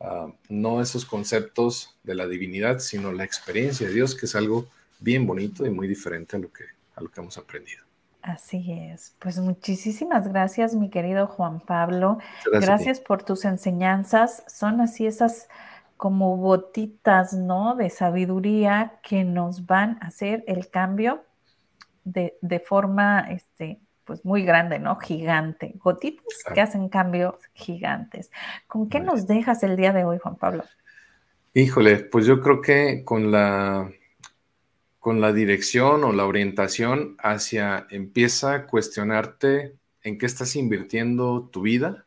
ah, 0.00 0.32
no 0.48 0.80
esos 0.80 1.04
conceptos 1.04 1.96
de 2.02 2.14
la 2.14 2.26
divinidad, 2.26 2.78
sino 2.78 3.12
la 3.12 3.24
experiencia 3.24 3.88
de 3.88 3.94
Dios, 3.94 4.14
que 4.14 4.24
es 4.24 4.34
algo 4.34 4.68
bien 5.00 5.26
bonito 5.26 5.66
y 5.66 5.70
muy 5.70 5.86
diferente 5.86 6.36
a 6.36 6.38
lo 6.38 6.50
que, 6.50 6.64
a 6.96 7.02
lo 7.02 7.10
que 7.10 7.20
hemos 7.20 7.36
aprendido. 7.36 7.84
Así 8.22 8.72
es. 8.72 9.16
Pues 9.18 9.38
muchísimas 9.40 10.28
gracias, 10.28 10.76
mi 10.76 10.90
querido 10.90 11.26
Juan 11.26 11.58
Pablo. 11.58 12.18
Gracias, 12.52 13.00
por 13.00 13.24
tus 13.24 13.44
enseñanzas. 13.44 14.44
Son 14.46 14.80
así 14.80 15.06
esas 15.06 15.48
como 15.96 16.36
botitas, 16.36 17.32
¿no? 17.32 17.74
De 17.74 17.90
sabiduría 17.90 19.00
que 19.02 19.24
nos 19.24 19.66
van 19.66 19.98
a 20.00 20.06
hacer 20.06 20.44
el 20.46 20.70
cambio 20.70 21.24
de, 22.04 22.64
forma, 22.64 23.26
este, 23.30 23.80
pues 24.04 24.24
muy 24.24 24.44
grande, 24.44 24.78
¿no? 24.78 24.96
Gigante. 24.96 25.74
Gotitas 25.78 26.44
que 26.54 26.60
hacen 26.60 26.88
cambios 26.88 27.34
gigantes. 27.54 28.30
¿Con 28.68 28.88
qué 28.88 29.00
nos 29.00 29.26
dejas 29.26 29.64
el 29.64 29.76
día 29.76 29.92
de 29.92 30.04
hoy, 30.04 30.18
Juan 30.18 30.36
Pablo? 30.36 30.64
Híjole, 31.54 31.96
pues 31.96 32.24
yo 32.24 32.40
creo 32.40 32.60
que 32.60 33.04
con 33.04 33.32
la 33.32 33.90
con 35.02 35.20
la 35.20 35.32
dirección 35.32 36.04
o 36.04 36.12
la 36.12 36.26
orientación 36.26 37.16
hacia 37.18 37.88
empieza 37.90 38.54
a 38.54 38.66
cuestionarte 38.68 39.74
en 40.04 40.16
qué 40.16 40.26
estás 40.26 40.54
invirtiendo 40.54 41.50
tu 41.52 41.62
vida 41.62 42.06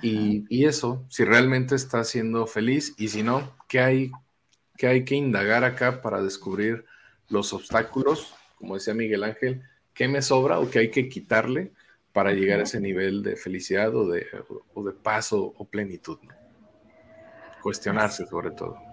y, 0.00 0.64
eso, 0.64 1.04
si 1.10 1.24
realmente 1.24 1.74
estás 1.74 2.08
siendo 2.08 2.46
feliz 2.46 2.94
y 2.96 3.08
si 3.08 3.22
no, 3.22 3.54
¿qué 3.68 3.80
hay, 3.80 4.12
qué 4.78 4.86
hay 4.86 5.04
que 5.04 5.16
indagar 5.16 5.64
acá 5.64 6.00
para 6.00 6.22
descubrir 6.22 6.86
los 7.28 7.52
obstáculos? 7.52 8.34
Como 8.56 8.76
decía 8.76 8.94
Miguel 8.94 9.24
Ángel, 9.24 9.62
¿qué 9.92 10.08
me 10.08 10.22
sobra 10.22 10.60
o 10.60 10.70
qué 10.70 10.78
hay 10.78 10.90
que 10.90 11.10
quitarle 11.10 11.72
para 12.14 12.32
llegar 12.32 12.60
a 12.60 12.62
ese 12.62 12.80
nivel 12.80 13.22
de 13.22 13.36
felicidad 13.36 13.94
o 13.94 14.08
de, 14.08 14.26
o 14.72 14.82
de 14.82 14.92
paz 14.92 15.34
o, 15.34 15.52
plenitud? 15.70 16.16
Cuestionarse 17.60 18.24
sobre 18.24 18.52
todo. 18.52 18.89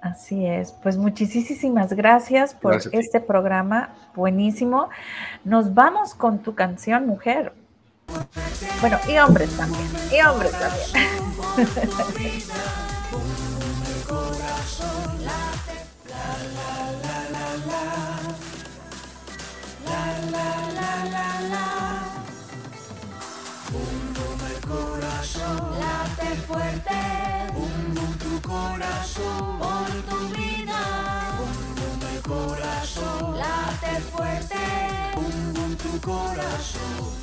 Así 0.00 0.46
es, 0.46 0.72
pues 0.72 0.96
muchísimas 0.96 1.92
gracias 1.92 2.54
por 2.54 2.80
este 2.92 3.20
programa 3.20 3.94
buenísimo. 4.14 4.88
Nos 5.44 5.74
vamos 5.74 6.14
con 6.14 6.38
tu 6.38 6.54
canción, 6.54 7.06
mujer. 7.06 7.52
Bueno, 8.80 8.98
y 9.08 9.18
hombres 9.18 9.56
también, 9.56 9.88
y 10.12 10.20
hombres 10.22 10.52
también. 10.52 11.08
late 25.78 26.36
fuerte 26.46 27.18
corazón, 28.42 29.57
por 29.57 29.57
tu 29.57 29.57
fuerte. 34.00 34.56
Bum, 35.14 35.52
bum, 35.54 35.76
tu 35.76 36.00
corazón. 36.00 37.17